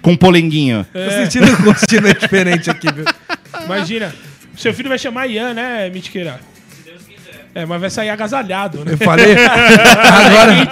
com, 0.00 0.10
com 0.12 0.16
polenguinho. 0.16 0.86
Tô 0.92 1.10
sentindo 1.10 1.52
um 1.52 1.62
gostinho 1.62 2.02
diferente 2.14 2.70
aqui, 2.70 2.88
viu? 2.92 3.04
Imagina. 3.64 4.14
Seu 4.56 4.72
filho 4.72 4.88
vai 4.88 4.98
chamar 4.98 5.26
Ian, 5.26 5.54
né, 5.54 5.90
Mitiqueira? 5.90 6.40
É, 7.54 7.64
mas 7.64 7.80
vai 7.80 7.88
sair 7.88 8.10
agasalhado, 8.10 8.84
né? 8.84 8.92
Eu 8.92 8.98
falei. 8.98 9.34
agora, 9.40 10.68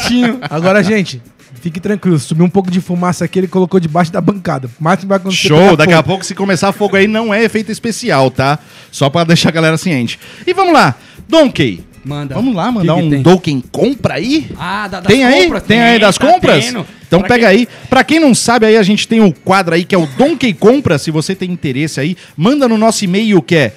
agora, 0.51 0.83
gente, 0.83 1.23
fique 1.61 1.81
tranquilo. 1.81 2.19
Subiu 2.19 2.45
um 2.45 2.51
pouco 2.51 2.71
de 2.71 2.81
fumaça 2.81 3.25
aqui, 3.25 3.39
ele 3.39 3.49
colocou 3.49 3.81
debaixo 3.81 4.13
da 4.13 4.21
bancada. 4.21 4.69
Máximo 4.79 5.09
vai 5.09 5.17
acontecer. 5.17 5.49
Show, 5.49 5.77
daqui 5.77 5.95
a 5.95 5.97
fogo. 5.97 6.09
pouco 6.09 6.25
se 6.27 6.35
começar 6.35 6.73
fogo 6.73 6.97
aí 6.97 7.07
não 7.07 7.33
é 7.33 7.43
efeito 7.43 7.73
especial, 7.73 8.31
tá? 8.31 8.59
Só 8.91 9.09
pra 9.09 9.25
deixar 9.25 9.49
a 9.49 9.53
galera 9.53 9.79
ciente. 9.79 10.19
E 10.47 10.53
vamos 10.53 10.75
lá, 10.75 10.95
Donkey. 11.27 11.83
Manda. 12.05 12.35
Vamos 12.35 12.55
lá 12.55 12.71
mandar 12.71 12.95
Que 12.95 13.01
que 13.01 13.07
um 13.07 13.11
tem? 13.11 13.23
Donkey 13.23 13.65
compra 13.73 14.15
aí? 14.15 14.47
Ah, 14.59 14.87
da, 14.89 15.01
das 15.01 15.13
Tem 15.13 15.25
aí? 15.25 15.45
compras? 15.45 15.63
Tem 15.63 15.81
aí 15.81 15.99
das 15.99 16.19
tá 16.19 16.27
compras? 16.33 16.65
tendo. 16.67 16.87
Então 17.07 17.21
Pra 17.21 17.29
pega 17.29 17.49
quem- 17.49 17.59
aí. 17.61 17.69
Pra 17.89 18.05
quem 18.05 18.21
não 18.21 18.35
sabe, 18.35 18.67
aí 18.67 18.77
a 18.77 18.83
gente 18.83 19.07
tem 19.09 19.21
o 19.21 19.33
quadro 19.33 19.75
aí 19.75 19.85
que 19.85 19.95
é 19.95 19.99
o 19.99 20.07
Donkey 20.07 20.53
Compra. 20.53 20.99
Se 20.99 21.11
você 21.11 21.35
tem 21.35 21.51
interesse 21.51 22.01
aí, 22.01 22.17
manda 22.37 22.69
no 22.69 22.77
nosso 22.77 23.05
e-mail 23.05 23.41
que 23.41 23.55
é. 23.57 23.73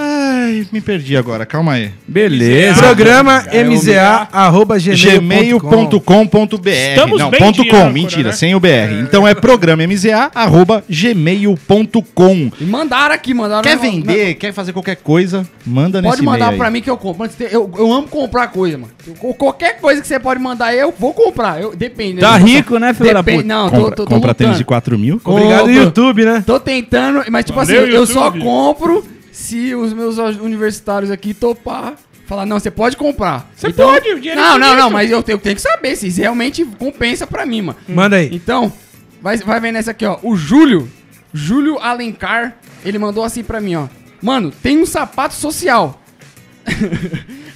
Ai, 0.00 0.64
me 0.70 0.80
perdi 0.80 1.16
agora, 1.16 1.44
calma 1.44 1.72
aí. 1.72 1.90
Beleza. 2.06 2.80
Programa 2.80 3.42
mza, 3.52 4.28
arroba 4.32 4.76
gmail.com. 4.78 5.68
gmail.com.br. 5.88 6.68
Estamos 6.68 7.18
Não, 7.18 7.30
bem 7.30 7.40
ponto 7.40 7.62
de 7.64 7.68
com, 7.68 7.76
âncora, 7.76 7.92
mentira, 7.92 8.28
né? 8.28 8.32
sem 8.32 8.54
o 8.54 8.60
BR. 8.60 9.00
Então 9.02 9.26
é 9.26 9.34
programa 9.34 9.84
mza, 9.86 10.30
arroba 10.34 10.84
gmail.com. 10.88 12.50
E 12.60 12.64
mandaram 12.64 13.14
aqui, 13.14 13.34
mandaram. 13.34 13.62
Quer 13.62 13.74
na- 13.76 13.82
vender, 13.82 14.34
quer 14.34 14.52
fazer 14.52 14.72
qualquer 14.72 14.96
coisa, 14.96 15.46
manda 15.66 16.00
nesse 16.00 16.12
Pode 16.16 16.24
mandar 16.24 16.44
e-mail 16.46 16.58
pra 16.58 16.66
aí. 16.68 16.72
mim 16.72 16.80
que 16.80 16.90
eu 16.90 16.96
compro. 16.96 17.24
Antes 17.24 17.36
de- 17.36 17.52
Eu, 17.52 17.70
eu 17.76 17.92
amo 17.92 18.06
comprar 18.06 18.48
coisa, 18.48 18.78
mano. 18.78 18.92
Eu- 19.06 19.34
Qualquer 19.34 19.80
coisa 19.80 20.00
que 20.00 20.06
você 20.06 20.18
pode 20.20 20.40
mandar, 20.40 20.74
eu 20.74 20.94
vou 20.96 21.12
comprar. 21.12 21.60
Eu, 21.60 21.74
depende. 21.74 22.20
Tá 22.20 22.38
Eu- 22.38 22.46
rico, 22.46 22.78
né, 22.78 22.94
filho 22.94 23.12
da 23.12 23.20
Depende- 23.20 23.42
puta? 23.42 23.54
Não, 23.54 23.68
Compra, 23.70 23.80
tô, 23.80 23.90
tô, 23.90 24.04
tô 24.04 24.14
compra 24.14 24.34
tênis 24.34 24.52
de 24.56 24.58
lutando. 24.62 24.66
4 24.68 24.98
mil. 24.98 25.20
Obrigado, 25.24 25.58
Compro. 25.60 25.74
YouTube, 25.74 26.24
né? 26.24 26.42
Tô 26.46 26.60
tentando, 26.60 27.24
mas 27.30 27.44
tipo 27.44 27.58
Valeu, 27.58 27.82
assim, 27.84 27.92
eu 27.92 28.06
só 28.06 28.26
YouTube. 28.26 28.44
compro 28.44 29.04
se 29.38 29.72
os 29.72 29.92
meus 29.92 30.18
universitários 30.18 31.12
aqui 31.12 31.32
topar. 31.32 31.94
Falar, 32.26 32.44
não, 32.44 32.58
você 32.58 32.70
pode 32.72 32.96
comprar. 32.96 33.48
Você 33.54 33.72
pode, 33.72 34.08
o 34.10 34.18
dinheiro 34.20 34.38
é 34.40 34.42
Não, 34.44 34.58
não, 34.58 34.76
não, 34.76 34.90
mas 34.90 35.10
eu, 35.10 35.22
tenho- 35.22 35.36
eu 35.36 35.40
tenho 35.40 35.54
que 35.54 35.62
saber 35.62 35.94
se 35.96 36.08
isso 36.08 36.20
realmente 36.20 36.64
compensa 36.64 37.26
pra 37.26 37.46
mim, 37.46 37.62
mano. 37.62 37.78
Manda 37.88 38.16
aí. 38.16 38.28
Então, 38.32 38.70
vai, 39.22 39.36
vai 39.38 39.58
ver 39.60 39.72
nessa 39.72 39.92
aqui, 39.92 40.04
ó. 40.04 40.18
O 40.22 40.36
Júlio, 40.36 40.90
Júlio 41.32 41.78
Alencar, 41.78 42.56
ele 42.84 42.98
mandou 42.98 43.22
assim 43.24 43.42
pra 43.44 43.60
mim, 43.60 43.76
ó. 43.76 43.86
Mano, 44.20 44.50
tem 44.62 44.76
um 44.76 44.84
sapato 44.84 45.34
social. 45.34 46.02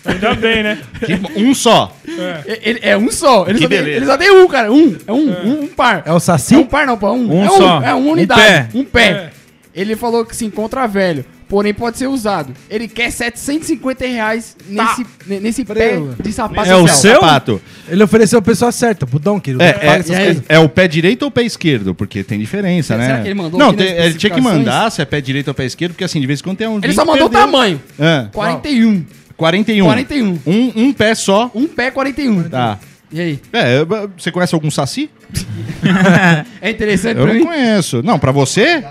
Ainda 0.05 0.35
bem, 0.35 0.63
né? 0.63 0.79
Que- 1.05 1.41
um 1.43 1.55
só. 1.55 1.95
E- 2.07 2.61
Ele, 2.63 2.79
é 2.83 2.97
um 2.97 3.11
só. 3.11 3.45
Ele 3.47 3.55
Que 3.59 3.65
só, 3.65 3.69
tem, 3.69 3.79
beleza. 3.79 3.97
ele 3.97 4.07
só 4.07 4.17
tem 4.17 4.31
um, 4.31 4.49
cara. 4.49 4.73
Um. 4.73 4.97
É 5.07 5.13
um, 5.13 5.31
um, 5.31 5.61
um 5.63 5.67
par. 5.69 6.03
É 6.07 6.13
o 6.13 6.19
Saci? 6.21 6.55
É 6.55 6.59
um 6.59 6.65
par, 6.65 6.87
não, 6.87 6.97
pô. 6.97 7.09
É 7.09 7.13
um, 7.13 7.31
Um 7.41 7.45
é 7.45 7.49
só. 7.49 7.83
É 7.83 7.95
Um 7.95 7.99
uma 8.05 8.13
unidade. 8.13 8.41
pé. 8.41 8.69
Um 8.75 8.85
pé. 8.85 9.09
É. 9.11 9.31
Ele 9.75 9.97
falou 9.97 10.25
que 10.25 10.35
se 10.35 10.45
encontra 10.45 10.87
velho, 10.87 11.25
porém 11.53 11.75
pode 11.75 11.99
ser 11.99 12.07
usado. 12.07 12.55
Ele 12.71 12.89
quer 12.89 13.11
750 13.13 14.07
reais 14.07 14.57
nesse, 14.67 15.07
ne- 15.27 15.39
nesse 15.39 15.67
pé 15.67 16.01
de 16.19 16.33
sapato 16.33 16.67
É 16.67 16.75
o 16.75 16.89
seu? 16.89 17.17
Sapato. 17.17 17.61
Ele 17.87 18.03
ofereceu 18.03 18.39
a 18.39 18.43
pessoa 18.43 18.73
certa, 18.73 19.07
pro 19.07 19.19
Donkey. 19.19 19.55
o 19.57 19.61
É, 19.61 19.69
é, 19.69 20.03
coisas. 20.03 20.43
é 20.49 20.59
o 20.59 20.67
pé 20.67 20.89
direito 20.89 21.25
ou 21.25 21.29
o 21.29 21.31
pé 21.31 21.43
esquerdo? 21.43 21.95
Porque 21.95 22.25
tem 22.25 22.39
diferença, 22.39 22.97
Será 22.97 23.17
né? 23.19 23.21
que 23.23 23.29
ele 23.29 23.35
mandou 23.35 23.61
Não, 23.61 23.75
tem- 23.75 23.87
ele 23.87 24.15
tinha 24.15 24.33
que 24.33 24.41
mandar 24.41 24.91
se 24.91 25.03
é 25.03 25.05
pé 25.05 25.21
direito 25.21 25.49
ou 25.49 25.55
pé 25.55 25.67
esquerdo, 25.67 25.93
porque 25.93 26.05
assim, 26.05 26.23
de 26.23 26.27
vez 26.27 26.41
em 26.41 26.43
quando 26.43 26.57
tem 26.57 26.67
um. 26.67 26.79
Ele 26.83 26.95
só 26.95 27.05
mandou 27.05 27.27
o 27.27 27.31
tamanho. 27.31 27.79
É, 27.99 28.29
41. 28.33 29.05
41. 29.37 29.85
41. 29.85 30.39
Um, 30.47 30.73
um 30.75 30.93
pé 30.95 31.15
só. 31.15 31.51
Um 31.55 31.67
pé 31.67 31.91
41. 31.91 32.45
Tá. 32.45 32.79
E 33.13 33.21
aí? 33.21 33.41
É, 33.53 33.85
você 34.17 34.33
conhece 34.33 34.55
algum 34.55 34.71
saci? 34.71 35.11
É 36.63 36.71
interessante 36.71 37.19
Eu 37.19 37.25
pra 37.25 37.35
não 37.35 37.41
mim? 37.41 37.47
conheço. 37.47 38.03
Não, 38.03 38.19
pra 38.19 38.33
você? 38.33 38.83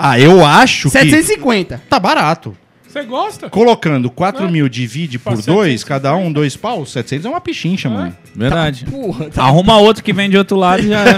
Ah, 0.00 0.18
eu 0.18 0.46
acho 0.46 0.84
que 0.84 0.90
750. 0.92 1.82
tá 1.90 1.98
barato. 1.98 2.56
Você 2.88 3.02
gosta? 3.02 3.50
Colocando 3.50 4.08
4 4.10 4.48
mil 4.48 4.68
divide 4.68 5.18
por 5.18 5.32
Pra 5.34 5.42
2, 5.42 5.80
750. 5.80 5.86
cada 5.86 6.16
um 6.16 6.32
dois 6.32 6.56
pau, 6.56 6.86
700 6.86 7.26
é 7.26 7.28
uma 7.28 7.40
pichincha, 7.40 7.90
mano. 7.90 8.16
Verdade. 8.34 8.84
Porra, 8.86 9.28
tá. 9.28 9.42
Arruma 9.42 9.76
outro 9.76 10.02
que 10.02 10.12
vem 10.12 10.30
de 10.30 10.38
outro 10.38 10.56
lado 10.56 10.82
e 10.84 10.88
já 10.88 11.00
é. 11.04 11.08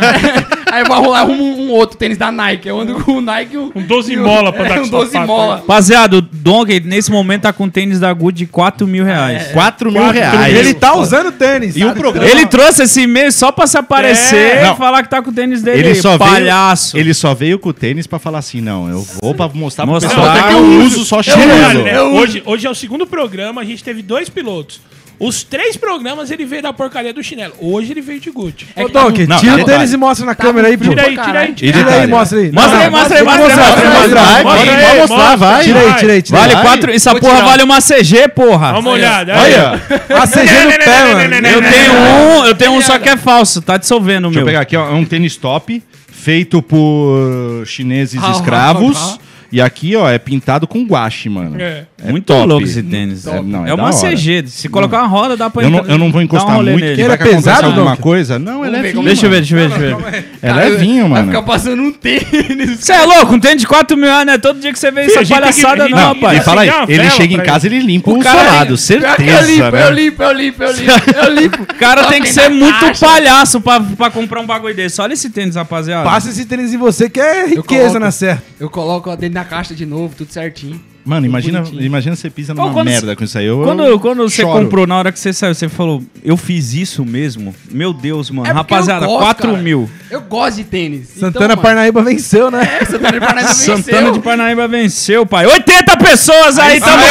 Aí 0.71 0.83
eu 0.83 0.87
vou 0.87 1.01
rolar 1.01 1.25
um, 1.27 1.67
um 1.67 1.71
outro 1.71 1.97
tênis 1.97 2.17
da 2.19 2.31
Nike. 2.33 2.69
Eu 2.69 2.81
ando 2.81 2.95
com 3.03 3.13
o 3.13 3.21
Nike 3.21 3.57
o. 3.57 3.73
Um 3.75 3.83
12 3.83 4.13
e 4.13 4.19
o- 4.19 4.23
mola 4.25 4.53
pra 4.53 4.65
dar 4.69 4.77
é, 4.77 4.81
com 4.81 4.87
um 4.87 4.89
12 4.91 5.11
sapato, 5.13 5.27
mola. 5.27 5.57
Rapaziada, 5.57 6.17
o 6.19 6.21
Donkey 6.23 6.81
nesse 6.81 7.11
momento 7.11 7.43
tá 7.43 7.53
com 7.53 7.69
tênis 7.69 7.99
da 8.01 8.13
Good 8.13 8.37
de 8.39 8.47
4 8.47 8.87
mil 8.87 9.05
reais. 9.05 9.49
4 9.53 9.91
mil 9.93 10.01
Quatro 10.03 10.19
reais. 10.19 10.57
Ele 10.57 10.75
tá 10.75 10.95
usando 10.95 11.33
tênis. 11.33 11.77
E 11.77 11.85
o 11.85 11.93
programa... 11.95 12.29
Ele 12.31 12.47
trouxe 12.47 12.83
esse 12.83 13.03
e-mail 13.03 13.33
só 13.33 13.51
pra 13.53 13.67
se 13.67 13.77
aparecer 13.79 14.37
É. 14.59 14.63
e 14.63 14.67
Não. 14.67 14.77
falar 14.77 15.03
que 15.03 15.09
tá 15.11 15.21
com 15.23 15.31
o 15.31 15.33
tênis 15.33 15.63
dele. 15.63 15.81
Ele 15.81 15.95
só, 15.97 16.17
palhaço. 16.19 16.93
veio, 16.93 17.05
ele 17.05 17.15
só 17.15 17.35
veio 17.35 17.59
com 17.59 17.69
o 17.71 17.73
tênis 17.73 18.07
pra 18.07 18.19
falar 18.19 18.39
assim, 18.39 18.61
não, 18.61 18.89
eu 18.89 19.07
vou 19.23 19.35
pra 19.35 19.49
mostrar 19.49 19.87
Mostrar 19.87 20.11
pessoal 20.11 20.29
até 20.31 20.49
que 20.49 20.55
eu 20.55 20.81
uso 20.85 21.05
só 21.05 21.21
Detalhe, 21.21 21.43
chinelo. 21.43 21.85
né? 21.85 22.01
Hoje, 22.01 22.43
hoje 22.47 22.67
é 22.67 22.71
o 22.71 22.75
segundo 22.75 23.07
programa, 23.07 23.61
a 23.61 23.65
gente 23.65 23.83
teve 23.83 24.03
dois 24.03 24.29
pilotos. 24.29 24.81
Os 25.21 25.43
três 25.45 25.77
programas 25.77 26.31
ele 26.31 26.47
veio 26.47 26.63
da 26.63 26.73
porcaria 26.73 27.13
do 27.13 27.23
chinelo. 27.23 27.53
Hoje 27.61 27.93
ele 27.93 28.01
veio 28.01 28.19
de 28.19 28.31
Gucci. 28.31 28.67
É 28.75 28.83
Ô, 28.83 28.87
que 28.87 28.93
tá 28.93 29.03
Donkey, 29.05 29.27
Não, 29.27 29.37
tira 29.39 29.57
o 29.57 29.65
tênis 29.67 29.93
e 29.93 29.97
mostra 29.99 30.25
na 30.25 30.35
Tá 30.35 30.43
câmera 30.45 30.69
aí, 30.69 30.79
pô. 30.79 30.89
Tira 30.89 31.03
aí, 31.03 31.09
tira 31.11 31.21
aí, 31.21 31.25
tira 31.25 31.41
E 31.41 31.45
aí. 31.45 31.55
Tira 31.55 31.79
aí, 31.79 31.85
detalhe. 31.85 32.11
mostra 32.11 32.39
aí. 32.39 32.51
Mostra 32.53 32.79
aí, 32.79 32.91
mostra 32.91 33.19
aí, 33.19 33.23
mostra 33.25 33.45
aí, 33.45 33.51
mostrar, 33.51 33.67
mostra 33.67 33.81
aí, 33.83 33.95
pode 33.95 34.01
mostra 34.01 34.21
aí. 34.21 34.41
mostrar. 34.41 34.89
Vai, 34.89 34.99
mostrar, 34.99 35.17
mostra. 35.19 35.37
vai. 35.37 35.65
Tira 35.65 35.79
aí, 35.81 35.93
tira 35.95 36.13
aí, 36.15 36.23
Vale 36.49 36.63
quatro. 36.63 36.91
Essa 36.91 37.15
porra 37.15 37.43
vale 37.43 37.63
uma 37.63 37.79
CG, 37.83 38.29
porra. 38.35 38.73
Dá 38.73 38.79
uma 38.79 38.91
olhada. 38.93 39.33
Ó. 39.35 40.17
A 40.23 40.27
CG 40.27 40.41
no 40.65 40.85
pé, 40.85 41.15
mano. 41.15 41.47
Eu 41.51 41.63
tenho 41.63 41.93
um, 41.93 42.47
eu 42.47 42.55
tenho 42.55 42.73
um 42.73 42.81
só 42.81 42.99
que 42.99 43.09
é 43.11 43.17
falso. 43.17 43.61
Tá 43.61 43.77
dissolvendo 43.77 44.25
o 44.29 44.31
Deixa 44.31 44.41
eu 44.41 44.45
meu. 44.45 44.47
pegar 44.47 44.61
aqui, 44.63 44.75
ó. 44.77 44.89
É 44.89 44.95
um 44.95 45.05
tênis 45.05 45.37
top, 45.37 45.83
feito 46.11 46.63
por 46.63 47.63
chineses 47.67 48.19
Ah, 48.25 48.31
escravos. 48.33 49.19
Ah, 49.51 49.55
ah. 49.55 49.57
E 49.57 49.61
aqui, 49.61 49.97
ó, 49.97 50.09
é 50.09 50.19
pintado 50.19 50.67
com 50.67 50.85
guache, 50.85 51.29
mano. 51.29 51.61
É. 51.61 51.85
Muito 52.09 52.25
top. 52.27 52.47
louco 52.47 52.65
esse 52.65 52.83
tênis. 52.83 53.27
É, 53.27 53.43
não, 53.43 53.67
é 53.67 53.71
é 53.71 53.75
uma. 53.75 53.91
CG. 53.91 54.45
Se 54.47 54.69
colocar 54.69 55.01
uma 55.01 55.07
roda, 55.09 55.37
dá 55.37 55.51
pra 55.51 55.63
Eu 55.63 55.71
não, 55.71 55.79
entrar- 55.81 55.93
eu 55.93 55.99
não 55.99 56.11
vou 56.11 56.21
um 56.21 56.25
encostar 56.25 56.55
rolê 56.55 56.73
muito, 56.73 56.85
nele. 56.85 56.95
que 56.97 57.01
Ele 57.03 57.09
vai 57.17 57.17
é 57.29 57.31
pesado, 57.35 57.67
alguma 57.67 57.97
coisa. 57.97 58.39
Não, 58.39 58.65
ele 58.65 58.77
é 58.77 58.79
ver 58.79 58.83
vinho, 58.85 58.95
como- 58.97 59.07
Deixa 59.09 59.27
eu 59.27 59.31
ver, 59.31 59.37
deixa 59.39 59.55
eu 59.55 59.59
ver, 59.59 59.69
deixa 59.79 59.85
eu 59.85 59.99
ver. 59.99 60.25
É 60.41 60.71
vinho, 60.77 61.03
Vai 61.03 61.21
mano. 61.21 61.27
ficar 61.27 61.43
passando 61.43 61.83
um 61.83 61.93
tênis. 61.93 62.81
Você 62.81 62.93
é 62.93 63.05
louco? 63.05 63.35
Um 63.35 63.41
tênis 63.41 63.61
de 63.63 63.67
4 63.67 63.97
mil 63.97 64.07
reais, 64.07 64.27
não 64.27 64.33
é 64.33 64.39
todo 64.39 64.61
dia 64.61 64.73
que 64.73 64.79
você 64.79 64.91
vê 64.91 65.03
essa 65.03 65.27
palhaçada, 65.27 65.89
não, 65.89 65.99
rapaz. 66.15 66.39
e 66.41 66.43
fala 66.45 66.63
aí, 66.63 66.71
ele 66.89 67.11
chega 67.11 67.35
em 67.35 67.41
casa 67.43 67.67
e 67.67 67.75
ele 67.75 67.85
limpa 67.85 68.11
o, 68.11 68.23
solado, 68.23 68.77
certeza, 68.77 69.41
limpo, 69.43 69.65
eu 69.65 69.71
né? 69.73 69.91
limpo, 69.91 70.23
eu 70.23 70.33
limpo, 70.33 70.63
eu 70.63 70.73
limpo, 70.73 70.93
eu 71.25 71.35
limpo. 71.35 71.63
O 71.63 71.75
cara 71.75 72.05
tem 72.05 72.23
que 72.23 72.29
ser 72.29 72.49
muito 72.49 72.99
palhaço 72.99 73.61
pra, 73.61 73.81
pra 73.81 74.11
comprar 74.11 74.41
um 74.41 74.47
bagulho 74.47 74.75
desse. 74.75 75.01
Olha 75.01 75.13
esse 75.13 75.29
tênis, 75.29 75.57
rapaziada. 75.57 76.09
Passa 76.09 76.31
esse 76.31 76.45
tênis 76.47 76.73
em 76.73 76.79
você 76.79 77.11
que 77.11 77.21
é 77.21 77.47
riqueza 77.47 77.99
na 78.01 78.11
certa. 78.11 78.43
Eu 78.59 78.71
coloco 78.71 79.11
dentro 79.17 79.35
da 79.41 79.45
caixa 79.49 79.75
de 79.75 79.87
novo, 79.87 80.15
tudo 80.17 80.33
certinho. 80.33 80.81
Mano, 81.03 81.25
imagina, 81.25 81.61
Bonitinho. 81.63 81.83
imagina 81.83 82.15
você 82.15 82.29
pisa 82.29 82.53
numa 82.53 82.71
quando 82.73 82.87
merda 82.87 83.07
você- 83.07 83.17
com 83.17 83.25
isso 83.25 83.39
aí. 83.39 83.47
Eu, 83.47 83.63
Quando, 83.63 83.83
eu 83.85 83.99
quando 83.99 84.23
você 84.23 84.43
choro. 84.43 84.63
comprou, 84.65 84.87
na 84.87 84.99
hora 84.99 85.11
que 85.11 85.19
você 85.19 85.33
saiu, 85.33 85.55
você 85.55 85.67
falou, 85.67 86.03
eu 86.23 86.37
fiz 86.37 86.75
isso 86.75 87.07
mesmo? 87.07 87.55
Meu 87.71 87.95
Deus, 87.95 88.31
mano. 88.31 88.47
É 88.47 88.53
Rapaziada, 88.53 89.07
gosto, 89.07 89.23
4 89.23 89.51
cara. 89.51 89.63
mil. 89.63 89.89
Eu 90.11 90.21
gosto 90.21 90.57
de 90.59 90.65
tênis. 90.65 91.09
Santana 91.19 91.55
então, 91.55 91.63
Parnaíba 91.63 92.03
venceu, 92.03 92.51
né? 92.51 92.79
É, 92.83 92.85
Santana 92.85 93.13
de 93.13 93.21
Parnaíba 93.21 93.49
Santana 93.55 93.83
venceu. 93.99 94.13
de 94.13 94.21
Parnaíba 94.21 94.69
venceu, 94.69 95.25
pai. 95.27 95.47
80 95.47 95.97
pessoas 95.97 96.59
aí, 96.59 96.79
tamo... 96.79 97.03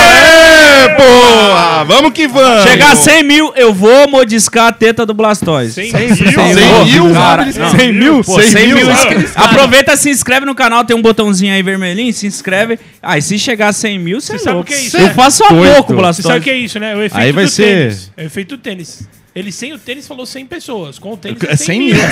Aê, 0.00 0.88
porra! 0.96 1.84
Vamos 1.84 2.12
que 2.12 2.26
vamos! 2.26 2.62
Chegar 2.68 2.92
a 2.92 2.96
100 2.96 3.22
mil, 3.22 3.52
eu 3.56 3.72
vou 3.74 4.08
modiscar 4.08 4.68
a 4.68 4.72
teta 4.72 5.04
do 5.04 5.12
Blastoise. 5.14 5.72
100 5.74 5.90
Sempre, 5.90 6.06
mil? 6.08 6.16
sempre. 6.16 6.62
100 6.62 6.84
mil? 6.86 7.12
Cara, 7.14 7.46
Não. 7.46 7.52
não. 7.52 7.70
100 7.78 7.92
mil? 7.92 8.24
Pô, 8.24 8.40
100 8.40 8.50
100 8.50 8.74
mil. 8.74 8.86
Aproveita, 9.34 9.96
se 9.96 10.10
inscreve 10.10 10.46
no 10.46 10.54
canal, 10.54 10.84
tem 10.84 10.96
um 10.96 11.02
botãozinho 11.02 11.52
aí 11.52 11.62
vermelhinho, 11.62 12.12
se 12.12 12.26
inscreve. 12.26 12.78
Aí 13.02 13.20
se 13.22 13.38
chegar 13.38 13.68
a 13.68 13.72
100 13.72 13.98
mil, 13.98 14.20
você 14.20 14.32
Você 14.38 14.44
sabe 14.44 14.58
o 14.58 14.64
que 14.64 14.74
é 14.74 14.80
isso, 14.80 14.96
Eu 14.96 15.06
né? 15.08 15.14
faço 15.14 15.44
a 15.44 15.48
pouco, 15.48 15.92
Você 15.92 16.00
Blastoise. 16.00 16.22
sabe 16.28 16.40
o 16.40 16.42
que 16.42 16.50
é 16.50 16.56
isso, 16.56 16.78
né? 16.78 16.94
O 16.94 17.02
efeito 17.02 17.16
Aí 17.18 17.32
vai 17.32 17.44
do 17.44 17.50
ser- 17.50 17.62
tênis. 17.90 18.12
É 18.16 18.22
o 18.22 18.26
efeito 18.26 18.56
do 18.56 18.62
tênis. 18.62 19.08
Ele 19.34 19.52
sem 19.52 19.72
o 19.72 19.78
tênis 19.78 20.08
falou 20.08 20.26
100 20.26 20.46
pessoas. 20.46 20.98
Com 20.98 21.12
o 21.12 21.16
tênis 21.16 21.38
É 21.44 21.54
100 21.56 21.78
mil. 21.78 21.94
mil. 21.94 22.04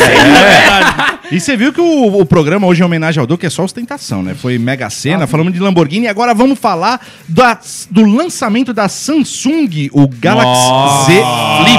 É. 1.30 1.34
E 1.34 1.40
você 1.40 1.56
viu 1.56 1.72
que 1.72 1.80
o, 1.80 2.20
o 2.20 2.24
programa 2.24 2.66
hoje 2.66 2.80
em 2.80 2.84
homenagem 2.84 3.20
ao 3.20 3.26
Duque 3.26 3.44
é 3.44 3.50
só 3.50 3.64
ostentação, 3.64 4.22
né? 4.22 4.34
Foi 4.34 4.56
Mega 4.58 4.88
Sena, 4.88 5.26
falamos 5.26 5.52
de 5.52 5.58
Lamborghini. 5.58 6.06
E 6.06 6.08
agora 6.08 6.32
vamos 6.32 6.58
falar 6.58 7.04
da- 7.28 7.58
do 7.90 8.04
lançamento 8.06 8.72
da 8.72 8.88
Samsung, 8.88 9.90
o 9.92 10.06
Galaxy 10.08 11.12
Z 11.12 11.22
Flip. 11.58 11.76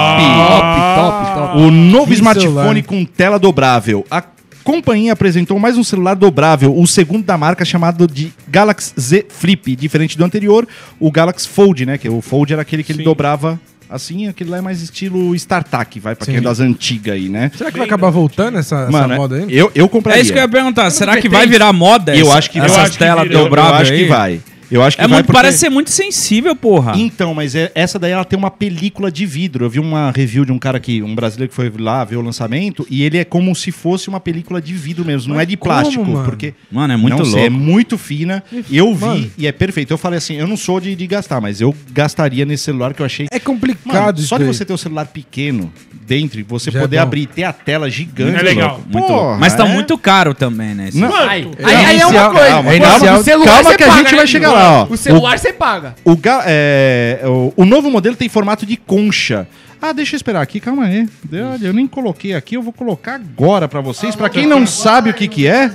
Top, 0.47 0.95
top, 0.95 1.33
top. 1.35 1.57
O 1.61 1.71
novo 1.71 2.07
Que 2.07 2.13
smartphone 2.13 2.53
celular. 2.53 2.83
com 2.83 3.05
tela 3.05 3.39
dobrável. 3.39 4.05
A 4.11 4.23
companhia 4.63 5.13
apresentou 5.13 5.57
mais 5.57 5.77
um 5.77 5.83
celular 5.83 6.15
dobrável, 6.15 6.77
o 6.77 6.85
segundo 6.85 7.23
da 7.25 7.37
marca, 7.37 7.65
chamado 7.65 8.05
de 8.07 8.31
Galaxy 8.47 8.93
Z 8.99 9.25
Flip. 9.29 9.75
Diferente 9.75 10.15
do 10.17 10.23
anterior, 10.23 10.67
o 10.99 11.09
Galaxy 11.11 11.47
Fold, 11.47 11.85
né? 11.85 11.97
Que 11.97 12.07
o 12.09 12.21
Fold 12.21 12.53
era 12.53 12.61
aquele 12.61 12.83
que 12.83 12.91
ele 12.91 12.99
Sim. 12.99 13.05
dobrava 13.05 13.59
assim, 13.89 14.27
aquele 14.27 14.49
lá 14.49 14.57
é 14.57 14.61
mais 14.61 14.81
estilo 14.81 15.33
StarTAC, 15.35 15.99
vai, 15.99 16.15
pra 16.15 16.25
quem 16.25 16.35
é 16.35 16.37
Sim. 16.37 16.43
das 16.43 16.59
antigas 16.59 17.15
aí, 17.15 17.27
né? 17.29 17.51
Será 17.55 17.71
que 17.71 17.77
vai 17.77 17.87
acabar 17.87 18.09
voltando 18.09 18.57
essa, 18.57 18.81
essa 18.83 18.91
Mano, 18.91 19.15
moda 19.15 19.35
aí? 19.37 19.45
eu, 19.49 19.71
eu 19.73 19.89
compraria. 19.89 20.19
É 20.19 20.21
isso 20.21 20.31
que 20.31 20.37
eu 20.37 20.43
ia 20.43 20.49
perguntar. 20.49 20.89
Será 20.91 21.19
que 21.19 21.27
vai 21.27 21.47
virar 21.47 21.73
moda 21.73 22.15
Eu 22.15 22.27
essa- 22.27 22.37
acho 22.37 22.51
que- 22.51 22.59
eu 22.59 22.63
essas 22.65 22.77
acho 22.77 22.91
que 22.93 22.97
telas. 22.99 23.29
Eu- 23.29 23.47
eu 23.47 23.63
acho 23.63 23.91
que 23.91 24.05
vai. 24.05 24.39
Eu 24.71 24.83
acho 24.83 24.95
que 24.97 25.01
É 25.03 25.07
vai 25.07 25.17
muito, 25.17 25.25
porque- 25.27 25.37
parece 25.41 25.57
ser 25.57 25.69
muito 25.69 25.89
sensível, 25.89 26.55
porra. 26.55 26.93
Então, 26.95 27.33
mas 27.33 27.55
é- 27.55 27.71
essa 27.73 27.97
daí 27.97 28.11
ela 28.11 28.23
tem 28.23 28.37
uma 28.37 28.51
película 28.51 29.11
de 29.11 29.25
vidro. 29.25 29.65
Eu 29.65 29.69
vi 29.69 29.79
uma 29.79 30.11
review 30.11 30.45
de 30.45 30.51
um 30.51 30.59
cara 30.59 30.79
que, 30.79 31.01
um 31.01 31.15
brasileiro 31.15 31.49
que 31.49 31.55
foi 31.55 31.71
lá 31.79 32.03
ver 32.03 32.17
o 32.17 32.21
lançamento, 32.21 32.85
e 32.89 33.01
ele 33.03 33.17
é 33.17 33.25
como 33.25 33.55
se 33.55 33.71
fosse 33.71 34.09
uma 34.09 34.19
película 34.19 34.61
de 34.61 34.73
vidro 34.73 35.03
mesmo, 35.03 35.33
não 35.33 35.39
é 35.41 35.45
de 35.45 35.57
como, 35.57 35.71
plástico, 35.73 36.05
mano? 36.05 36.23
porque 36.25 36.53
Mano, 36.71 36.93
é 36.93 36.97
muito 36.97 37.17
não 37.17 37.25
sei, 37.25 37.33
louco. 37.33 37.45
é 37.47 37.49
muito 37.49 37.97
fina. 37.97 38.43
Eu 38.71 38.93
vi 38.93 39.05
Mano. 39.05 39.31
e 39.37 39.47
é 39.47 39.51
perfeito. 39.51 39.91
Eu 39.91 39.97
falei 39.97 40.17
assim, 40.17 40.35
eu 40.35 40.47
não 40.47 40.55
sou 40.57 40.79
de, 40.79 40.95
de 40.95 41.07
gastar, 41.07 41.41
mas 41.41 41.59
eu 41.61 41.75
gastaria 41.91 42.45
nesse 42.45 42.63
celular 42.65 42.93
que 42.93 43.01
eu 43.01 43.05
achei 43.05 43.27
É 43.31 43.39
complicado 43.39 43.95
Mano, 44.17 44.17
só 44.19 44.37
de 44.37 44.43
você 44.43 44.63
ter 44.63 44.73
o 44.73 44.77
celular 44.77 45.05
pequeno 45.07 45.71
dentro 46.09 46.39
e 46.39 46.43
você 46.43 46.71
Já 46.71 46.79
é 46.79 46.81
poder 46.81 46.97
bom. 46.97 47.03
abrir 47.03 47.21
e 47.21 47.25
ter 47.27 47.43
a 47.43 47.53
tela 47.53 47.89
gigante. 47.89 48.37
É 48.39 48.41
legal. 48.41 48.69
louco. 48.71 48.83
Muito 48.89 49.07
Porra, 49.07 49.21
louco. 49.21 49.39
Mas 49.39 49.53
tá 49.55 49.65
é- 49.65 49.71
muito 49.71 49.97
caro 49.97 50.33
também, 50.33 50.73
né? 50.73 50.87
esse- 50.89 50.97
Não, 50.97 51.13
Aí, 51.15 51.47
aí, 51.63 51.75
aí 51.85 51.99
é 51.99 52.05
uma 52.07 52.29
coisa. 52.31 52.47
calma, 52.49 52.71
calma 52.73 53.23
você 53.63 53.75
que 53.77 53.83
a 53.83 53.87
paga, 53.87 53.97
gente 53.99 54.09
vai 54.11 54.19
né, 54.21 54.25
chegar 54.27 54.49
Guilherme? 54.49 54.67
lá, 54.73 54.81
ó. 54.81 54.87
O 54.89 54.97
celular 54.97 55.37
você 55.39 55.53
paga. 55.53 55.95
O, 56.03 56.17
ga- 56.17 56.43
é, 56.47 57.21
o, 57.25 57.53
o 57.55 57.65
novo 57.65 57.91
modelo 57.91 58.15
tem 58.15 58.27
formato 58.27 58.65
de 58.65 58.75
concha. 58.75 59.47
Ah, 59.81 59.93
deixa 59.93 60.15
eu 60.15 60.17
esperar 60.17 60.41
aqui, 60.41 60.59
calma 60.59 60.85
aí. 60.85 61.07
Olha, 61.31 61.67
eu 61.67 61.73
nem 61.73 61.87
coloquei 61.87 62.33
aqui, 62.33 62.55
eu 62.55 62.61
vou 62.61 62.73
colocar 62.73 63.15
agora 63.15 63.67
pra 63.67 63.79
vocês. 63.79 64.15
Pra 64.15 64.27
quem 64.29 64.45
não 64.45 64.65
sabe 64.67 65.09
o 65.11 65.13
que 65.13 65.25
que 65.27 65.47
é, 65.47 65.71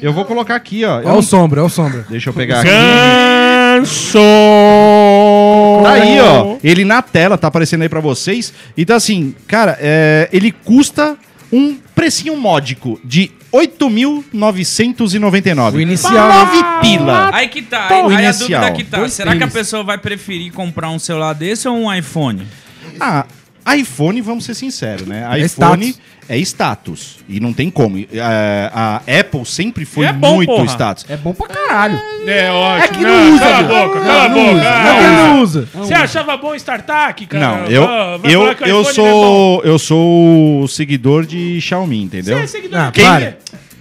eu 0.00 0.12
vou 0.12 0.24
colocar 0.24 0.54
aqui, 0.54 0.84
ó. 0.84 0.90
Eu 0.90 0.94
Olha 0.98 1.08
não- 1.08 1.18
o 1.18 1.22
sombra, 1.22 1.60
olha 1.62 1.66
o 1.66 1.70
sombra. 1.70 2.06
Deixa 2.08 2.28
eu 2.30 2.34
pegar 2.34 2.60
aqui. 2.60 2.68
Ganso! 2.70 4.18
Tá 5.82 5.92
aí, 5.92 6.20
ó. 6.20 6.56
Ele 6.62 6.84
na 6.84 7.00
tela, 7.02 7.36
tá 7.38 7.48
aparecendo 7.48 7.82
aí 7.82 7.88
pra 7.88 8.00
vocês. 8.00 8.52
Então, 8.76 8.96
assim, 8.96 9.34
cara, 9.46 9.76
é, 9.80 10.28
ele 10.32 10.50
custa 10.52 11.16
um 11.52 11.76
precinho 11.94 12.36
módico 12.36 13.00
de 13.04 13.30
8.999. 13.52 15.74
O 15.74 15.80
inicial, 15.80 16.12
Pra 16.12 16.28
né? 16.28 16.34
nove 16.34 16.64
pila. 16.80 17.30
Aí 17.32 17.48
que 17.48 17.62
tá, 17.62 17.88
Pô, 17.88 17.94
aí, 18.08 18.16
aí 18.16 18.26
a 18.26 18.30
inicial. 18.30 18.60
dúvida 18.62 18.76
que 18.76 18.84
tá. 18.84 18.98
Dois 18.98 19.12
Será 19.12 19.36
que 19.36 19.44
a 19.44 19.48
pessoa 19.48 19.82
vai 19.82 19.98
preferir 19.98 20.52
comprar 20.52 20.90
um 20.90 20.98
celular 20.98 21.32
desse 21.34 21.68
ou 21.68 21.76
um 21.76 21.92
iPhone? 21.94 22.46
Ah, 23.00 23.24
iPhone, 23.76 24.20
vamos 24.20 24.44
ser 24.44 24.54
sinceros, 24.54 25.06
né? 25.06 25.26
É 25.32 25.38
iPhone 25.44 25.86
status. 25.88 26.00
é 26.28 26.38
status. 26.38 27.16
E 27.28 27.40
não 27.40 27.52
tem 27.52 27.70
como. 27.70 27.98
E, 27.98 28.08
é, 28.12 28.70
a 28.72 28.96
Apple 29.20 29.44
sempre 29.44 29.84
foi 29.84 30.06
é 30.06 30.12
bom, 30.12 30.36
muito 30.36 30.48
porra. 30.50 30.64
status. 30.66 31.04
É 31.08 31.16
bom 31.16 31.32
pra 31.34 31.46
caralho. 31.48 32.00
É 32.26 32.50
ótimo. 32.50 32.84
É 32.84 32.88
que 32.88 33.02
não 33.04 33.34
usa, 33.34 33.44
Cala 33.44 33.58
a 33.58 33.62
boca, 33.62 34.00
cala 34.00 34.24
a 34.24 34.28
Não 34.28 34.34
boca. 34.34 34.52
usa. 34.56 34.68
Ah, 34.68 34.84
Não, 35.02 35.26
não 35.34 35.42
usa. 35.42 35.68
Você 35.74 35.94
achava 35.94 36.36
bom 36.36 36.54
StarTAC, 36.54 37.26
cara? 37.26 37.46
Não, 37.46 37.66
eu, 37.66 37.84
Ah, 37.84 38.18
eu, 38.24 38.42
eu 38.66 38.82
não 38.82 38.90
é 38.90 38.92
sou 38.92 39.62
eu 39.64 39.78
sou 39.78 40.62
o 40.62 40.68
seguidor 40.68 41.24
de 41.26 41.60
Xiaomi, 41.60 42.02
entendeu? 42.02 42.36
Você 42.38 42.44
é 42.44 42.46
seguidor 42.46 42.80
Ah, 42.80 42.86
do 42.86 42.92
quê? 42.92 43.02
para. 43.02 43.38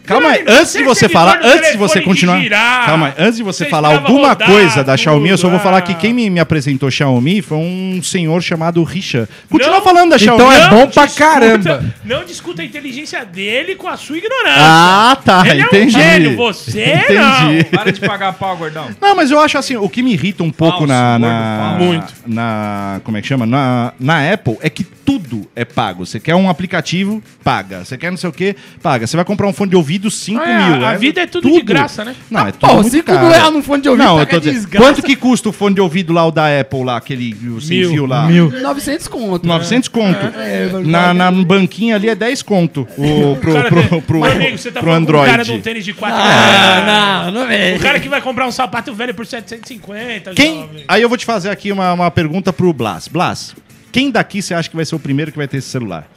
Calma 0.07 0.29
aí, 0.29 0.45
antes 0.47 0.71
você 0.71 0.77
de 0.79 0.83
você 0.85 1.09
falar, 1.09 1.39
antes 1.43 1.71
de 1.73 1.77
você 1.77 2.01
continuar. 2.01 2.41
Calma 2.85 3.07
aí, 3.07 3.13
antes 3.17 3.37
de 3.37 3.43
você 3.43 3.65
Você 3.65 3.69
falar 3.69 3.93
alguma 3.95 4.29
rodar 4.29 4.47
coisa 4.49 4.83
da 4.83 4.95
Xiaomi, 4.95 5.29
eu 5.29 5.37
só 5.37 5.49
vou 5.49 5.59
falar 5.59 5.79
ah. 5.79 5.81
que 5.81 5.93
quem 5.95 6.13
me, 6.13 6.29
me 6.29 6.39
apresentou 6.39 6.89
Xiaomi 6.89 7.41
foi 7.41 7.57
um 7.57 7.99
senhor 8.01 8.41
chamado 8.41 8.81
Richard. 8.83 9.29
Continua 9.49 9.75
Não. 9.75 9.83
falando 9.83 10.11
da 10.11 10.17
Xiaomi. 10.17 10.41
Então 10.41 10.51
é 10.51 10.61
Não 10.61 10.69
bom 10.69 10.87
pra 10.87 11.05
discuta- 11.05 11.29
caramba. 11.29 11.85
Não 12.05 12.23
discuta 12.23 12.61
a 12.61 12.65
inteligência 12.65 13.25
dele 13.25 13.75
com 13.75 13.87
a 13.87 13.97
sua 13.97 14.17
ignorância. 14.17 14.55
Ah, 14.59 15.17
tá, 15.23 15.43
Ele 15.47 15.61
entendi. 15.61 15.95
é 15.95 15.99
um 15.99 16.01
gênio, 16.01 16.35
você 16.37 16.93
Entendi. 16.93 17.63
Para 17.65 17.91
de 17.91 17.99
pagar 17.99 18.33
pau, 18.33 18.55
gordão. 18.55 18.87
Não, 19.01 19.15
mas 19.15 19.29
eu 19.29 19.39
acho 19.39 19.57
assim, 19.57 19.75
o 19.75 19.89
que 19.89 20.01
me 20.01 20.13
irrita 20.13 20.43
um 20.43 20.51
pouco 20.51 20.87
Falso, 20.87 20.87
na, 20.87 21.75
gordo 21.77 22.13
na, 22.25 22.93
na. 22.95 23.01
Como 23.03 23.17
é 23.17 23.21
que 23.21 23.27
chama? 23.27 23.45
Na, 23.45 23.93
na 23.99 24.31
Apple 24.31 24.57
é 24.61 24.69
que 24.69 24.85
tudo 25.07 25.47
é 25.55 25.63
pago. 25.63 26.05
Você 26.05 26.19
quer 26.19 26.35
um 26.35 26.49
aplicativo, 26.49 27.23
paga. 27.41 27.85
Você 27.85 27.97
quer 27.97 28.11
não 28.11 28.17
sei 28.17 28.29
o 28.29 28.33
que, 28.33 28.57
paga. 28.83 29.07
Você 29.07 29.15
vai 29.15 29.23
comprar 29.23 29.47
um 29.47 29.53
fone 29.53 29.69
de 29.69 29.77
ouvido, 29.77 30.11
5 30.11 30.41
Ah, 30.43 30.69
mil. 30.69 30.85
a 30.85 30.95
vida 30.95 31.21
é 31.21 31.25
tudo 31.25 31.49
de 31.49 31.61
graça, 31.61 32.03
né? 32.03 32.13
Não, 32.29 32.41
é 32.45 32.51
tudo 32.51 32.67
Pô, 32.67 32.73
muito 32.73 32.89
5 32.89 33.05
caro. 33.05 33.29
reais 33.29 33.53
num 33.53 33.63
fone 33.63 33.81
de 33.83 33.87
ouvido 33.87 34.03
Não, 34.05 34.19
eu 34.19 34.25
paga 34.27 34.31
tô 34.31 34.39
dizendo. 34.41 34.55
desgraça. 34.55 34.85
Quanto 34.85 35.01
que 35.01 35.15
custa 35.15 35.47
o 35.47 35.53
fone 35.53 35.75
de 35.75 35.79
ouvido 35.79 36.11
lá, 36.11 36.25
o 36.27 36.31
da 36.31 36.59
Apple 36.59 36.83
lá, 36.83 36.97
aquele 36.97 37.33
o 37.47 37.61
sem 37.61 37.79
Mil. 37.79 37.89
fio 37.91 38.05
lá? 38.05 38.27
Mil. 38.27 38.51
900 38.51 39.07
conto. 39.07 39.47
900 39.47 39.87
conto. 39.87 40.25
É, 40.37 40.69
na, 40.83 41.13
na 41.13 41.31
banquinha 41.31 41.95
ali 41.95 42.09
é 42.09 42.15
10 42.15 42.41
conto. 42.41 42.85
O, 42.97 43.37
pro, 43.37 43.53
Cara, 43.53 43.69
pro, 43.69 44.01
pro, 44.01 44.23
amigo, 44.25 44.57
você 44.57 44.71
tá 44.71 44.81
pro 44.81 44.89
com 44.91 44.97
um 44.97 45.05
cara 45.05 45.43
de 45.45 45.51
um 45.51 45.55
Android. 45.55 45.61
tênis 45.63 45.85
de 45.85 45.93
4 45.93 46.17
Ah, 46.19 47.23
não, 47.31 47.45
não 47.45 47.49
é. 47.49 47.75
O 47.77 47.79
cara 47.79 47.97
que 48.01 48.09
vai 48.09 48.19
comprar 48.21 48.45
um 48.45 48.51
sapato 48.51 48.93
velho 48.93 49.13
por 49.13 49.25
750, 49.25 50.33
Quem? 50.33 50.61
jovem. 50.63 50.83
Aí 50.85 51.01
eu 51.01 51.07
vou 51.07 51.17
te 51.17 51.25
fazer 51.25 51.49
aqui 51.49 51.71
uma, 51.71 51.93
uma 51.93 52.11
pergunta 52.11 52.51
pro 52.51 52.73
Blas. 52.73 53.07
Blas, 53.07 53.55
quem 53.91 54.11
daqui 54.11 54.41
você 54.41 54.53
acha 54.53 54.69
que 54.69 54.75
vai 54.75 54.85
ser 54.85 54.95
o 54.95 54.99
primeiro 54.99 55.31
que 55.31 55.37
vai 55.37 55.47
ter 55.47 55.57
esse 55.57 55.69
celular? 55.69 56.07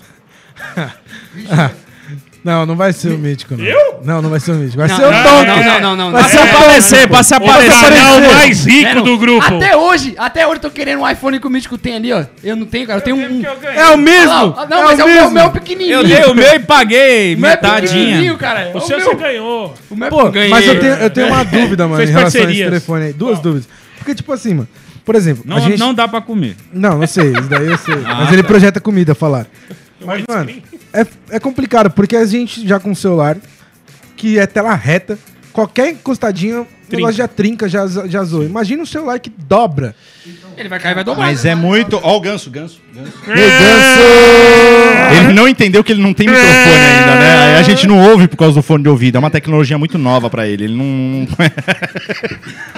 Não, 2.42 2.64
não 2.64 2.74
vai 2.74 2.90
ser 2.94 3.09
o 3.12 3.18
mítico, 3.18 3.54
não. 3.54 3.62
Eu? 3.62 4.00
Não, 4.02 4.22
não 4.22 4.30
vai 4.30 4.40
ser 4.40 4.52
o 4.52 4.54
mítico. 4.54 4.78
Vai 4.78 4.88
Não, 4.88 4.96
ser 4.96 5.04
o 5.04 5.11
não, 5.11 5.22
Donkey. 5.22 5.46
não, 5.46 5.56
não, 5.62 5.80
não, 5.80 5.96
não, 5.96 6.12
Vai 6.12 6.22
o 6.22 6.28
se 6.28 6.38
aparecer, 6.38 7.06
pra 7.09 7.22
se 7.22 7.35
O 7.35 7.37
aparecer. 7.37 7.70
canal 7.90 8.20
mais 8.33 8.64
rico 8.64 8.88
É, 8.88 8.94
não. 8.94 9.02
do 9.04 9.18
grupo. 9.18 9.44
Até 9.56 9.76
hoje, 9.76 10.14
até 10.16 10.46
hoje 10.46 10.56
eu 10.56 10.61
tô 10.61 10.70
querendo 10.70 11.00
um 11.02 11.11
iPhone 11.11 11.38
que 11.38 11.46
o 11.46 11.50
Mítico 11.50 11.76
tem 11.76 11.96
ali, 11.96 12.11
ó. 12.14 12.24
Eu 12.42 12.56
não 12.56 12.64
tenho, 12.64 12.87
cara. 12.87 12.98
Eu 13.00 13.02
tenho 13.04 13.16
um. 13.18 13.42
É 13.74 13.90
o 13.90 13.98
mesmo. 13.98 14.54
Ah, 14.56 14.66
não, 14.70 14.78
é 14.78 14.85
mas 14.85 14.98
o 14.98 15.02
é 15.02 15.04
o 15.04 15.09
meu, 15.09 15.28
o 15.28 15.30
meu 15.33 15.50
pequenininho. 15.50 15.96
Eu 15.96 16.04
dei 16.04 16.24
o 16.24 16.35
meu 16.35 16.54
e 16.54 16.61
paguei 16.61 17.35
O 17.35 17.40
meu 17.40 17.50
é 17.50 17.52
metadinha. 17.52 18.37
cara. 18.38 18.70
O 18.74 18.80
seu 18.80 18.98
você 18.98 19.14
ganhou. 19.16 19.74
o 19.90 19.94
meu 19.94 20.06
é 20.06 20.11
Pô, 20.11 20.30
ganhei. 20.30 20.48
mas 20.48 20.66
eu 20.66 20.80
tenho, 20.80 20.94
eu 20.94 21.11
tenho 21.11 21.26
uma 21.26 21.44
dúvida, 21.44 21.87
mano, 21.87 22.02
em 22.02 22.06
relação 22.06 22.40
a 22.40 22.50
esse 22.50 22.64
telefone 22.64 23.04
aí. 23.04 23.12
Duas 23.12 23.38
dúvidas. 23.38 23.68
Porque, 23.98 24.14
tipo 24.14 24.33
assim, 24.33 24.54
mano. 24.54 24.68
Por 25.04 25.14
exemplo, 25.14 25.44
Não, 25.46 25.56
a 25.56 25.60
gente... 25.60 25.78
não 25.78 25.94
dá 25.94 26.06
pra 26.06 26.20
comer. 26.20 26.56
Não, 26.72 26.98
não 26.98 27.06
sei, 27.06 27.32
isso 27.32 27.48
daí 27.48 27.66
eu 27.66 27.78
sei. 27.78 27.94
Ah, 28.06 28.16
mas 28.22 28.32
ele 28.32 28.42
projeta 28.42 28.80
comida, 28.80 29.14
falar. 29.14 29.46
Mas, 30.04 30.24
mano, 30.28 30.50
é, 30.92 31.06
é 31.30 31.40
complicado, 31.40 31.90
porque 31.90 32.16
a 32.16 32.24
gente 32.24 32.66
já 32.66 32.80
com 32.80 32.90
um 32.90 32.94
celular 32.94 33.36
que 34.16 34.38
é 34.38 34.46
tela 34.46 34.74
reta, 34.74 35.18
qualquer 35.52 35.90
encostadinha, 35.90 36.60
o 36.62 36.66
negócio 36.90 37.16
já 37.16 37.28
trinca, 37.28 37.68
já, 37.68 37.86
já 37.86 38.24
zoa. 38.24 38.44
Imagina 38.44 38.82
um 38.82 38.86
celular 38.86 39.18
que 39.18 39.30
dobra. 39.30 39.94
Ele 40.56 40.68
vai 40.68 40.80
cair 40.80 40.92
e 40.92 40.94
vai 40.96 41.04
dobrar. 41.04 41.24
Mas 41.24 41.44
é 41.44 41.54
muito. 41.54 41.98
Ó, 42.02 42.16
o 42.16 42.20
ganso, 42.20 42.50
ganso. 42.50 42.80
ganso. 42.92 43.12
Meu 43.26 43.36
Deus! 43.36 43.50
Ele 45.18 45.32
não 45.32 45.48
entendeu 45.48 45.82
que 45.84 45.92
ele 45.92 46.02
não 46.02 46.12
tem 46.12 46.26
microfone 46.26 46.54
ainda, 46.54 47.14
né? 47.14 47.58
A 47.58 47.62
gente 47.62 47.86
não 47.86 47.98
ouve 48.10 48.28
por 48.28 48.36
causa 48.36 48.54
do 48.54 48.62
fone 48.62 48.82
de 48.82 48.88
ouvido. 48.88 49.16
É 49.16 49.18
uma 49.18 49.30
tecnologia 49.30 49.78
muito 49.78 49.96
nova 49.98 50.28
pra 50.28 50.46
ele. 50.46 50.64
Ele 50.64 50.76
não. 50.76 51.28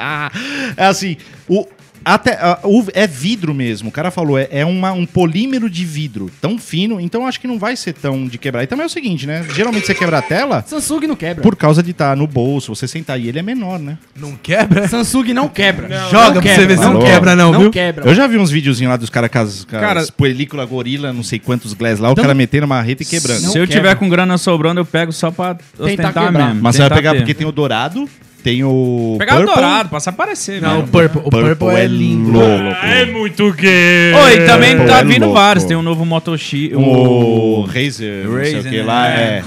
é 0.76 0.84
assim, 0.86 1.16
o. 1.48 1.66
Até, 2.02 2.38
o- 2.64 2.86
é 2.94 3.06
vidro 3.06 3.52
mesmo, 3.52 3.90
o 3.90 3.92
cara 3.92 4.10
falou, 4.10 4.38
é, 4.38 4.48
é 4.50 4.64
uma- 4.64 4.90
um 4.90 5.04
polímero 5.04 5.68
de 5.68 5.84
vidro 5.84 6.30
tão 6.40 6.58
fino, 6.58 6.98
então 6.98 7.26
acho 7.26 7.38
que 7.38 7.46
não 7.46 7.58
vai 7.58 7.76
ser 7.76 7.92
tão 7.92 8.26
de 8.26 8.38
quebrar. 8.38 8.62
E 8.64 8.66
também 8.66 8.84
é 8.84 8.86
o 8.86 8.90
seguinte, 8.90 9.26
né? 9.26 9.44
Geralmente 9.54 9.84
você 9.86 9.94
quebra 9.94 10.16
a 10.16 10.22
tela 10.22 10.64
Samsung 10.66 11.06
não 11.06 11.14
quebra. 11.14 11.42
por 11.42 11.54
causa 11.54 11.82
de 11.82 11.90
estar 11.90 12.16
no 12.16 12.26
bolso, 12.26 12.74
você 12.74 12.88
sentar 12.88 13.16
aí, 13.16 13.28
ele 13.28 13.38
é 13.38 13.42
menor, 13.42 13.78
né? 13.78 13.98
Não 14.18 14.32
quebra? 14.34 14.88
Samsung 14.88 15.34
não 15.34 15.46
quebra. 15.46 15.88
Joga 16.10 16.36
não 16.36 16.42
pra 16.42 16.54
você 16.54 16.66
ver 16.66 16.78
se 16.78 16.84
não 16.84 17.00
quebra, 17.00 17.36
não, 17.36 17.52
Não 17.52 17.60
viu? 17.60 17.70
quebra. 17.70 18.08
Eu 18.08 18.14
já 18.14 18.26
vi 18.26 18.38
uns 18.38 18.50
videozinhos 18.50 18.90
lá 18.90 18.96
dos 18.96 19.10
caras 19.10 19.28
com 19.30 19.38
as, 19.38 19.64
com 19.66 19.76
as 19.76 19.82
Cara- 19.82 20.06
película 20.16 20.64
gorila, 20.64 21.12
não 21.12 21.22
sei 21.22 21.38
quantos 21.38 21.74
glass 21.74 21.98
lá, 21.98 22.08
o 22.08 22.14
Não- 22.16 22.22
cara 22.22 22.32
metendo 22.32 22.64
uma 22.64 22.80
reta 22.80 23.02
e 23.02 23.06
quebrando. 23.06 23.42
Não 23.42 23.52
Se 23.52 23.58
eu 23.58 23.66
quebra. 23.66 23.76
tiver 23.90 23.94
com 23.96 24.08
grana 24.08 24.38
sobrando, 24.38 24.80
eu 24.80 24.86
pego 24.86 25.12
só 25.12 25.30
pra 25.30 25.58
ostentar 25.78 26.14
quebrar. 26.14 26.32
mesmo. 26.46 26.62
Mas 26.62 26.76
você 26.76 26.80
vai 26.80 26.88
tentar 26.88 26.96
pegar 26.98 27.10
ter. 27.12 27.18
porque 27.18 27.34
tem 27.34 27.46
o 27.46 27.52
dourado, 27.52 28.08
tem 28.42 28.64
o. 28.64 29.16
Pegar 29.18 29.36
purple. 29.36 29.50
o 29.50 29.54
dourado, 29.54 29.88
pra 29.88 30.00
se 30.00 30.08
aparecer, 30.08 30.60
Não, 30.60 30.68
mesmo. 30.70 30.84
o 30.84 30.88
Purple, 30.88 31.20
o 31.24 31.30
Purple, 31.30 31.68
é 31.76 31.86
lindo. 31.86 32.30
louco. 32.32 32.76
Ah, 32.82 32.88
é 32.94 33.06
muito 33.06 33.52
gay. 33.52 34.12
Oi, 34.14 34.44
também 34.46 34.76
Purple 34.76 34.92
tá 34.92 34.98
é 35.00 35.04
vindo 35.04 35.24
louco. 35.26 35.34
vários. 35.34 35.64
Tem 35.64 35.76
o 35.76 35.82
novo 35.82 36.04
Moto 36.04 36.36
X. 36.36 36.70
O 36.74 37.62
Razer, 37.62 38.24
não 38.26 38.32
sei 38.42 38.52
o 38.52 38.56
Razer, 38.56 38.70
que 38.72 38.76
né? 38.78 38.82
lá, 38.82 39.08
é. 39.08 39.42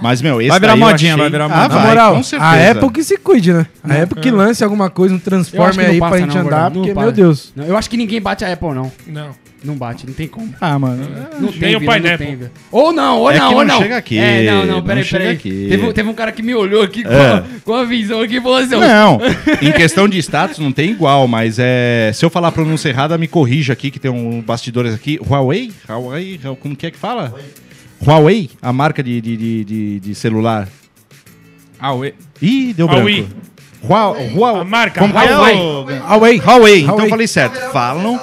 Mas, 0.00 0.20
meu, 0.20 0.40
esse 0.42 0.50
Vai 0.50 0.60
virar 0.60 0.72
daí 0.72 0.80
eu 0.80 0.86
modinha, 0.86 1.12
achei- 1.14 1.22
vai 1.22 1.30
virar 1.30 1.44
Ah, 1.46 1.48
modinha. 1.48 1.68
Na 1.68 1.74
vai, 1.74 1.86
moral, 1.86 2.14
com 2.16 2.22
certeza. 2.22 2.50
a 2.50 2.70
Apple 2.70 2.90
que 2.90 3.02
se 3.02 3.16
cuide, 3.16 3.52
né? 3.52 3.66
A 3.82 4.02
Apple 4.02 4.20
que 4.20 4.30
lance 4.30 4.62
alguma 4.62 4.90
coisa, 4.90 5.14
um 5.14 5.16
Eu 5.16 5.20
acho 5.20 5.30
transforme 5.30 5.84
aí 5.84 5.98
pra 5.98 6.08
passa, 6.10 6.20
gente 6.20 6.34
não, 6.34 6.40
andar, 6.42 6.50
Gordão, 6.50 6.68
não 6.70 6.72
porque, 6.82 6.92
para. 6.94 7.02
meu 7.04 7.12
Deus. 7.12 7.52
Não, 7.56 7.64
eu 7.64 7.76
acho 7.76 7.88
que 7.88 7.96
ninguém 7.96 8.20
bate 8.20 8.44
a 8.44 8.52
Apple, 8.52 8.68
não. 8.74 8.92
Não. 9.06 9.30
Não 9.66 9.74
bate, 9.74 10.06
não 10.06 10.14
tem 10.14 10.28
como. 10.28 10.54
Ah, 10.60 10.78
mano. 10.78 11.02
Não 11.40 11.50
Nem 11.50 11.74
o 11.76 11.80
Vila, 11.80 11.94
Pineapple. 11.94 12.36
Vila. 12.36 12.52
Ou 12.70 12.92
não, 12.92 13.18
ou 13.18 13.30
É 13.30 13.38
não, 13.38 13.48
ou 13.54 13.64
não 13.64 13.74
não. 13.74 13.82
chega 13.82 13.96
aqui, 13.96 14.16
É, 14.18 14.44
não, 14.50 14.64
não, 14.64 14.74
não 14.76 14.82
peraí, 14.84 15.02
chega 15.04 15.18
peraí. 15.24 15.36
aqui. 15.36 15.66
Teve, 15.68 15.92
teve 15.92 16.08
um 16.08 16.14
cara 16.14 16.30
que 16.30 16.42
me 16.42 16.54
olhou 16.54 16.82
aqui 16.82 17.02
com, 17.02 17.10
É. 17.12 17.32
a, 17.32 17.44
com 17.64 17.74
a 17.74 17.84
visão 17.84 18.20
aqui 18.20 18.36
e 18.36 18.40
falou 18.40 18.56
assim: 18.58 18.76
Não, 18.76 19.18
em 19.60 19.72
questão 19.76 20.08
de 20.08 20.18
status 20.18 20.58
não 20.60 20.70
tem 20.70 20.90
igual, 20.90 21.26
mas 21.26 21.56
é. 21.58 22.12
Se 22.14 22.24
eu 22.24 22.30
falar 22.30 22.48
a 22.48 22.52
pronúncia 22.52 22.88
errada, 22.88 23.18
me 23.18 23.26
corrija 23.26 23.72
aqui, 23.72 23.90
que 23.90 23.98
tem 23.98 24.10
um 24.10 24.40
bastidores 24.40 24.94
aqui. 24.94 25.18
Huawei? 25.28 25.72
Huawei? 25.88 26.40
Como 26.60 26.76
que 26.76 26.86
é 26.86 26.90
que 26.90 26.98
fala? 26.98 27.34
Huawei, 28.06 28.50
a 28.62 28.72
marca 28.72 29.02
de, 29.02 29.20
de, 29.20 29.36
de, 29.36 29.64
de- 29.64 30.00
de 30.00 30.14
celular. 30.14 30.68
Ué. 31.82 32.12
Ih, 32.40 32.72
deu 32.72 32.86
Huawei. 32.86 33.22
branco. 33.22 33.36
Huawei. 33.88 34.28
Huawei. 34.34 34.60
A 34.60 34.64
marca, 34.64 35.04
é 35.04 35.06
Huawei. 35.08 35.54
o- 35.56 35.84
Huawei. 36.08 36.38
Huawei. 36.38 36.80
Então 36.80 36.90
Huawei. 36.94 37.06
eu 37.06 37.10
falei 37.10 37.26
certo. 37.26 37.58
Falam. 37.72 38.18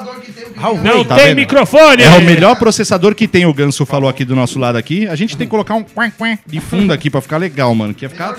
Não 0.83 1.03
tá 1.03 1.15
tem 1.15 1.25
vendo? 1.27 1.35
microfone! 1.37 2.03
É 2.03 2.17
o 2.17 2.21
melhor 2.21 2.55
processador 2.57 3.13
que 3.15 3.27
tem, 3.27 3.45
o 3.45 3.53
Ganso 3.53 3.85
falou 3.85 4.09
aqui 4.09 4.23
do 4.23 4.35
nosso 4.35 4.57
lado 4.59 4.77
aqui. 4.77 5.07
A 5.07 5.15
gente 5.15 5.35
tem 5.35 5.45
que 5.47 5.51
colocar 5.51 5.75
um 5.75 5.83
quen, 5.83 6.11
quen 6.17 6.39
de 6.45 6.59
fundo 6.59 6.93
aqui 6.93 7.09
pra 7.09 7.21
ficar 7.21 7.37
legal, 7.37 7.73
mano. 7.75 7.93
Que 7.93 8.05
ia 8.05 8.09
ficar 8.09 8.35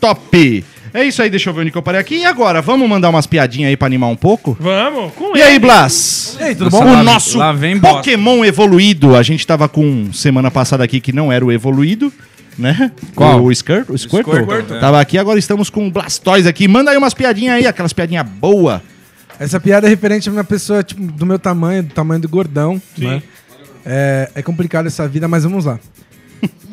top. 0.00 0.64
É 0.92 1.02
isso 1.04 1.20
aí, 1.22 1.28
deixa 1.28 1.50
eu 1.50 1.54
ver 1.54 1.62
onde 1.62 1.70
que 1.72 1.78
eu 1.78 1.82
parei 1.82 2.00
aqui. 2.00 2.18
E 2.18 2.24
agora, 2.24 2.62
vamos 2.62 2.88
mandar 2.88 3.10
umas 3.10 3.26
piadinhas 3.26 3.68
aí 3.70 3.76
pra 3.76 3.86
animar 3.86 4.06
um 4.08 4.14
pouco? 4.16 4.56
Vamos, 4.60 5.12
com 5.14 5.36
E 5.36 5.42
aí, 5.42 5.58
Blas? 5.58 6.36
E 6.38 6.42
aí, 6.44 6.54
tudo 6.54 6.70
Nossa, 6.70 6.84
bom? 6.84 6.92
lá- 6.92 7.00
O 7.00 7.04
nosso 7.04 7.38
lá 7.38 7.52
vem 7.52 7.76
bosta. 7.76 7.96
Pokémon 7.98 8.44
evoluído. 8.44 9.16
A 9.16 9.22
gente 9.22 9.44
tava 9.44 9.68
com 9.68 10.12
semana 10.12 10.50
passada 10.52 10.84
aqui 10.84 11.00
que 11.00 11.12
não 11.12 11.32
era 11.32 11.44
o 11.44 11.50
evoluído, 11.50 12.12
né? 12.56 12.92
Qual? 13.16 13.42
O 13.42 13.52
Squirt, 13.52 13.88
o 13.90 13.98
Squirtle. 13.98 14.42
Squirtle, 14.44 14.76
é. 14.76 14.80
Tava 14.80 15.00
aqui, 15.00 15.18
agora 15.18 15.36
estamos 15.36 15.68
com 15.68 15.88
o 15.88 15.90
Blastoise 15.90 16.48
aqui. 16.48 16.68
Manda 16.68 16.92
aí 16.92 16.96
umas 16.96 17.12
piadinhas 17.14 17.56
aí, 17.56 17.66
aquelas 17.66 17.92
piadinhas 17.92 18.24
boas. 18.24 18.80
Essa 19.38 19.58
piada 19.60 19.86
é 19.86 19.90
referente 19.90 20.28
a 20.28 20.32
uma 20.32 20.44
pessoa 20.44 20.82
tipo, 20.82 21.00
do 21.02 21.26
meu 21.26 21.38
tamanho, 21.38 21.82
do 21.82 21.92
tamanho 21.94 22.20
do 22.20 22.28
gordão. 22.28 22.80
Né? 22.96 23.22
É, 23.84 24.30
é 24.36 24.42
complicado 24.42 24.86
essa 24.86 25.06
vida, 25.08 25.26
mas 25.28 25.44
vamos 25.44 25.64
lá. 25.64 25.78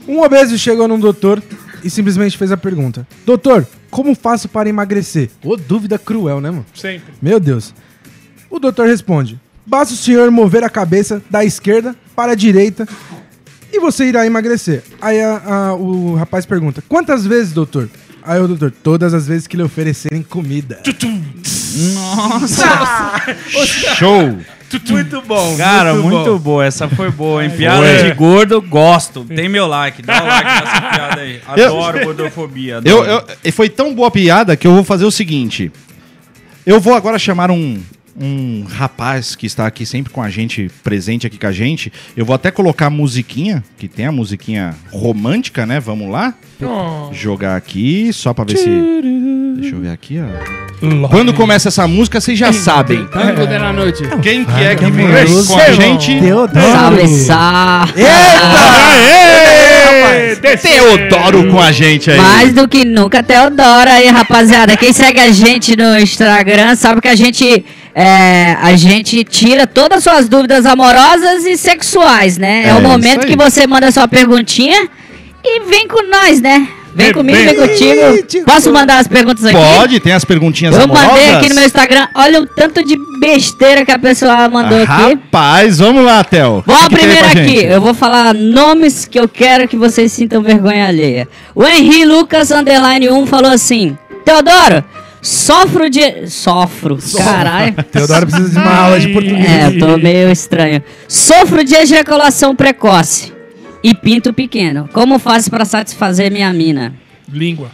Um 0.07 0.21
obeso 0.21 0.57
chegou 0.57 0.87
num 0.87 0.99
doutor 0.99 1.41
e 1.83 1.89
simplesmente 1.89 2.37
fez 2.37 2.51
a 2.51 2.57
pergunta: 2.57 3.07
Doutor, 3.25 3.65
como 3.89 4.15
faço 4.15 4.47
para 4.49 4.67
emagrecer? 4.69 5.29
Ô, 5.43 5.55
dúvida 5.55 5.97
cruel, 5.99 6.41
né, 6.41 6.49
mano? 6.51 6.65
Sempre. 6.73 7.13
Meu 7.21 7.39
Deus. 7.39 7.73
O 8.49 8.59
doutor 8.59 8.87
responde: 8.87 9.39
Basta 9.65 9.93
o 9.93 9.97
senhor 9.97 10.29
mover 10.31 10.63
a 10.63 10.69
cabeça 10.69 11.21
da 11.29 11.43
esquerda 11.45 11.95
para 12.15 12.31
a 12.33 12.35
direita 12.35 12.87
e 13.71 13.79
você 13.79 14.05
irá 14.05 14.25
emagrecer. 14.25 14.83
Aí 15.01 15.21
a- 15.21 15.41
a- 15.45 15.73
o 15.75 16.15
rapaz 16.15 16.45
pergunta: 16.45 16.83
Quantas 16.87 17.25
vezes, 17.25 17.53
doutor? 17.53 17.89
Aí 18.23 18.39
o 18.39 18.47
doutor: 18.47 18.71
Todas 18.71 19.13
as 19.13 19.27
vezes 19.27 19.47
que 19.47 19.57
lhe 19.57 19.63
oferecerem 19.63 20.21
comida. 20.23 20.81
Show! 23.97 24.37
Muito 24.89 25.21
bom. 25.23 25.57
Cara, 25.57 25.93
muito, 25.95 26.39
boa. 26.39 26.65
Essa 26.65 26.87
foi 26.87 27.11
boa, 27.11 27.43
hein? 27.43 27.49
Piada 27.49 27.85
Foi. 27.85 28.03
de 28.09 28.13
gordo, 28.15 28.61
gosto. 28.61 29.25
Tem 29.25 29.49
meu 29.49 29.67
like. 29.67 30.01
Dá 30.01 30.23
o 30.23 30.25
like 30.27 30.45
nessa 30.49 30.81
piada 30.81 31.21
aí. 31.21 31.41
Adoro 31.45 32.05
gordofobia. 32.05 32.79
Eu, 32.85 33.01
adoro. 33.03 33.25
eu- 33.29 33.35
e 33.43 33.51
foi 33.51 33.67
tão 33.67 33.93
boa 33.93 34.07
a 34.07 34.11
piada 34.11 34.55
que 34.55 34.65
eu 34.65 34.73
vou 34.73 34.83
fazer 34.85 35.03
o 35.03 35.11
seguinte. 35.11 35.69
Eu 36.65 36.79
vou 36.79 36.93
agora 36.93 37.19
chamar 37.19 37.51
um, 37.51 37.81
um 38.19 38.63
rapaz 38.63 39.35
que 39.35 39.45
está 39.45 39.65
aqui 39.67 39.85
sempre 39.85 40.11
com 40.11 40.21
a 40.21 40.29
gente, 40.29 40.69
presente 40.83 41.27
aqui 41.27 41.37
com 41.37 41.47
a 41.47 41.51
gente. 41.51 41.91
Eu 42.15 42.25
vou 42.25 42.35
até 42.35 42.51
colocar 42.51 42.87
a 42.87 42.89
musiquinha, 42.89 43.63
que 43.77 43.87
tem 43.87 44.05
a 44.05 44.11
musiquinha 44.11 44.75
romântica, 44.91 45.65
né? 45.65 45.79
Vamos 45.79 46.09
lá. 46.09 46.33
Oh. 46.61 47.13
Jogar 47.13 47.55
aqui, 47.55 48.11
só 48.13 48.33
pra 48.33 48.43
ver 48.43 48.57
se. 48.57 48.69
Deixa 49.57 49.75
eu 49.75 49.81
ver 49.81 49.89
aqui, 49.89 50.19
ó. 50.19 50.71
Quando 51.09 51.33
começa 51.33 51.67
essa 51.67 51.87
música, 51.87 52.19
vocês 52.19 52.37
já 52.37 52.51
sabem. 52.51 53.05
Tango 53.07 53.43
la 53.45 53.71
noite. 53.71 54.03
Quem 54.21 54.43
que 54.43 54.63
é 54.63 54.75
que 54.75 54.89
vem 54.89 55.07
com 55.45 55.59
a 55.59 55.71
gente? 55.71 56.19
Salve, 56.19 57.07
salve. 57.07 58.03
Aê! 58.03 59.21
Desceu. 60.41 60.97
Teodoro 60.97 61.51
com 61.51 61.59
a 61.59 61.71
gente 61.71 62.09
aí. 62.09 62.17
Mais 62.17 62.53
do 62.53 62.67
que 62.67 62.83
nunca, 62.83 63.21
Teodora 63.21 63.91
aí, 63.93 64.07
rapaziada. 64.07 64.75
Quem 64.75 64.91
segue 64.91 65.19
a 65.19 65.31
gente 65.31 65.75
no 65.75 65.99
Instagram 65.99 66.75
sabe 66.75 66.99
que 66.99 67.07
a 67.07 67.15
gente. 67.15 67.63
É, 67.93 68.55
a 68.61 68.75
gente 68.75 69.23
tira 69.23 69.67
todas 69.67 69.99
as 69.99 70.03
suas 70.03 70.29
dúvidas 70.29 70.65
amorosas 70.65 71.45
e 71.45 71.57
sexuais, 71.57 72.37
né? 72.37 72.63
É, 72.65 72.69
É, 72.69 72.73
o 72.75 72.81
momento 72.81 73.25
que 73.27 73.35
você 73.35 73.67
manda 73.67 73.91
sua 73.91 74.07
perguntinha 74.07 74.87
e 75.43 75.59
vem 75.69 75.87
com 75.87 76.01
nós, 76.09 76.39
né? 76.41 76.67
Vem 76.93 77.07
É 77.07 77.13
comigo, 77.13 77.37
bem- 77.37 77.45
vem 77.47 77.55
contigo. 77.55 78.43
Posso 78.45 78.69
mandar 78.71 78.97
as 78.99 79.07
perguntas 79.07 79.45
aqui? 79.45 79.55
Pode, 79.57 79.99
tem 80.01 80.11
as 80.11 80.25
perguntinhas 80.25 80.75
Eu 80.75 80.81
amorosas? 80.83 81.07
mandei 81.09 81.29
aqui 81.35 81.47
no 81.49 81.55
meu 81.55 81.65
Instagram. 81.65 82.07
Olha 82.13 82.41
o 82.41 82.45
tanto 82.45 82.83
de 82.83 82.97
besteira 83.21 83.85
que 83.85 83.91
a 83.91 83.97
pessoa 83.97 84.49
mandou 84.49 84.77
aqui. 84.77 84.91
Rapaz, 84.91 85.79
vamos 85.79 86.03
lá, 86.03 86.21
Theo. 86.21 86.61
Vamos 86.67 86.81
O 86.83 86.85
a 86.85 86.89
primeira 86.89 87.27
aqui. 87.27 87.47
gente? 87.47 87.65
Eu 87.65 87.79
vou 87.79 87.93
falar 87.93 88.33
nomes 88.33 89.05
que 89.05 89.17
eu 89.17 89.29
quero 89.29 89.69
que 89.69 89.77
vocês 89.77 90.11
sintam 90.11 90.41
vergonha 90.41 90.85
alheia. 90.85 91.29
O 91.55 91.63
Henri 91.65 92.03
Lucas 92.03 92.51
Underline 92.51 93.09
1 93.09 93.25
falou 93.25 93.51
assim: 93.51 93.97
Teodoro, 94.25 94.83
sofro 95.21 95.89
de. 95.89 96.27
Sofro. 96.27 96.97
Caralho. 97.17 97.73
Teodoro 97.91 98.27
precisa 98.27 98.49
de 98.49 98.57
uma 98.57 98.75
aula 98.75 98.99
de 98.99 99.07
português. 99.09 99.45
É, 99.45 99.67
eu 99.67 99.79
tô 99.79 99.97
meio 99.97 100.31
estranho. 100.31 100.81
Sofro 101.07 101.63
de 101.63 101.75
ejaculação 101.75 102.55
precoce 102.55 103.31
e 103.83 103.93
pinto 103.93 104.33
pequeno. 104.33 104.89
Como 104.93 105.19
faço 105.19 105.49
pra 105.49 105.65
satisfazer 105.65 106.31
minha 106.31 106.51
mina? 106.53 106.93
Língua. 107.31 107.69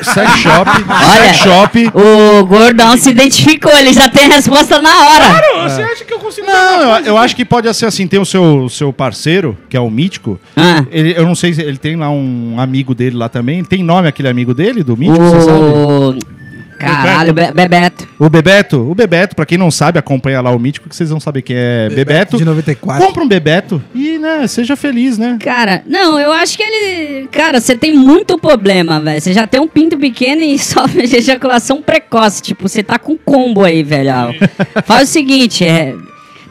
Sex 0.00 0.30
shop. 0.38 0.70
Olha. 0.70 1.24
sex 1.24 1.36
shop. 1.38 1.90
O 1.94 2.46
gordão 2.46 2.96
se 2.96 3.10
identificou, 3.10 3.70
ele 3.76 3.92
já 3.92 4.08
tem 4.08 4.26
a 4.30 4.36
resposta 4.36 4.80
na 4.80 5.08
hora. 5.08 5.24
Claro, 5.26 5.70
você 5.70 5.82
acha 5.82 6.04
que 6.04 6.14
eu 6.14 6.18
consigo 6.18 6.46
fazer 6.46 6.58
Não, 6.58 6.98
eu, 6.98 7.04
eu 7.06 7.18
acho 7.18 7.34
que 7.34 7.44
pode 7.44 7.72
ser 7.74 7.86
assim, 7.86 8.06
tem 8.06 8.20
o 8.20 8.24
seu, 8.24 8.68
seu 8.68 8.92
parceiro, 8.92 9.58
que 9.68 9.76
é 9.76 9.80
o 9.80 9.90
Mítico. 9.90 10.38
Ah, 10.56 10.84
Ele, 10.90 11.14
eu 11.16 11.26
não 11.26 11.34
sei 11.34 11.52
se 11.52 11.60
ele 11.60 11.76
tem 11.76 11.96
lá 11.96 12.10
um 12.10 12.54
amigo 12.58 12.94
dele 12.94 13.16
lá 13.16 13.28
também. 13.28 13.64
Tem 13.64 13.82
nome 13.82 14.08
aquele 14.08 14.28
amigo 14.28 14.54
dele, 14.54 14.82
do 14.82 14.96
Mítico, 14.96 15.18
você 15.24 15.40
sabe? 15.40 16.41
O. 16.86 16.90
Caralho, 16.90 17.32
Be- 17.32 17.52
Bebeto. 17.52 18.08
O 18.18 18.28
Bebeto. 18.30 18.90
O 18.90 18.94
Bebeto, 18.94 19.36
pra 19.36 19.46
quem 19.46 19.58
não 19.58 19.70
sabe, 19.70 19.98
acompanha 19.98 20.40
lá 20.40 20.50
o 20.50 20.58
Mítico, 20.58 20.88
que 20.88 20.96
vocês 20.96 21.10
vão 21.10 21.20
saber 21.20 21.42
quem 21.42 21.56
é 21.56 21.88
Bebeto. 21.90 22.36
De 22.36 22.44
94. 22.44 23.06
Compra 23.06 23.22
um 23.22 23.28
Bebeto 23.28 23.82
e, 23.94 24.18
né, 24.18 24.46
seja 24.46 24.76
feliz, 24.76 25.18
né? 25.18 25.38
Cara, 25.42 25.82
não, 25.86 26.18
eu 26.18 26.32
acho 26.32 26.56
que 26.56 26.62
ele. 26.62 27.28
Cara, 27.28 27.60
você 27.60 27.76
tem 27.76 27.94
muito 27.94 28.38
problema, 28.38 29.00
velho. 29.00 29.20
Você 29.20 29.32
já 29.32 29.46
tem 29.46 29.60
um 29.60 29.68
pinto 29.68 29.96
pequeno 29.98 30.42
e 30.42 30.58
sofre 30.60 31.06
de 31.06 31.16
ejaculação 31.16 31.80
precoce. 31.82 32.42
Tipo, 32.42 32.68
você 32.68 32.82
tá 32.82 32.98
com 32.98 33.16
combo 33.16 33.64
aí, 33.64 33.82
velho. 33.82 34.12
Faz 34.84 35.08
o 35.08 35.12
seguinte, 35.12 35.64
é. 35.64 35.94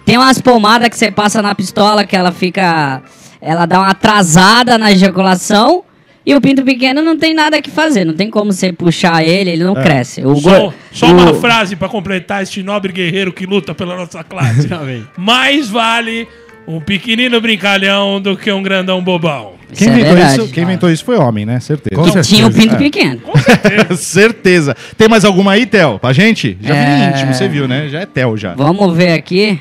Tem 0.06 0.18
umas 0.18 0.42
pomadas 0.42 0.90
que 0.90 0.98
você 0.98 1.12
passa 1.12 1.42
na 1.42 1.54
pistola 1.54 2.06
que 2.06 2.16
ela 2.16 2.32
fica. 2.32 3.02
Ela 3.42 3.66
dá 3.66 3.80
uma 3.80 3.90
atrasada 3.90 4.78
na 4.78 4.92
ejaculação. 4.92 5.84
E 6.26 6.36
o 6.36 6.42
pinto 6.42 6.64
pequeno 6.64 7.02
não 7.02 7.18
tem 7.18 7.34
nada 7.34 7.60
que 7.62 7.70
fazer. 7.72 8.06
Não 8.06 8.14
tem 8.14 8.30
como 8.30 8.54
você 8.54 8.72
puxar 8.72 9.24
ele, 9.28 9.50
ele 9.50 9.64
não 9.64 9.74
cresce. 9.74 10.24
O 10.24 10.36
Só, 10.36 10.60
go- 10.68 10.74
só 10.92 11.08
o- 11.08 11.12
uma 11.14 11.34
frase 11.34 11.76
pra 11.76 11.90
completar 11.90 12.44
este 12.44 12.62
nobre 12.62 12.94
guerreiro 12.94 13.34
que 13.34 13.46
luta 13.46 13.74
pela 13.74 13.96
nossa 13.96 14.24
classe. 14.24 14.68
Mais 15.18 15.68
vale 15.70 16.28
um 16.68 16.80
pequenino 16.80 17.42
brincalhão 17.42 18.22
do 18.22 18.38
que 18.38 18.52
um 18.52 18.62
grandão 18.62 19.02
bobão. 19.04 19.54
Isso 19.72 19.84
Quem, 19.84 19.88
é 19.88 19.92
inventou 19.94 20.16
verdade. 20.16 20.42
isso, 20.44 20.54
quem 20.54 20.64
inventou 20.64 20.92
isso 20.92 21.06
foi 21.06 21.18
homem, 21.18 21.46
né? 21.46 21.60
Certeza. 21.60 21.96
Com 21.96 22.04
Que 22.06 22.12
certeza. 22.12 22.36
tinha 22.36 22.48
o 22.48 22.54
pinto 22.54 22.76
É. 22.76 22.78
pequeno. 22.78 23.22
Certeza. 23.98 24.76
Tem 24.98 25.08
mais 25.08 25.24
alguma 25.26 25.54
aí, 25.54 25.66
Theo? 25.66 25.98
Pra 25.98 26.12
gente? 26.14 26.58
Já 26.62 26.74
vi 26.74 26.80
É. 26.80 27.10
íntimo, 27.10 27.34
você 27.34 27.48
viu, 27.48 27.68
né? 27.68 27.88
Já 27.90 28.02
é 28.02 28.06
Theo 28.06 28.38
já. 28.38 28.54
Vamos 28.54 28.96
ver 28.96 29.14
aqui. 29.14 29.60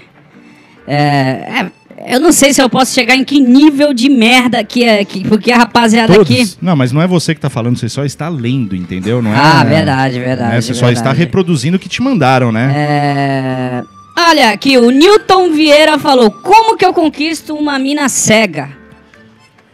É, 0.86 0.96
é, 0.96 1.66
eu 2.06 2.20
não 2.20 2.32
sei 2.32 2.52
se 2.52 2.62
eu 2.62 2.68
posso 2.68 2.92
chegar 2.94 3.14
em 3.14 3.24
que 3.24 3.40
nível 3.40 3.92
de 3.92 4.08
merda 4.08 4.62
que 4.64 4.84
é, 4.84 5.04
que, 5.04 5.26
porque 5.28 5.50
a 5.52 5.58
rapaziada 5.58 6.12
Todos. 6.14 6.30
aqui. 6.30 6.54
Não, 6.60 6.74
mas 6.76 6.92
não 6.92 7.00
é 7.02 7.06
você 7.06 7.34
que 7.34 7.40
tá 7.40 7.50
falando, 7.50 7.78
você 7.78 7.88
só 7.88 8.04
está 8.04 8.28
lendo, 8.28 8.74
entendeu? 8.76 9.20
Não 9.22 9.32
é, 9.34 9.38
Ah, 9.38 9.64
verdade, 9.64 10.18
verdade. 10.18 10.54
né? 10.54 10.60
Você 10.60 10.74
só 10.74 10.88
está 10.90 11.10
verdade. 11.10 11.18
reproduzindo 11.18 11.76
o 11.76 11.80
que 11.80 11.88
te 11.88 12.02
mandaram, 12.02 12.50
né? 12.52 12.72
É, 12.74 13.82
Olha 14.28 14.50
aqui, 14.50 14.76
o 14.76 14.90
Newton 14.90 15.50
Vieira 15.52 15.98
falou: 15.98 16.30
Como 16.30 16.76
que 16.76 16.84
eu 16.84 16.92
conquisto 16.92 17.54
uma 17.54 17.78
mina 17.78 18.08
cega? 18.08 18.70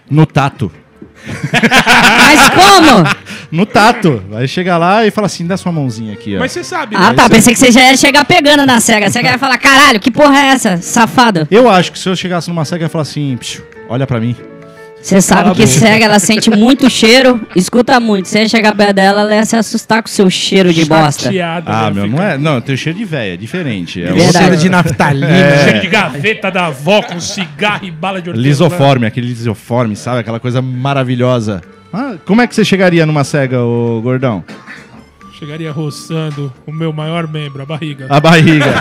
No 0.08 0.24
tato. 0.24 0.70
Mas 1.52 2.48
como? 2.50 3.04
No 3.56 3.66
tato. 3.66 4.22
Vai 4.30 4.46
chegar 4.46 4.76
lá 4.78 5.06
e 5.06 5.10
fala 5.10 5.26
assim, 5.26 5.46
dá 5.46 5.56
sua 5.56 5.72
mãozinha 5.72 6.12
aqui, 6.12 6.36
ó. 6.36 6.40
Mas 6.40 6.52
você 6.52 6.62
sabe, 6.62 6.94
Ah, 6.96 7.10
né? 7.10 7.14
tá. 7.14 7.28
Pensei 7.28 7.52
que 7.54 7.58
você 7.58 7.72
já 7.72 7.80
ia 7.90 7.96
chegar 7.96 8.24
pegando 8.24 8.66
na 8.66 8.78
cega. 8.80 9.06
A 9.06 9.10
cega 9.10 9.30
ia 9.30 9.38
falar: 9.38 9.58
Caralho, 9.58 9.98
que 9.98 10.10
porra 10.10 10.36
é 10.38 10.46
essa, 10.48 10.76
safado? 10.78 11.46
Eu 11.50 11.68
acho 11.68 11.90
que 11.92 11.98
se 11.98 12.08
eu 12.08 12.14
chegasse 12.14 12.48
numa 12.48 12.64
cega, 12.64 12.82
eu 12.82 12.86
ia 12.86 12.90
falar 12.90 13.02
assim, 13.02 13.36
"Psiu, 13.38 13.64
olha 13.88 14.06
pra 14.06 14.20
mim. 14.20 14.36
Você 15.00 15.20
sabe 15.20 15.52
que 15.54 15.66
cega, 15.68 16.04
ela 16.06 16.18
sente 16.18 16.50
muito 16.50 16.90
cheiro, 16.90 17.40
escuta 17.54 18.00
muito. 18.00 18.26
Você 18.26 18.48
chegar 18.48 18.74
perto 18.74 18.94
dela, 18.94 19.20
ela 19.20 19.36
ia 19.36 19.44
se 19.44 19.54
assustar 19.54 20.02
com 20.02 20.08
o 20.08 20.10
seu 20.10 20.28
cheiro 20.28 20.72
de 20.72 20.84
bosta. 20.84 21.24
Chateada, 21.24 21.70
Ah, 21.70 21.84
né, 21.84 21.90
meu, 21.92 22.04
fica- 22.06 22.16
não 22.16 22.22
é. 22.24 22.36
Não, 22.38 22.60
tem 22.60 22.76
cheiro 22.76 22.98
de 22.98 23.04
véia, 23.04 23.34
é 23.34 23.36
diferente. 23.36 24.02
É 24.02 24.06
Verdade. 24.12 24.38
Cheiro 24.38 24.56
de 24.56 24.68
naftalina. 24.68 25.28
Cheiro 25.64 25.80
de 25.80 25.86
gaveta 25.86 26.50
da 26.50 26.66
avó 26.66 27.02
com 27.02 27.20
cigarro 27.20 27.84
e 27.86 27.90
bala 27.92 28.20
de 28.20 28.30
hortelã. 28.30 28.48
Lisoforme, 28.48 29.06
aquele 29.06 29.28
lisoforme, 29.28 29.94
sabe? 29.94 30.20
Aquela 30.20 30.40
coisa 30.40 30.60
maravilhosa. 30.60 31.60
Ah, 31.92 32.14
como 32.24 32.40
é 32.42 32.46
que 32.46 32.54
você 32.54 32.64
chegaria 32.64 33.06
numa 33.06 33.24
cega, 33.24 33.60
ô 33.62 34.00
gordão? 34.02 34.44
Chegaria 35.38 35.70
roçando 35.70 36.50
o 36.66 36.72
meu 36.72 36.94
maior 36.94 37.28
membro, 37.28 37.62
a 37.62 37.66
barriga. 37.66 38.06
A 38.08 38.18
barriga. 38.18 38.64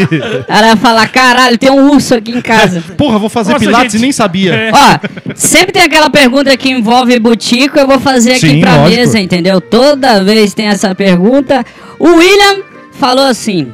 Entendi. 0.00 0.44
Ela 0.48 0.68
ia 0.68 0.76
falar, 0.76 1.06
caralho, 1.08 1.58
tem 1.58 1.70
um 1.70 1.90
urso 1.90 2.14
aqui 2.14 2.32
em 2.32 2.40
casa. 2.40 2.82
Porra, 2.96 3.18
vou 3.18 3.28
fazer 3.28 3.52
Nossa, 3.52 3.64
pilates 3.66 3.92
gente. 3.92 4.00
e 4.00 4.02
nem 4.02 4.10
sabia. 4.12 4.54
É. 4.54 4.70
Ó, 4.72 4.98
sempre 5.34 5.72
tem 5.72 5.82
aquela 5.82 6.08
pergunta 6.08 6.56
que 6.56 6.70
envolve 6.70 7.18
butico, 7.20 7.78
eu 7.78 7.86
vou 7.86 8.00
fazer 8.00 8.32
aqui 8.32 8.48
Sim, 8.48 8.60
pra 8.60 8.76
lógico. 8.76 8.98
mesa, 8.98 9.20
entendeu? 9.20 9.60
Toda 9.60 10.24
vez 10.24 10.54
tem 10.54 10.68
essa 10.68 10.94
pergunta. 10.94 11.62
O 11.98 12.14
William 12.16 12.62
falou 12.92 13.26
assim: 13.26 13.70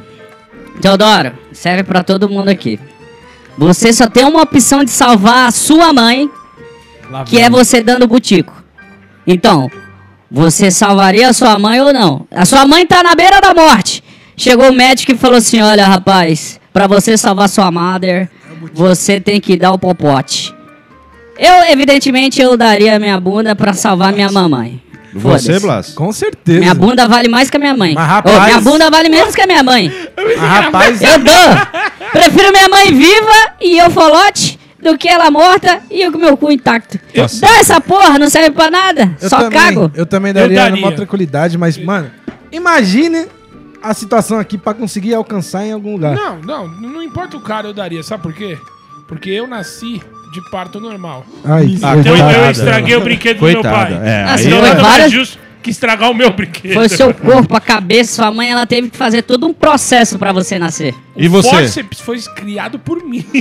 Teodoro, 0.81 1.31
serve 1.53 1.83
pra 1.83 2.03
todo 2.03 2.27
mundo 2.27 2.49
aqui. 2.49 2.77
Você 3.57 3.93
só 3.93 4.07
tem 4.07 4.25
uma 4.25 4.41
opção 4.41 4.83
de 4.83 4.89
salvar 4.91 5.47
a 5.47 5.51
sua 5.51 5.93
mãe, 5.93 6.29
que 7.25 7.39
é 7.39 7.49
você 7.49 7.81
dando 7.81 8.07
butico. 8.07 8.53
Então, 9.25 9.69
você 10.29 10.71
salvaria 10.71 11.29
a 11.29 11.33
sua 11.33 11.57
mãe 11.59 11.79
ou 11.81 11.93
não? 11.93 12.25
A 12.31 12.45
sua 12.45 12.65
mãe 12.65 12.85
tá 12.85 13.03
na 13.03 13.13
beira 13.15 13.39
da 13.41 13.53
morte. 13.53 14.03
Chegou 14.35 14.69
o 14.69 14.73
médico 14.73 15.11
e 15.11 15.17
falou 15.17 15.37
assim: 15.37 15.61
Olha, 15.61 15.85
rapaz, 15.85 16.59
pra 16.73 16.87
você 16.87 17.17
salvar 17.17 17.47
sua 17.49 17.69
mother, 17.71 18.29
você 18.73 19.19
tem 19.19 19.39
que 19.39 19.55
dar 19.57 19.71
o 19.71 19.77
popote. 19.77 20.53
Eu, 21.37 21.65
evidentemente, 21.71 22.41
eu 22.41 22.55
daria 22.55 22.97
minha 22.99 23.19
bunda 23.19 23.55
pra 23.55 23.73
salvar 23.73 24.13
minha 24.13 24.31
mamãe. 24.31 24.81
Você. 25.13 25.59
Blas? 25.59 25.93
Com 25.93 26.11
certeza. 26.13 26.59
Minha 26.59 26.73
bunda 26.73 27.05
vale 27.07 27.27
mais 27.27 27.49
que 27.49 27.57
a 27.57 27.59
minha 27.59 27.75
mãe. 27.75 27.93
Mas, 27.93 28.07
rapaz- 28.07 28.37
Ô, 28.37 28.41
minha 28.43 28.61
bunda 28.61 28.89
vale 28.89 29.09
menos 29.09 29.35
que 29.35 29.41
a 29.41 29.47
minha 29.47 29.61
mãe. 29.61 29.91
Ah, 30.39 30.61
rapaz, 30.61 31.01
Eu 31.01 31.19
dou. 31.19 32.09
Prefiro 32.13 32.51
minha 32.51 32.69
mãe 32.69 32.93
viva 32.93 33.53
e 33.59 33.77
eu 33.77 33.89
folote 33.91 34.57
do 34.81 34.97
que 34.97 35.07
ela 35.07 35.29
morta 35.29 35.81
e 35.91 36.01
eu 36.01 36.11
com 36.11 36.17
meu 36.17 36.35
cu 36.35 36.51
intacto. 36.51 36.99
Nossa. 37.15 37.41
Dá 37.41 37.59
essa 37.59 37.79
porra, 37.81 38.17
não 38.17 38.29
serve 38.29 38.51
pra 38.51 38.69
nada. 38.71 39.15
eu 39.21 39.29
Só 39.29 39.37
também, 39.39 39.59
cago. 39.59 39.91
Eu 39.93 40.05
também 40.05 40.33
daria, 40.33 40.55
daria. 40.57 40.75
numa 40.75 40.91
tranquilidade, 40.91 41.57
mas, 41.57 41.77
mano, 41.77 42.09
imagine 42.51 43.27
a 43.81 43.93
situação 43.93 44.39
aqui 44.39 44.57
pra 44.57 44.73
conseguir 44.73 45.13
alcançar 45.13 45.65
em 45.65 45.71
algum 45.71 45.93
lugar. 45.93 46.15
Não, 46.15 46.37
não, 46.41 46.67
não 46.67 47.01
importa 47.03 47.37
o 47.37 47.41
cara, 47.41 47.67
eu 47.67 47.73
daria. 47.73 48.03
Sabe 48.03 48.23
por 48.23 48.33
quê? 48.33 48.57
Porque 49.07 49.29
eu 49.29 49.47
nasci 49.47 50.01
de 50.33 50.49
parto 50.51 50.79
normal. 50.79 51.25
Ai, 51.43 51.77
Ah, 51.83 51.97
Então 51.97 52.13
Coitada. 52.15 52.37
eu 52.37 52.51
estraguei 52.51 52.95
o 52.95 53.01
brinquedo 53.01 53.39
do 53.39 53.45
meu 53.45 53.53
Coitada. 53.55 53.95
pai. 53.97 54.07
É, 54.07 54.23
Ah, 54.23 54.35
aí 54.35 54.45
Então 54.47 54.61
nada 54.61 54.81
várias- 54.81 54.99
mais 54.99 55.11
justo 55.11 55.37
que 55.61 55.69
estragar 55.69 56.11
o 56.11 56.13
meu 56.13 56.31
brinquedo. 56.33 56.73
Foi 56.73 56.85
o 56.87 56.89
seu 56.89 57.13
corpo, 57.13 57.55
a 57.55 57.61
cabeça, 57.61 58.15
sua 58.15 58.31
mãe, 58.31 58.49
ela 58.51 58.65
teve 58.65 58.89
que 58.89 58.97
fazer 58.97 59.21
todo 59.21 59.47
um 59.47 59.53
processo 59.53 60.17
pra 60.19 60.31
você 60.33 60.59
nascer. 60.59 60.93
E 61.15 61.27
O 61.27 61.31
você? 61.31 61.49
fórceps 61.49 61.99
foi 62.01 62.19
criado 62.35 62.77
por 62.79 63.03
mim. 63.03 63.25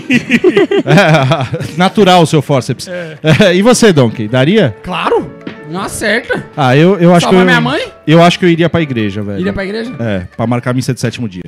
É, 0.84 1.74
natural 1.76 2.22
o 2.22 2.26
seu 2.26 2.40
fórceps. 2.42 2.88
É, 2.88 3.54
e 3.54 3.62
você, 3.62 3.92
Donkey? 3.92 4.28
Daria? 4.28 4.76
Claro! 4.82 5.30
Não 5.70 5.82
acerta. 5.82 6.44
Ah, 6.56 6.76
eu, 6.76 6.98
eu 6.98 7.14
acho 7.14 7.28
que. 7.28 7.34
Eu, 7.34 7.44
minha 7.44 7.60
mãe? 7.60 7.80
Eu 8.06 8.22
acho 8.22 8.38
que 8.38 8.44
eu 8.44 8.48
iria 8.48 8.68
pra 8.68 8.80
igreja, 8.82 9.22
velho. 9.22 9.38
Iria 9.40 9.52
pra 9.52 9.64
igreja? 9.64 9.92
É, 10.00 10.26
pra 10.36 10.46
marcar 10.46 10.70
a 10.70 10.74
missa 10.74 10.92
de 10.92 11.00
sétimo 11.00 11.28
dia. 11.28 11.44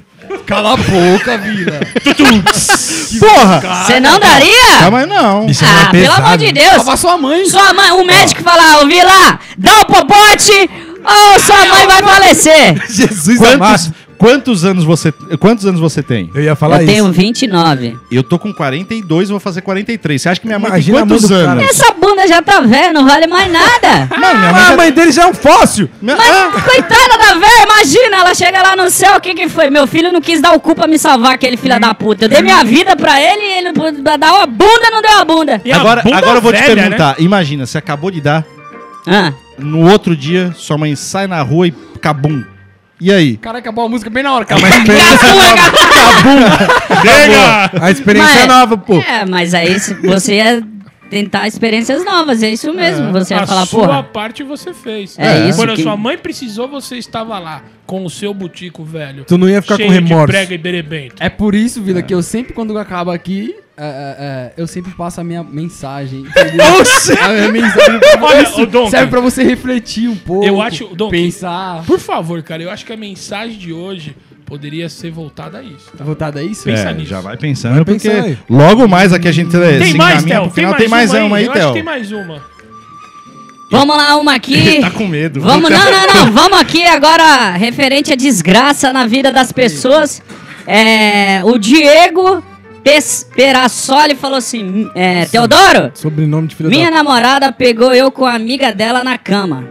Cala 0.46 0.74
a 0.74 0.76
boca, 0.76 1.38
vida. 1.38 1.80
Porra! 3.18 3.60
Você 3.84 4.00
não 4.00 4.18
daria? 4.20 4.78
Calma 4.80 5.00
aí, 5.00 5.06
não. 5.06 5.46
Isso 5.46 5.64
é 5.64 5.68
Ah, 5.68 5.72
mais 5.72 5.88
pelo 5.90 6.02
pesado. 6.04 6.22
amor 6.26 6.38
de 6.38 6.52
Deus. 6.52 6.68
Salvar 6.74 6.98
sua 6.98 7.18
mãe. 7.18 7.44
Sua 7.46 7.74
mãe, 7.74 7.90
o 7.92 8.04
médico 8.04 8.42
fala, 8.42 8.82
ô 8.82 8.86
Vila, 8.86 9.38
dá 9.58 9.80
o 9.80 9.86
popote 9.86 10.70
ou 11.04 11.40
sua 11.40 11.66
mãe 11.66 11.86
vai 11.86 12.02
falecer. 12.02 12.74
Jesus 12.88 13.38
Quantos, 13.38 13.54
amado. 13.54 13.94
Quantos 14.22 14.64
anos 14.64 14.84
você 14.84 15.10
quantos 15.40 15.66
anos 15.66 15.80
você 15.80 16.00
tem? 16.02 16.30
Eu 16.32 16.42
ia 16.42 16.54
falar 16.54 16.76
Eu 16.76 16.82
isso. 16.84 16.92
tenho 16.92 17.12
29. 17.12 17.98
Eu 18.10 18.22
tô 18.22 18.38
com 18.38 18.52
42, 18.52 19.30
vou 19.30 19.40
fazer 19.40 19.62
43. 19.62 20.22
Você 20.22 20.28
acha 20.28 20.40
que 20.40 20.46
minha 20.46 20.58
mãe 20.60 20.68
Imagina 20.70 20.98
a 20.98 21.00
tem 21.00 21.08
quantos 21.08 21.28
do 21.28 21.34
cara. 21.34 21.50
anos? 21.50 21.64
Essa 21.64 21.92
bunda 21.94 22.26
já 22.28 22.40
tá 22.40 22.60
velha, 22.60 22.92
não 22.92 23.04
vale 23.04 23.26
mais 23.26 23.50
nada. 23.52 24.08
Mano, 24.16 24.38
minha 24.38 24.50
Ah, 24.50 24.52
mãe 24.52 24.62
a 24.62 24.68
já- 24.70 24.76
mãe 24.76 24.92
dele 24.92 25.10
já 25.12 25.22
é 25.24 25.26
um 25.26 25.34
fóssil. 25.34 25.88
Mas 26.00 26.18
ah, 26.20 26.50
coitada 26.64 27.18
da 27.18 27.34
velha, 27.34 27.64
imagina, 27.64 28.16
ela 28.18 28.34
chega 28.34 28.62
lá 28.62 28.76
no 28.76 28.88
céu, 28.90 29.16
o 29.16 29.20
que 29.20 29.34
que 29.34 29.48
foi? 29.48 29.68
Meu 29.70 29.86
filho 29.88 30.12
não 30.12 30.20
quis 30.20 30.40
dar 30.40 30.52
o 30.52 30.60
cu 30.60 30.74
pra 30.74 30.86
me 30.86 30.98
salvar, 30.98 31.32
aquele 31.34 31.56
filho 31.56 31.80
da 31.80 31.92
puta. 31.92 32.24
Eu 32.24 32.28
dei 32.28 32.42
minha 32.42 32.62
vida 32.62 32.94
pra 32.94 33.20
ele 33.20 33.42
e 33.42 33.58
ele 33.58 33.72
não- 33.72 34.18
dá 34.18 34.32
uma 34.34 34.46
bunda, 34.46 34.90
não 34.92 35.02
deu 35.02 35.10
uma 35.12 35.24
bunda. 35.24 35.60
E 35.64 35.72
a 35.72 35.76
agora, 35.80 36.02
bunda 36.02 36.16
agora 36.18 36.38
eu 36.38 36.42
vou 36.42 36.52
te 36.52 36.60
velha, 36.60 36.74
né? 36.76 36.82
perguntar. 36.82 37.16
Imagina, 37.18 37.66
você 37.66 37.78
acabou 37.78 38.10
de 38.10 38.20
dar, 38.20 38.44
Ah, 39.04 39.32
no 39.58 39.90
outro 39.90 40.14
dia, 40.16 40.54
sua 40.56 40.78
mãe 40.78 40.94
sai 40.94 41.26
na 41.26 41.42
rua 41.42 41.66
e 41.66 41.72
cabum. 42.00 42.44
E 43.04 43.12
aí? 43.12 43.36
Cara, 43.36 43.58
acabou 43.58 43.84
a 43.84 43.88
música 43.88 44.08
bem 44.08 44.22
na 44.22 44.32
hora. 44.32 44.46
É 44.48 44.54
uma 44.54 44.66
Acabou. 44.68 44.94
experiência, 44.94 45.26
Chega! 47.02 47.70
a 47.84 47.90
experiência 47.90 48.34
Mas- 48.34 48.44
é 48.44 48.46
nova, 48.46 48.78
pô. 48.78 48.94
é, 48.98 49.24
mas 49.26 49.54
aí 49.54 49.76
você 50.04 50.36
ia 50.36 50.62
tentar 51.10 51.46
experiências 51.48 52.04
novas, 52.04 52.42
é 52.42 52.50
isso 52.50 52.72
mesmo. 52.72 53.10
Você 53.12 53.34
ia 53.34 53.40
a 53.40 53.46
falar, 53.46 53.66
sua 53.66 53.86
porra, 53.86 54.02
parte 54.04 54.42
você 54.42 54.72
fez. 54.72 55.18
É 55.18 55.48
isso 55.48 55.58
Quando 55.58 55.74
que- 55.74 55.80
a 55.80 55.84
sua 55.84 55.96
mãe 55.96 56.16
precisou, 56.16 56.68
você 56.68 56.96
estava 56.96 57.38
lá 57.38 57.62
com 57.84 58.04
o 58.04 58.08
seu 58.10 58.32
butico 58.32 58.84
velho. 58.84 59.24
Tu 59.24 59.36
não 59.36 59.48
ia 59.48 59.60
ficar 59.60 59.78
com 59.78 59.88
remorso. 59.88 60.26
de 60.26 60.32
prega 60.32 60.54
e 60.54 60.58
berebento. 60.58 61.16
É 61.20 61.28
por 61.28 61.54
isso, 61.54 61.82
Vila, 61.82 62.00
que 62.02 62.14
eu 62.14 62.22
sempre, 62.22 62.52
quando 62.54 62.78
acaba 62.78 63.12
aqui, 63.14 63.54
é, 63.76 63.84
é, 63.84 64.16
é, 64.18 64.52
eu 64.56 64.66
sempre 64.66 64.92
passo 64.92 65.20
a 65.20 65.24
minha 65.24 65.42
mensagem. 65.42 66.20
entendeu? 66.28 66.66
a 67.24 67.28
minha 67.28 67.48
mensagem 67.52 67.98
pra 68.00 68.22
Olha, 68.24 68.66
Donkey. 68.66 68.90
serve 68.90 69.06
pra 69.10 69.20
você 69.20 69.42
refletir 69.42 70.08
um 70.08 70.16
pouco. 70.16 70.46
Eu 70.46 70.60
acho, 70.60 70.86
Donkey, 70.94 71.24
Pensar. 71.24 71.82
Por 71.86 71.98
favor, 71.98 72.42
cara, 72.42 72.62
eu 72.62 72.70
acho 72.70 72.84
que 72.84 72.92
a 72.92 72.96
mensagem 72.96 73.56
de 73.58 73.72
hoje 73.72 74.14
poderia 74.44 74.88
ser 74.90 75.10
voltada 75.10 75.58
a 75.58 75.62
isso. 75.62 75.90
Tá 75.96 76.04
voltado 76.04 76.38
a 76.38 76.42
isso? 76.42 76.64
Pensa 76.64 76.90
É, 76.90 76.94
nisso. 76.94 77.08
já 77.08 77.20
vai 77.20 77.36
pensando, 77.38 77.76
Vai 77.76 77.84
porque 77.86 78.08
pensar 78.10 78.24
aí. 78.26 78.38
logo 78.50 78.86
mais 78.86 79.12
aqui 79.12 79.26
a 79.26 79.32
gente 79.32 79.50
Tem 79.50 79.92
se 79.92 79.96
mais, 79.96 80.16
encaminha 80.22 80.36
Theo? 80.40 80.42
pro 80.44 80.54
final. 80.54 80.70
Tem 80.72 80.80
Tem 80.80 80.88
mais 80.88 81.10
mais 81.12 81.24
uma 81.24 81.36
aí, 81.38 81.44
acho 81.44 81.52
que 81.52 81.58
Theo. 81.58 81.72
tem 81.72 81.82
mais 81.82 82.12
uma. 82.12 82.42
vamos 83.70 83.96
lá, 83.96 84.16
uma 84.16 84.34
aqui. 84.34 84.80
Tá 84.82 84.90
com 84.90 85.06
medo. 85.06 85.40
Vamos, 85.40 85.70
não, 85.70 85.78
não, 85.90 86.06
não. 86.26 86.32
Vamos 86.32 86.58
aqui 86.60 86.82
agora, 86.84 87.52
referente 87.52 88.12
à 88.12 88.16
desgraça 88.16 88.92
na 88.92 89.06
vida 89.06 89.32
das 89.32 89.50
pessoas. 89.52 90.22
É, 90.66 91.40
o 91.44 91.56
Diego 91.58 92.42
Perassoli 93.34 94.14
falou 94.14 94.38
assim: 94.38 94.90
é, 94.94 95.24
Teodoro, 95.26 95.90
Sobrenome 95.94 96.48
de 96.48 96.56
filho 96.56 96.68
minha 96.68 96.90
da... 96.90 96.96
namorada 96.96 97.52
pegou 97.52 97.92
eu 97.94 98.10
com 98.10 98.24
a 98.26 98.34
amiga 98.34 98.72
dela 98.72 99.04
na 99.04 99.16
cama. 99.18 99.64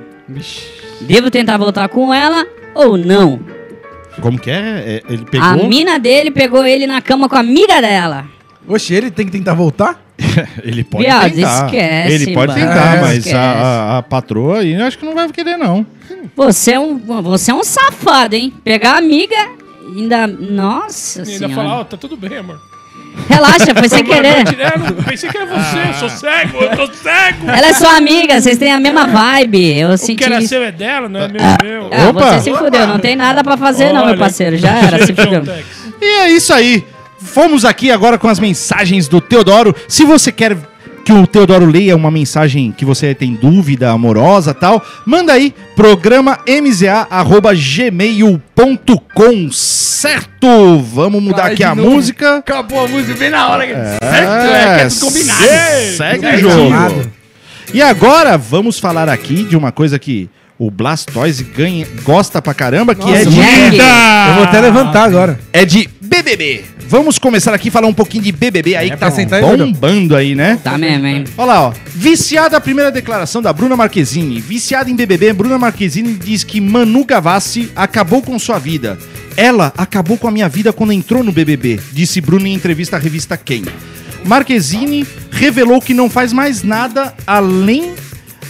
Devo 1.02 1.30
tentar 1.30 1.58
voltar 1.58 1.90
com 1.90 2.14
ela 2.14 2.46
ou 2.74 2.98
não? 2.98 3.40
Como 4.22 4.40
que 4.40 4.50
é? 4.50 4.56
É, 4.58 5.04
Ele 5.10 5.24
A 5.24 5.26
pegou. 5.56 5.68
mina 5.68 5.98
dele 6.00 6.32
pegou 6.32 6.66
ele 6.66 6.86
na 6.88 7.02
cama 7.02 7.28
com 7.28 7.36
a 7.36 7.40
amiga 7.40 7.82
dela. 7.82 8.26
Oxe, 8.68 8.94
ele 8.94 9.10
tem 9.10 9.26
que 9.26 9.32
tentar 9.32 9.54
voltar? 9.56 10.00
Ele 10.62 10.84
pode 10.84 11.04
Viado, 11.04 11.34
tentar. 11.34 11.66
esquece, 11.66 12.14
Ele 12.14 12.34
pode 12.36 12.52
mano. 12.54 12.64
tentar, 12.68 12.96
É, 12.98 13.02
mas 13.02 13.34
a, 13.34 13.42
a, 13.42 13.98
a 13.98 14.04
patroa 14.04 14.60
aí 14.60 14.74
eu 14.74 14.86
acho 14.86 15.00
que 15.00 15.04
não 15.06 15.16
vai 15.16 15.28
querer, 15.30 15.58
não. 15.58 15.84
Você 16.36 16.74
é 16.74 16.80
um, 16.80 17.00
você 17.24 17.50
é 17.50 17.56
um 17.56 17.64
safado, 17.64 18.36
hein? 18.36 18.54
Pegar 18.64 18.94
a 18.94 18.98
amiga 19.00 19.36
ainda. 19.96 20.28
Nossa 20.28 21.22
E 21.22 21.22
ainda 21.24 21.48
senhora. 21.48 21.56
falar, 21.56 21.80
ó, 21.80 21.84
tá 21.84 21.98
tudo 21.98 22.16
bem, 22.16 22.38
amor. 22.38 22.62
Relaxa, 23.30 23.74
foi 23.76 23.88
sem 23.90 24.04
querer. 24.04 24.38
eu 24.48 24.80
não- 24.80 25.04
pensei 25.04 25.30
que 25.30 25.38
era 25.38 25.46
você, 25.46 25.78
eu 25.90 25.94
sou 25.94 26.10
cego, 26.10 26.58
eu 26.60 26.70
tô 26.76 26.94
cego. 26.94 27.50
Ela 27.50 27.68
é 27.68 27.74
sua 27.74 27.96
amiga, 27.98 28.40
vocês 28.42 28.58
têm 28.58 28.72
a 28.72 28.80
mesma 28.80 29.06
vibe. 29.08 29.78
Eu 29.80 29.90
O 29.90 29.98
senti 29.98 30.16
que 30.18 30.24
era 30.26 30.42
seu 30.42 30.64
é 30.64 30.72
dela, 30.72 31.08
não 31.10 31.22
é 31.22 31.28
meu, 31.28 31.42
meu. 31.64 31.90
Ah, 31.92 32.10
Opa! 32.10 32.34
você 32.40 32.52
se 32.52 32.58
fudeu, 32.58 32.88
não 32.88 33.00
tem 33.00 33.16
nada 33.16 33.44
pra 33.44 33.58
fazer 33.58 33.88
não, 33.94 34.02
meu 34.02 34.10
Olha, 34.12 34.18
parceiro. 34.18 34.58
Já 34.58 34.72
era, 34.76 35.06
se 35.06 35.14
fudeu. 35.14 35.44
E 36.02 36.06
é 36.22 36.30
isso 36.30 36.54
aí. 36.54 36.86
Fomos 37.20 37.64
aqui 37.66 37.92
agora 37.92 38.18
com 38.18 38.28
as 38.28 38.40
mensagens 38.40 39.08
do 39.08 39.22
Teodoro. 39.22 39.76
Se 39.88 40.04
você 40.04 40.32
quer 40.32 40.58
que 41.04 41.12
o 41.12 41.26
Teodoro 41.26 41.66
leia 41.66 41.96
uma 41.96 42.12
mensagem 42.12 42.72
que 42.72 42.86
você 42.86 43.14
tem 43.16 43.34
dúvida 43.34 43.90
amorosa 43.92 44.54
tal, 44.54 44.84
manda 45.06 45.34
aí 45.34 45.54
programa 45.76 46.38
mza@gmail.com, 48.12 49.52
certo? 49.52 50.80
Vamos 50.80 51.22
mudar 51.24 51.44
Vai 51.44 51.54
aqui 51.54 51.64
a 51.64 51.74
novo. 51.76 51.92
música. 51.92 52.38
Acabou 52.38 52.86
a 52.86 52.88
música 52.88 53.18
bem 53.18 53.30
na 53.30 53.50
hora. 53.50 53.66
certo? 53.66 54.04
É, 54.04 54.64
É, 54.64 54.76
que 54.76 54.82
é 54.82 54.88
tudo 54.88 55.06
combinado. 55.06 55.40
segue 55.98 56.26
o 56.28 56.40
jogo. 56.40 57.12
E 57.74 57.82
agora 57.82 58.38
vamos 58.38 58.78
falar 58.80 59.08
aqui 59.10 59.44
de 59.44 59.56
uma 59.56 59.72
coisa 59.72 59.98
que 59.98 60.30
o 60.60 60.70
Blastoise 60.70 61.44
ganha, 61.44 61.88
gosta 62.04 62.40
pra 62.42 62.54
caramba, 62.54 62.94
que 62.94 63.10
é 63.12 63.24
de. 63.26 63.40
Eu 63.40 64.34
vou 64.36 64.44
até 64.44 64.60
levantar 64.62 65.06
agora. 65.06 65.40
é 65.54 65.66
de 65.66 65.90
BBB. 66.12 66.66
Vamos 66.90 67.18
começar 67.18 67.54
aqui 67.54 67.70
a 67.70 67.72
falar 67.72 67.88
um 67.88 67.94
pouquinho 67.94 68.22
de 68.22 68.34
BBB 68.34 68.76
aí 68.76 68.92
que 68.92 68.98
tá 68.98 69.10
bombando 69.40 70.14
aí, 70.14 70.36
né? 70.36 70.60
Tá 70.62 70.78
mesmo, 70.78 71.08
hein? 71.08 71.24
Olha 71.38 71.46
lá, 71.46 71.62
ó. 71.70 71.74
Viciada 71.96 72.58
a 72.58 72.62
primeira 72.62 72.92
declaração 72.92 73.42
da 73.42 73.54
Bruna 73.54 73.78
Marquezine. 73.78 74.42
Viciada 74.42 74.90
em 74.90 74.96
BBB, 74.96 75.32
Bruna 75.32 75.58
Marquezine 75.58 76.14
diz 76.16 76.44
que 76.44 76.60
Manu 76.60 77.06
Gavassi 77.06 77.72
acabou 77.74 78.22
com 78.22 78.38
sua 78.38 78.60
vida. 78.60 79.00
Ela 79.38 79.72
acabou 79.78 80.18
com 80.18 80.28
a 80.28 80.32
minha 80.32 80.50
vida 80.50 80.74
quando 80.74 80.92
entrou 80.92 81.24
no 81.24 81.32
BBB, 81.32 81.80
disse 81.94 82.20
Bruna 82.20 82.50
em 82.50 82.54
entrevista 82.54 82.98
à 82.98 83.00
revista 83.00 83.38
Quem. 83.38 83.64
Marquezine 84.26 85.08
revelou 85.32 85.82
que 85.82 85.94
não 85.94 86.10
faz 86.10 86.34
mais 86.34 86.62
nada 86.62 87.16
além 87.26 87.94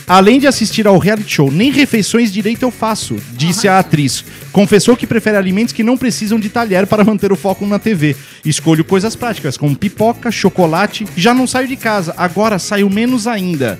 além 0.07 0.39
de 0.39 0.47
assistir 0.47 0.87
ao 0.87 0.97
reality 0.97 1.33
show. 1.35 1.51
Nem 1.51 1.71
refeições 1.71 2.31
direito 2.31 2.63
eu 2.63 2.71
faço, 2.71 3.15
disse 3.33 3.67
a 3.67 3.79
atriz. 3.79 4.23
Confessou 4.51 4.95
que 4.97 5.07
prefere 5.07 5.37
alimentos 5.37 5.73
que 5.73 5.83
não 5.83 5.97
precisam 5.97 6.39
de 6.39 6.49
talher 6.49 6.85
para 6.87 7.03
manter 7.03 7.31
o 7.31 7.35
foco 7.35 7.65
na 7.65 7.79
TV. 7.79 8.15
Escolho 8.45 8.83
coisas 8.83 9.15
práticas, 9.15 9.57
como 9.57 9.75
pipoca, 9.75 10.31
chocolate. 10.31 11.05
Já 11.15 11.33
não 11.33 11.47
saio 11.47 11.67
de 11.67 11.75
casa, 11.75 12.13
agora 12.17 12.59
saio 12.59 12.89
menos 12.89 13.27
ainda. 13.27 13.79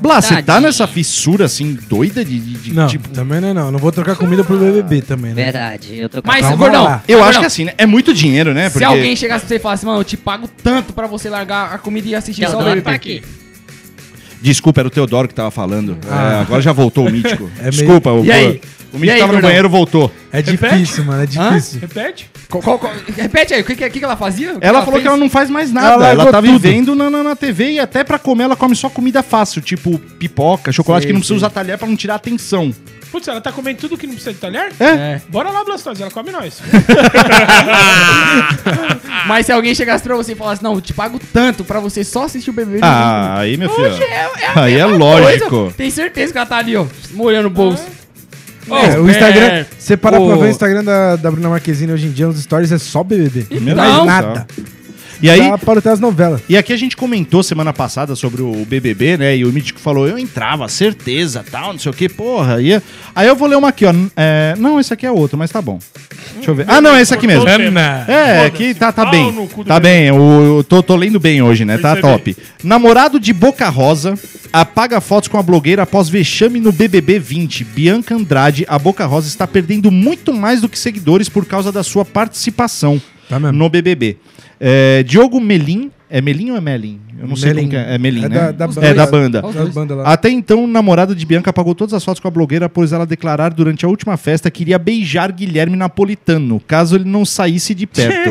Blá, 0.00 0.20
você 0.20 0.34
tá 0.34 0.42
Tadinho. 0.42 0.66
nessa 0.66 0.84
fissura 0.88 1.44
assim, 1.44 1.78
doida 1.88 2.24
de, 2.24 2.36
de- 2.40 2.56
de, 2.58 2.72
Não, 2.74 2.88
tipo. 2.88 3.08
também 3.10 3.40
não 3.40 3.48
é 3.50 3.54
não. 3.54 3.70
Não 3.70 3.78
vou 3.78 3.92
trocar 3.92 4.16
comida 4.16 4.42
pro 4.42 4.56
BBB 4.58 5.00
também, 5.00 5.32
né? 5.32 5.44
Verdade, 5.44 5.96
eu 5.96 6.08
tô 6.08 6.20
com 6.20 6.26
Mas, 6.26 6.40
Calma 6.40 6.56
gordão, 6.56 6.82
lá. 6.82 7.04
Eu 7.06 7.22
acho 7.22 7.38
que 7.38 7.46
assim, 7.46 7.66
né? 7.66 7.74
É 7.78 7.86
muito 7.86 8.12
dinheiro, 8.12 8.52
né? 8.52 8.68
Se 8.68 8.82
alguém 8.82 9.14
chegasse 9.14 9.42
pra 9.46 9.48
você 9.48 9.56
e 9.56 9.58
falasse, 9.60 9.86
mano, 9.86 10.00
eu 10.00 10.04
te 10.04 10.16
pago 10.16 10.48
tanto 10.60 10.92
pra 10.92 11.06
você 11.06 11.30
largar 11.30 11.72
a 11.72 11.78
comida 11.78 12.08
e 12.08 12.16
assistir 12.16 12.48
só 12.50 12.58
o 12.58 12.64
BBB. 12.64 12.80
tá 12.82 12.90
aqui. 12.90 13.22
Desculpa, 14.42 14.80
era 14.80 14.88
o 14.88 14.90
Teodoro 14.90 15.28
que 15.28 15.34
tava 15.34 15.50
falando. 15.50 15.96
Ah. 16.10 16.38
É, 16.38 16.40
agora 16.42 16.60
já 16.60 16.72
voltou 16.72 17.06
o 17.06 17.10
mítico. 17.12 17.48
É 17.58 17.62
meio- 17.62 17.72
Desculpa, 17.72 18.10
o, 18.12 18.24
E 18.24 18.32
aí? 18.32 18.60
o 18.92 18.96
E 18.96 18.98
mítico 18.98 19.12
aí, 19.12 19.18
tava 19.20 19.26
no 19.26 19.32
gordão? 19.34 19.40
banheiro 19.50 19.68
voltou. 19.70 20.12
É 20.32 20.40
Repete? 20.40 20.76
difícil, 20.76 21.04
mano. 21.04 21.22
É 21.22 21.26
difícil. 21.26 21.80
Repete? 21.80 22.30
Qual- 22.50 22.62
qual- 22.62 22.78
qual- 22.78 22.92
repete 23.16 23.54
aí, 23.54 23.62
o 23.62 23.64
que, 23.64 23.74
que, 23.74 23.88
que 23.90 24.04
ela 24.04 24.16
fazia? 24.16 24.54
Que 24.54 24.66
Ela 24.66 24.80
falou 24.80 24.92
fez? 24.94 25.02
que 25.02 25.08
ela 25.08 25.16
não 25.16 25.30
faz 25.30 25.48
mais 25.48 25.70
Ela 25.70 25.80
nada. 25.80 25.94
Ela, 25.94 26.06
largou 26.24 26.32
tá 26.32 26.42
tudo. 26.42 26.58
vivendo 26.58 26.94
na, 26.94 27.08
na, 27.08 27.22
na 27.22 27.36
TV 27.36 27.72
e 27.72 27.80
até 27.80 28.04
pra 28.04 28.18
comer 28.18 28.44
ela 28.44 28.56
come 28.56 28.74
só 28.76 28.90
comida 28.90 29.22
fácil, 29.22 29.62
tipo 29.62 29.98
pipoca, 30.18 30.70
chocolate 30.72 31.02
Sei, 31.04 31.08
que 31.08 31.12
não 31.12 31.20
precisa 31.20 31.38
sei. 31.38 31.46
usar 31.46 31.50
talher 31.50 31.78
pra 31.78 31.88
não 31.88 31.96
tirar 31.96 32.14
a 32.14 32.16
atenção. 32.16 32.74
Putz, 33.12 33.28
ela 33.28 33.40
tá 33.42 33.52
comendo 33.52 33.78
tudo 33.78 33.96
que 33.98 34.06
não 34.06 34.14
precisa 34.14 34.32
de 34.32 34.40
talher? 34.40 34.72
É? 34.80 34.84
É. 34.86 35.20
Bora 35.28 35.50
lá, 35.50 35.62
Blastoise, 35.62 36.00
ela 36.02 36.10
come 36.10 36.32
nós. 36.32 36.60
Mas 39.26 39.46
se 39.46 39.52
alguém 39.52 39.74
chegasse 39.74 40.02
pra 40.02 40.16
você 40.16 40.32
e 40.32 40.34
falasse, 40.34 40.62
não, 40.62 40.74
eu 40.74 40.80
te 40.80 40.92
pago 40.92 41.20
tanto 41.32 41.64
pra 41.64 41.78
você 41.78 42.02
só 42.04 42.24
assistir 42.24 42.50
o 42.50 42.52
BBB. 42.52 42.80
Ah, 42.82 43.38
aí, 43.38 43.56
meu 43.56 43.68
filho. 43.70 43.86
Hoje 43.88 44.02
é, 44.02 44.06
é 44.40 44.46
a 44.54 44.62
Aí 44.62 44.74
é 44.78 44.86
mesma 44.86 44.96
lógico. 44.96 45.48
coisa. 45.50 45.74
Tem 45.76 45.90
certeza 45.90 46.32
que 46.32 46.38
ela 46.38 46.46
tá 46.46 46.56
ali, 46.56 46.76
ó, 46.76 46.86
molhando 47.12 47.48
o 47.48 47.50
bolso. 47.50 47.84
É, 48.70 48.98
o 48.98 49.10
Instagram, 49.10 49.44
É. 49.44 49.66
você 49.76 49.96
parar 49.96 50.18
pra 50.20 50.36
ver 50.36 50.44
o 50.44 50.48
Instagram 50.48 50.84
da, 50.84 51.16
da 51.16 51.30
Bruna 51.30 51.48
Marquezine 51.48 51.92
hoje 51.92 52.06
em 52.06 52.12
dia, 52.12 52.26
nos 52.26 52.40
stories 52.42 52.70
é 52.72 52.78
só 52.78 53.02
BBB. 53.02 53.46
Meu 53.60 53.76
Mais 53.76 53.88
Deus 53.90 54.00
do 54.00 54.06
nada. 54.06 54.46
E 55.22 55.30
aí, 55.30 55.38
Tá 55.38 55.56
para 55.56 55.78
até 55.78 55.90
as 55.90 56.00
novelas. 56.00 56.40
E 56.48 56.56
aqui 56.56 56.72
a 56.72 56.76
gente 56.76 56.96
comentou 56.96 57.44
semana 57.44 57.72
passada 57.72 58.16
sobre 58.16 58.42
o 58.42 58.66
BBB, 58.66 59.16
né? 59.16 59.36
E 59.36 59.44
o 59.44 59.52
Mítico 59.52 59.78
falou, 59.78 60.08
eu 60.08 60.18
entrava, 60.18 60.68
certeza, 60.68 61.44
tal, 61.48 61.72
não 61.72 61.78
sei 61.78 61.92
o 61.92 61.94
que, 61.94 62.08
porra. 62.08 62.60
Ia... 62.60 62.82
Aí 63.14 63.28
eu 63.28 63.36
vou 63.36 63.46
ler 63.46 63.56
uma 63.56 63.68
aqui, 63.68 63.86
ó. 63.86 63.94
É, 64.16 64.54
Não, 64.58 64.80
esse 64.80 64.92
aqui 64.92 65.06
é 65.06 65.12
outro, 65.12 65.38
mas 65.38 65.50
tá 65.52 65.62
bom. 65.62 65.78
Deixa 66.34 66.50
eu 66.50 66.54
ver. 66.56 66.64
Ah, 66.68 66.80
não, 66.80 66.96
é 66.96 67.02
esse 67.02 67.14
aqui 67.14 67.26
mesmo. 67.26 67.44
É, 68.08 68.38
Foda-se. 68.38 68.46
aqui 68.46 68.74
tá, 68.74 68.90
tá 68.90 69.06
bem. 69.06 69.48
Tá 69.64 69.78
bem, 69.78 70.06
eu 70.08 70.64
tô, 70.68 70.82
tô 70.82 70.96
lendo 70.96 71.20
bem 71.20 71.40
hoje, 71.40 71.64
né? 71.64 71.78
Tá 71.78 71.94
top. 71.94 72.36
Namorado 72.64 73.20
de 73.20 73.32
Boca 73.32 73.68
Rosa 73.68 74.14
apaga 74.52 75.00
fotos 75.00 75.28
com 75.28 75.38
a 75.38 75.42
blogueira 75.42 75.82
após 75.84 76.08
vexame 76.08 76.58
no 76.58 76.72
BBB 76.72 77.20
20. 77.20 77.64
Bianca 77.64 78.14
Andrade, 78.14 78.66
a 78.68 78.78
Boca 78.78 79.06
Rosa 79.06 79.28
está 79.28 79.46
perdendo 79.46 79.90
muito 79.90 80.34
mais 80.34 80.60
do 80.60 80.68
que 80.68 80.78
seguidores 80.78 81.28
por 81.28 81.46
causa 81.46 81.70
da 81.70 81.82
sua 81.84 82.04
participação 82.04 83.00
Tá 83.32 83.40
mesmo. 83.40 83.56
no 83.58 83.68
BBB. 83.68 84.16
É, 84.60 85.02
Diogo 85.02 85.40
Melim, 85.40 85.90
é 86.10 86.20
Melim 86.20 86.50
ou 86.50 86.56
é 86.56 86.60
Melim? 86.60 87.00
Eu 87.18 87.26
não 87.28 87.36
sei 87.36 87.54
como 87.54 87.74
é. 87.74 87.94
É 87.94 87.98
Melim, 87.98 88.24
É 88.24 88.28
né? 88.28 88.52
da- 88.52 88.52
da 88.52 88.64
é 88.64 88.68
banda. 88.68 88.94
da 88.94 89.06
banda. 89.06 89.42
Bandas 89.72 89.96
lá. 89.98 90.04
Até 90.12 90.28
então, 90.30 90.64
o 90.64 90.66
namorado 90.66 91.14
de 91.14 91.24
Bianca 91.24 91.50
apagou 91.50 91.74
todas 91.74 91.94
as 91.94 92.04
fotos 92.04 92.20
com 92.20 92.28
a 92.28 92.30
blogueira, 92.30 92.68
pois 92.68 92.92
ela 92.92 93.06
declarar 93.06 93.52
durante 93.54 93.84
a 93.84 93.88
última 93.88 94.16
festa 94.16 94.50
que 94.50 94.62
iria 94.62 94.78
beijar 94.78 95.32
Guilherme 95.32 95.76
Napolitano, 95.76 96.60
caso 96.66 96.96
ele 96.96 97.04
não 97.04 97.24
saísse 97.24 97.74
de 97.74 97.86
perto. 97.86 98.30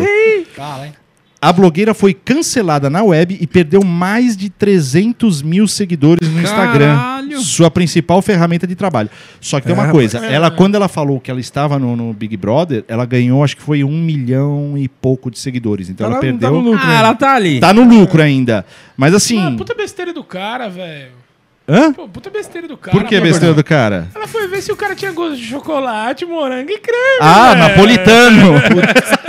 A 1.41 1.51
blogueira 1.51 1.93
foi 1.95 2.13
cancelada 2.13 2.87
na 2.89 3.01
web 3.01 3.35
e 3.41 3.47
perdeu 3.47 3.83
mais 3.83 4.37
de 4.37 4.47
300 4.49 5.41
mil 5.41 5.67
seguidores 5.67 6.29
no 6.29 6.39
Instagram. 6.39 6.95
Caralho. 7.31 7.45
Sua 7.47 7.71
principal 7.71 8.21
ferramenta 8.21 8.65
de 8.67 8.75
trabalho. 8.75 9.09
Só 9.39 9.59
que 9.59 9.65
tem 9.67 9.73
uma 9.75 9.87
É, 9.87 9.91
coisa, 9.91 10.17
ela 10.25 10.49
quando 10.51 10.75
ela 10.75 10.87
falou 10.87 11.19
que 11.19 11.29
ela 11.31 11.39
estava 11.39 11.77
no, 11.79 11.95
no 11.95 12.13
Big 12.13 12.35
Brother, 12.37 12.83
ela 12.87 13.05
ganhou 13.05 13.43
acho 13.43 13.55
que 13.57 13.63
foi 13.63 13.83
um 13.83 13.97
milhão 13.97 14.77
e 14.77 14.87
pouco 14.87 15.29
de 15.31 15.39
seguidores. 15.39 15.89
Então 15.89 16.05
ela 16.07 16.15
lá- 16.15 16.21
perdeu. 16.21 16.39
tá 16.49 16.51
no 16.55 16.59
lucro, 16.61 16.85
Ah, 16.87 16.93
ela 16.99 17.13
tá 17.15 17.35
ali. 17.35 17.59
Tá 17.59 17.73
no 17.73 17.83
lucro 17.83 18.21
ainda. 18.21 18.65
Mas 18.97 19.13
assim. 19.13 19.39
Ah, 19.39 19.51
puta 19.57 19.73
besteira 19.73 20.13
do 20.13 20.23
cara, 20.23 20.69
velho. 20.69 21.21
Hã? 21.69 21.93
Pô, 21.93 22.07
puta 22.07 22.29
besteira 22.29 22.67
do 22.67 22.75
cara. 22.75 22.97
Por 22.97 23.07
que 23.07 23.17
besteira 23.21 23.53
do 23.53 23.63
cara? 23.63 24.07
Ela 24.13 24.27
foi 24.27 24.47
ver 24.47 24.61
se 24.61 24.71
o 24.71 24.75
cara 24.75 24.93
tinha 24.95 25.11
gosto 25.11 25.37
de 25.37 25.45
chocolate, 25.45 26.25
morango 26.25 26.69
e 26.69 26.77
creme. 26.79 27.19
Ah, 27.21 27.53
velho. 27.53 27.59
napolitano! 27.69 28.53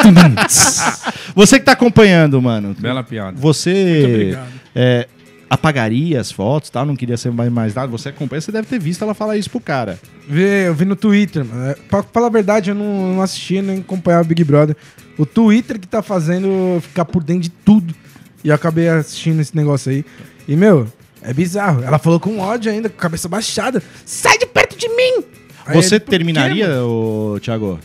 Você 1.34 1.58
que 1.58 1.64
tá 1.64 1.72
acompanhando, 1.72 2.40
mano. 2.40 2.74
Bela 2.78 3.02
piada. 3.02 3.36
Você 3.38 4.02
obrigado. 4.06 4.48
é, 4.74 5.06
apagaria 5.52 6.18
as 6.18 6.32
fotos, 6.32 6.70
tal, 6.70 6.86
não 6.86 6.96
queria 6.96 7.16
ser 7.18 7.30
mais, 7.30 7.52
mais 7.52 7.74
nada. 7.74 7.86
Você 7.92 8.08
acompanha, 8.08 8.40
você 8.40 8.50
deve 8.50 8.66
ter 8.66 8.78
visto 8.78 9.02
ela 9.04 9.12
falar 9.12 9.36
isso 9.36 9.50
pro 9.50 9.60
cara. 9.60 10.00
Vê, 10.26 10.66
eu 10.68 10.74
vi 10.74 10.86
no 10.86 10.96
Twitter, 10.96 11.44
mano. 11.44 11.66
É, 11.70 11.74
Pra 11.74 12.02
falar 12.02 12.28
a 12.28 12.30
verdade, 12.30 12.70
eu 12.70 12.74
não, 12.74 13.16
não 13.16 13.22
assisti 13.22 13.60
nem 13.60 13.80
acompanhava 13.80 14.24
o 14.24 14.26
Big 14.26 14.42
Brother. 14.44 14.74
O 15.18 15.26
Twitter 15.26 15.78
que 15.78 15.86
tá 15.86 16.02
fazendo 16.02 16.80
ficar 16.80 17.04
por 17.04 17.22
dentro 17.22 17.42
de 17.42 17.50
tudo. 17.50 17.94
E 18.42 18.48
eu 18.48 18.54
acabei 18.54 18.88
assistindo 18.88 19.40
esse 19.40 19.54
negócio 19.54 19.92
aí. 19.92 20.04
E, 20.48 20.56
meu, 20.56 20.88
é 21.20 21.34
bizarro. 21.34 21.82
Ela 21.84 21.98
falou 21.98 22.18
com 22.18 22.38
ódio 22.38 22.72
ainda, 22.72 22.88
com 22.88 22.96
a 22.96 23.00
cabeça 23.02 23.28
baixada. 23.28 23.82
Sai 24.06 24.38
de 24.38 24.46
perto 24.46 24.74
de 24.76 24.88
mim! 24.88 25.22
Aí 25.66 25.74
Você 25.76 25.96
ele, 25.96 26.00
"Por 26.00 26.06
quê, 26.06 26.10
terminaria, 26.16 26.82
ô, 26.82 27.38
Thiago? 27.40 27.78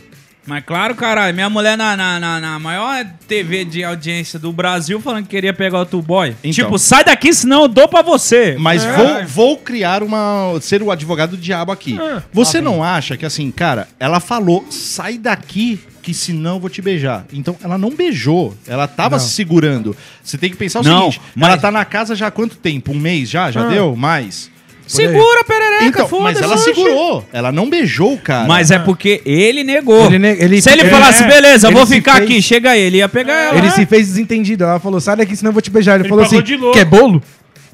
Mas 0.48 0.64
claro, 0.64 0.94
caralho, 0.94 1.34
minha 1.34 1.50
mulher 1.50 1.76
na, 1.76 1.94
na, 1.96 2.18
na, 2.18 2.40
na 2.40 2.58
maior 2.58 3.04
TV 3.28 3.64
de 3.66 3.84
audiência 3.84 4.38
do 4.38 4.50
Brasil 4.50 4.98
falando 5.00 5.24
que 5.24 5.28
queria 5.30 5.52
pegar 5.52 5.80
o 5.80 5.86
tu 5.86 6.00
boy. 6.00 6.30
Então. 6.42 6.50
Tipo, 6.50 6.78
sai 6.78 7.04
daqui, 7.04 7.32
senão 7.34 7.62
eu 7.62 7.68
dou 7.68 7.86
pra 7.86 8.00
você. 8.00 8.56
Mas 8.58 8.82
É. 8.84 8.92
vou, 8.96 9.26
vou 9.26 9.56
criar 9.58 10.02
uma. 10.02 10.58
ser 10.62 10.82
o 10.82 10.90
advogado 10.90 11.32
do 11.32 11.36
diabo 11.36 11.70
aqui. 11.70 11.98
Ah, 12.00 12.22
Você 12.32 12.60
não 12.60 12.82
acha 12.82 13.16
que 13.16 13.26
assim, 13.26 13.50
cara, 13.50 13.86
ela 14.00 14.20
falou, 14.20 14.64
sai 14.70 15.18
daqui, 15.18 15.78
que 16.02 16.14
senão 16.14 16.54
eu 16.54 16.60
vou 16.60 16.70
te 16.70 16.80
beijar. 16.80 17.26
Então 17.32 17.54
ela 17.62 17.76
não 17.76 17.90
beijou. 17.90 18.56
Ela 18.66 18.88
tava 18.88 19.16
Não. 19.16 19.20
se 19.22 19.30
segurando. 19.30 19.94
Você 20.24 20.38
tem 20.38 20.48
que 20.50 20.56
pensar 20.56 20.80
o 20.80 20.82
Não, 20.82 21.10
seguinte: 21.12 21.20
mas- 21.34 21.50
ela 21.50 21.58
tá 21.60 21.70
na 21.70 21.84
casa 21.84 22.16
já 22.16 22.28
há 22.28 22.30
quanto 22.30 22.56
tempo? 22.56 22.92
Um 22.92 22.98
mês 22.98 23.28
já? 23.28 23.50
Já 23.50 23.66
Ah. 23.66 23.68
deu? 23.68 23.94
Mais? 23.94 24.50
Segura, 24.88 25.44
perereca, 25.44 25.84
Então, 25.84 26.08
foda-se. 26.08 26.34
mas 26.34 26.42
ela 26.42 26.54
oxe. 26.54 26.64
segurou. 26.64 27.24
Ela 27.32 27.52
não 27.52 27.68
beijou 27.70 28.14
o 28.14 28.18
cara. 28.18 28.48
Mas 28.48 28.70
é 28.70 28.78
porque 28.78 29.20
ele 29.24 29.62
negou. 29.62 30.06
Ele 30.06 30.18
ne- 30.18 30.36
ele- 30.40 30.60
Se 30.62 30.70
ele, 30.70 30.80
ele- 30.82 30.90
falasse, 30.90 31.22
é, 31.22 31.26
beleza, 31.28 31.70
vou 31.70 31.86
se 31.86 31.94
ficar 31.96 32.16
fez- 32.16 32.24
aqui, 32.24 32.42
chega 32.42 32.76
ele, 32.76 32.96
ia 32.98 33.08
pegar 33.08 33.34
ela. 33.34 33.58
Ele 33.58 33.70
se 33.70 33.84
fez 33.86 34.08
desentendido. 34.08 34.64
Ela 34.64 34.80
falou, 34.80 34.98
sai 35.00 35.14
daqui, 35.16 35.36
senão 35.36 35.50
eu 35.50 35.52
vou 35.52 35.62
te 35.62 35.70
beijar. 35.70 35.94
Ele, 35.94 36.02
Ele 36.04 36.08
falou 36.08 36.24
assim, 36.24 36.40
de 36.42 36.56
louco. 36.56 36.76
quer 36.76 36.84
bolo? 36.84 37.22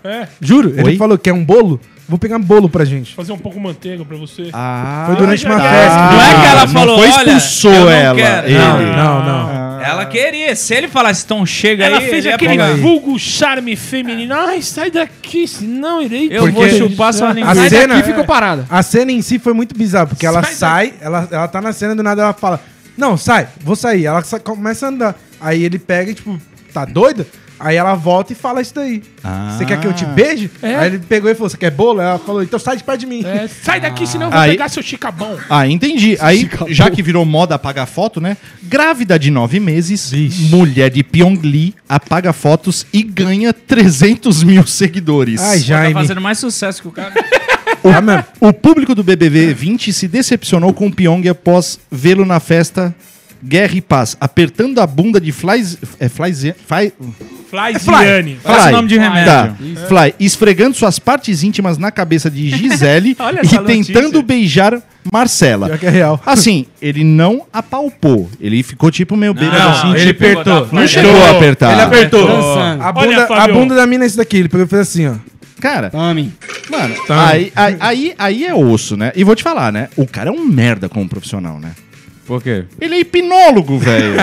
É, 0.02 0.26
Juro. 0.40 0.70
Oi? 0.70 0.80
Ele 0.80 0.96
falou, 0.98 1.16
quer 1.16 1.32
um 1.32 1.42
bolo? 1.44 1.80
Vou 2.06 2.18
pegar 2.18 2.36
um 2.36 2.42
bolo 2.42 2.68
pra 2.68 2.84
gente. 2.84 3.14
fazer 3.14 3.32
um 3.32 3.38
pouco 3.38 3.58
manteiga 3.58 4.04
pra 4.04 4.16
você. 4.18 4.50
Ah, 4.52 5.04
Foi 5.06 5.16
durante 5.16 5.46
uma 5.46 5.56
tá. 5.58 5.70
festa. 5.70 5.96
Não 6.10 6.20
é 6.20 6.40
que 6.42 6.46
ela 6.46 6.66
não 6.66 6.72
falou, 6.74 6.98
foi 6.98 7.08
olha, 7.10 7.30
expulsou 7.32 7.72
eu 7.72 7.80
não 7.80 7.90
ela. 7.90 8.14
quero. 8.16 8.46
ele. 8.46 8.58
Não, 8.58 8.78
não, 8.78 9.24
não. 9.24 9.63
Ela 9.84 10.06
queria. 10.06 10.54
Se 10.56 10.74
ele 10.74 10.88
falasse, 10.88 11.24
então 11.24 11.44
chega 11.44 11.84
Ela 11.84 11.98
aí, 11.98 12.04
fez 12.08 12.24
ele 12.24 12.28
ia 12.28 12.34
aquele 12.34 12.74
vulgo 12.80 13.18
charme 13.18 13.76
feminino. 13.76 14.34
Ai, 14.34 14.62
sai 14.62 14.90
daqui, 14.90 15.46
senão 15.46 16.02
irei... 16.02 16.28
Eu 16.30 16.50
vou 16.50 16.62
Porque- 16.62 16.78
chupar 16.78 17.12
sua 17.12 17.30
A 17.30 17.68
cena- 17.68 17.98
e 17.98 18.02
ficou 18.02 18.24
parada. 18.24 18.66
A 18.70 18.82
cena 18.82 19.12
em 19.12 19.22
si 19.22 19.38
foi 19.38 19.52
muito 19.52 19.76
bizarra, 19.76 20.06
porque 20.06 20.26
ela 20.26 20.42
Sai 20.42 20.54
sai, 20.54 20.94
ela, 21.00 21.28
ela 21.30 21.48
tá 21.48 21.60
na 21.60 21.72
cena 21.72 21.94
do 21.94 22.02
nada 22.02 22.22
ela 22.22 22.32
fala: 22.32 22.60
Não, 22.96 23.16
sai, 23.16 23.48
vou 23.60 23.76
sair. 23.76 24.06
Ela 24.06 24.22
começa 24.42 24.86
a 24.86 24.88
andar. 24.88 25.16
Aí 25.40 25.62
ele 25.62 25.78
pega 25.78 26.10
e, 26.10 26.14
tipo, 26.14 26.40
tá 26.72 26.84
doida? 26.84 27.26
Aí 27.58 27.76
ela 27.76 27.94
volta 27.94 28.32
e 28.32 28.36
fala 28.36 28.60
isso 28.60 28.74
daí. 28.74 29.02
Ah. 29.22 29.54
Você 29.56 29.64
quer 29.64 29.80
que 29.80 29.86
eu 29.86 29.92
te 29.92 30.04
beije? 30.04 30.50
É. 30.60 30.74
Aí 30.76 30.86
ele 30.88 30.98
pegou 30.98 31.30
e 31.30 31.34
falou: 31.34 31.48
Você 31.48 31.56
quer 31.56 31.70
bolo? 31.70 32.00
Ela 32.00 32.18
falou: 32.18 32.42
Então 32.42 32.58
sai 32.58 32.76
de 32.76 32.82
perto 32.84 33.00
de 33.00 33.06
mim. 33.06 33.24
É, 33.24 33.46
sai 33.48 33.80
daqui, 33.80 34.06
senão 34.06 34.26
eu 34.26 34.30
vou 34.32 34.40
Aí- 34.40 34.50
pegar 34.50 34.68
seu 34.68 34.82
chicabão. 34.82 35.38
Ah, 35.48 35.66
entendi. 35.66 36.16
Aí, 36.20 36.48
já 36.68 36.90
que 36.90 37.02
virou 37.02 37.24
moda 37.24 37.54
apagar 37.54 37.86
foto, 37.86 38.20
né? 38.20 38.36
Grávida 38.62 39.18
de 39.18 39.30
nove 39.30 39.60
meses, 39.60 40.12
mulher 40.50 40.90
de 40.90 41.02
Pyongyi 41.04 41.74
apaga 41.88 42.32
fotos 42.32 42.84
e 42.92 43.02
ganha 43.02 43.52
300 43.52 44.42
mil 44.42 44.66
seguidores. 44.66 45.40
Ai, 45.40 45.58
Tá 45.58 45.64
Jaime. 45.64 45.94
fazendo 45.94 46.20
mais 46.20 46.38
sucesso 46.38 46.82
que 46.82 46.88
o 46.88 46.92
cara. 46.92 47.12
Ah, 47.84 48.00
mesmo. 48.02 48.24
O 48.40 48.52
público 48.52 48.94
do 48.94 49.04
BBB 49.04 49.54
20 49.54 49.92
se 49.92 50.08
decepcionou 50.08 50.72
com 50.72 50.88
o 50.88 50.92
Pyong 50.92 51.28
após 51.28 51.78
vê-lo 51.90 52.24
na 52.24 52.40
festa 52.40 52.94
Guerra 53.42 53.74
e 53.76 53.80
Paz, 53.82 54.16
apertando 54.20 54.80
a 54.80 54.86
bunda 54.86 55.20
de 55.20 55.30
Fly... 55.30 55.62
É 56.00 56.08
Fly... 56.08 56.32
Fly... 56.66 56.92
Flyziane. 57.54 58.38
Parece 58.42 58.70
nome 58.70 58.88
de 58.88 58.98
remédio. 58.98 59.24
Tá. 59.32 59.54
Fly, 59.88 60.14
esfregando 60.18 60.76
suas 60.76 60.98
partes 60.98 61.42
íntimas 61.42 61.78
na 61.78 61.90
cabeça 61.90 62.30
de 62.30 62.50
Gisele 62.56 63.10
e 63.10 63.48
tentando 63.66 64.02
notícia. 64.04 64.22
beijar 64.22 64.82
Marcela. 65.12 65.66
Pior 65.66 65.78
que 65.78 65.86
é 65.86 65.90
real. 65.90 66.20
Assim, 66.24 66.66
ele 66.80 67.04
não 67.04 67.44
apalpou. 67.52 68.30
Ele 68.40 68.62
ficou 68.62 68.90
tipo 68.90 69.16
meio 69.16 69.34
bêbado 69.34 69.58
Não, 69.58 69.70
assim. 69.70 69.90
ele 69.94 70.14
tipo, 70.14 70.24
apertou. 70.24 70.68
não 70.72 70.86
chegou 70.88 71.24
a 71.24 71.30
apertar. 71.32 71.72
Ele 71.72 71.82
apertou. 71.82 72.26
Dançando. 72.26 72.82
A 72.82 72.92
Olha, 72.96 73.26
bunda, 73.26 73.42
a 73.42 73.48
bunda 73.48 73.74
da 73.74 73.86
mina 73.86 74.04
é 74.04 74.06
esse 74.06 74.16
daqui. 74.16 74.38
Ele 74.38 74.48
pegou 74.48 74.64
e 74.66 74.68
fez 74.68 74.80
assim, 74.82 75.06
ó. 75.08 75.14
Cara, 75.60 75.88
Tome. 75.88 76.32
mano, 76.70 76.94
Tá. 77.06 77.28
aí, 77.28 77.52
aí, 77.56 77.76
aí, 77.80 78.14
aí 78.18 78.44
é 78.44 78.54
osso, 78.54 78.96
né? 78.98 79.12
E 79.14 79.24
vou 79.24 79.34
te 79.34 79.42
falar, 79.42 79.72
né? 79.72 79.88
O 79.96 80.06
cara 80.06 80.28
é 80.28 80.32
um 80.32 80.44
merda 80.44 80.88
como 80.90 81.08
profissional, 81.08 81.58
né? 81.58 81.70
Por 82.26 82.42
quê? 82.42 82.64
Ele 82.80 82.94
é 82.96 83.00
hipnólogo, 83.00 83.78
velho. 83.78 84.14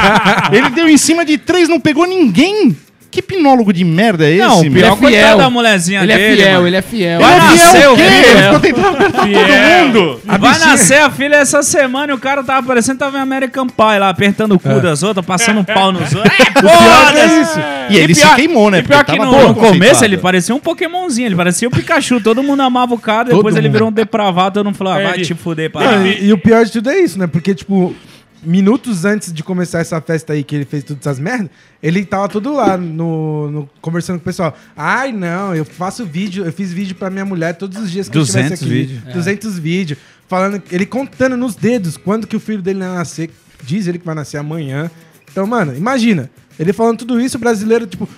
ele 0.52 0.70
deu 0.70 0.88
em 0.88 0.96
cima 0.96 1.24
de 1.24 1.36
três, 1.36 1.68
não 1.68 1.80
pegou 1.80 2.06
ninguém. 2.06 2.76
Que 3.10 3.18
hipnólogo 3.18 3.72
de 3.72 3.84
merda 3.84 4.24
é 4.24 4.30
esse, 4.36 4.38
Não, 4.46 4.60
o 4.60 4.70
pior 4.70 4.96
Ele 5.02 5.16
é 5.16 5.20
fiel. 5.24 5.38
da 5.38 5.50
mulherzinha 5.50 6.02
Ele 6.02 6.12
é 6.12 6.16
dele, 6.16 6.36
fiel, 6.36 6.52
mano. 6.54 6.66
ele 6.68 6.76
é 6.76 6.82
fiel. 6.82 7.20
Vai 7.20 7.30
Ele 7.32 7.40
é 7.40 7.44
nascer 7.50 7.78
fiel 7.78 7.90
o 7.90 7.94
o 7.94 7.96
quê? 7.96 8.02
Ele 8.02 8.42
ficou 8.42 8.60
tentando 8.60 8.86
apertar 8.88 9.22
todo 9.22 9.86
mundo. 9.86 10.20
Vai 10.38 10.58
nascer 10.60 11.00
a 11.00 11.10
filha 11.10 11.34
essa 11.36 11.62
semana 11.64 12.12
e 12.12 12.14
o 12.14 12.18
cara 12.18 12.44
tava 12.44 12.64
parecendo 12.66 12.98
que 12.98 13.04
tava 13.04 13.18
em 13.18 13.20
American 13.20 13.66
Pie 13.66 13.98
lá, 13.98 14.08
apertando 14.10 14.52
o 14.52 14.60
cu 14.60 14.80
das 14.80 15.02
outras, 15.02 15.26
passando 15.26 15.58
um 15.60 15.64
pau 15.64 15.90
nos 15.90 16.02
outros. 16.14 16.32
É, 16.38 16.60
porra, 16.62 17.18
é 17.18 17.40
isso. 17.42 17.58
E 17.90 17.96
ele 17.98 18.14
se 18.14 18.34
queimou, 18.36 18.70
né? 18.70 18.78
E 18.78 18.82
pior 18.84 19.04
que 19.04 19.18
no, 19.18 19.48
no 19.48 19.54
começo 19.56 20.04
ele 20.04 20.16
parecia 20.16 20.54
um 20.54 20.60
Pokémonzinho, 20.60 21.26
ele 21.26 21.34
parecia 21.36 21.66
o 21.66 21.70
Pikachu. 21.70 22.20
Todo 22.20 22.44
mundo 22.44 22.62
amava 22.62 22.94
o 22.94 22.98
cara, 22.98 23.24
depois 23.24 23.42
Todo 23.42 23.56
ele 23.58 23.66
mundo. 23.68 23.72
virou 23.72 23.88
um 23.88 23.92
depravado, 23.92 24.54
todo 24.54 24.66
mundo 24.66 24.76
falou, 24.76 24.92
ah, 24.92 25.00
É, 25.00 25.04
vai 25.04 25.14
ele- 25.14 25.24
te 25.24 25.34
fuder, 25.34 25.68
Não, 25.74 25.80
para. 25.82 26.06
e, 26.06 26.26
e 26.26 26.32
o 26.32 26.38
pior 26.38 26.64
de 26.64 26.70
tudo 26.70 26.88
é 26.90 26.98
isso, 27.00 27.18
né? 27.18 27.26
Porque, 27.26 27.54
tipo, 27.56 27.92
minutos 28.42 29.04
antes 29.04 29.32
de 29.32 29.42
começar 29.42 29.80
essa 29.80 30.00
festa 30.00 30.32
aí, 30.32 30.42
que 30.42 30.54
ele 30.54 30.64
fez 30.64 30.82
todas 30.84 31.06
essas 31.06 31.18
merdas, 31.18 31.50
ele 31.82 32.04
tava 32.04 32.28
todo 32.28 32.54
lá 32.54 32.76
no, 32.76 33.50
no- 33.50 33.70
conversando 33.80 34.16
com 34.16 34.22
o 34.22 34.24
pessoal. 34.24 34.56
Ai, 34.76 35.12
não, 35.12 35.54
eu 35.54 35.64
faço 35.64 36.04
vídeo, 36.06 36.44
eu 36.44 36.52
fiz 36.52 36.72
vídeo 36.72 36.94
pra 36.94 37.10
minha 37.10 37.24
mulher 37.24 37.54
todos 37.56 37.78
os 37.82 37.90
dias 37.90 38.08
que 38.08 38.16
eu 38.16 38.22
200 38.22 38.52
estivesse 38.52 38.64
aqui. 38.64 38.86
vídeos. 38.96 39.14
200 39.14 39.58
vídeos. 39.58 39.98
Falando, 40.28 40.62
ele 40.70 40.86
contando 40.86 41.36
nos 41.36 41.54
dedos 41.56 41.96
quando 41.96 42.26
que 42.26 42.36
o 42.36 42.40
filho 42.40 42.62
dele 42.62 42.78
vai 42.78 42.88
nascer. 42.94 43.30
Diz 43.64 43.86
ele 43.86 43.98
que 43.98 44.06
vai 44.06 44.14
nascer 44.14 44.38
amanhã. 44.38 44.90
Então, 45.30 45.46
mano, 45.46 45.76
imagina. 45.76 46.30
Ele 46.58 46.72
falando 46.72 46.98
tudo 46.98 47.20
isso, 47.20 47.36
o 47.36 47.40
brasileiro, 47.40 47.86
tipo, 47.86 48.08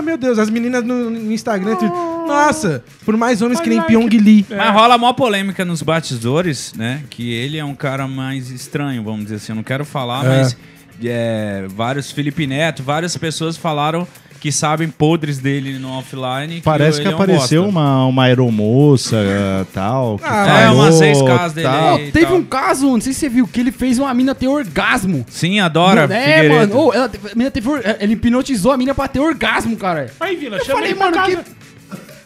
oh 0.00 0.02
meu 0.02 0.16
Deus, 0.18 0.38
as 0.38 0.50
meninas 0.50 0.82
no, 0.84 1.10
no 1.10 1.32
Instagram, 1.32 1.76
tudo, 1.76 1.92
nossa, 2.26 2.82
por 3.04 3.16
mais 3.16 3.40
homens 3.42 3.60
que 3.60 3.68
nem 3.68 3.80
Pyong 3.82 4.08
Lee. 4.08 4.44
Mas 4.48 4.72
rola 4.72 4.96
mó 4.98 5.12
polêmica 5.12 5.64
nos 5.64 5.82
batidores, 5.82 6.72
né? 6.74 7.02
Que 7.10 7.32
ele 7.32 7.58
é 7.58 7.64
um 7.64 7.74
cara 7.74 8.06
mais 8.08 8.50
estranho, 8.50 9.02
vamos 9.02 9.24
dizer 9.24 9.36
assim. 9.36 9.52
Eu 9.52 9.56
não 9.56 9.62
quero 9.62 9.84
falar, 9.84 10.24
É. 10.24 10.28
mas 10.28 10.56
é, 11.04 11.66
vários 11.68 12.10
Felipe 12.10 12.46
Neto, 12.46 12.82
várias 12.82 13.16
pessoas 13.16 13.56
falaram 13.56 14.06
que 14.40 14.50
sabem 14.50 14.88
podres 14.88 15.38
dele 15.38 15.78
no 15.78 15.90
offline. 15.98 16.62
Parece 16.62 17.00
que 17.00 17.06
ele 17.06 17.12
é 17.12 17.16
um 17.16 17.20
apareceu 17.22 17.68
uma, 17.68 18.06
uma 18.06 18.24
aeromoça 18.24 19.16
uh, 19.16 19.64
tal. 19.72 20.18
que 20.18 20.24
Ah, 20.26 20.46
É, 20.60 20.64
falou, 20.66 20.80
umas 20.82 21.00
ex-casas 21.00 21.52
dele 21.52 21.68
tal. 21.68 21.96
aí. 21.96 22.10
Teve 22.10 22.26
tal. 22.26 22.36
um 22.36 22.42
caso, 22.44 22.86
não 22.86 23.00
sei 23.00 23.12
se 23.12 23.20
você 23.20 23.28
viu, 23.28 23.46
que 23.46 23.60
ele 23.60 23.70
fez 23.70 23.98
uma 23.98 24.12
mina 24.14 24.34
ter 24.34 24.48
orgasmo. 24.48 25.24
Sim, 25.28 25.60
adora. 25.60 26.04
é, 26.04 26.06
Figueiredo. 26.42 26.54
mano. 26.74 26.86
Ô, 26.86 26.92
ela, 26.94 27.04
a 27.32 27.36
mina 27.36 27.50
teve, 27.50 27.68
or- 27.68 27.82
ele 28.00 28.14
hipnotizou 28.14 28.72
a 28.72 28.76
mina 28.76 28.94
pra 28.94 29.06
ter 29.08 29.20
orgasmo, 29.20 29.76
cara. 29.76 30.10
Aí, 30.18 30.36
Vila, 30.36 30.56
Eu 30.56 30.64
chama 30.64 30.78
falei, 30.78 30.92
ele 30.92 30.98
pra 30.98 31.10
mano, 31.10 31.26
que. 31.44 31.59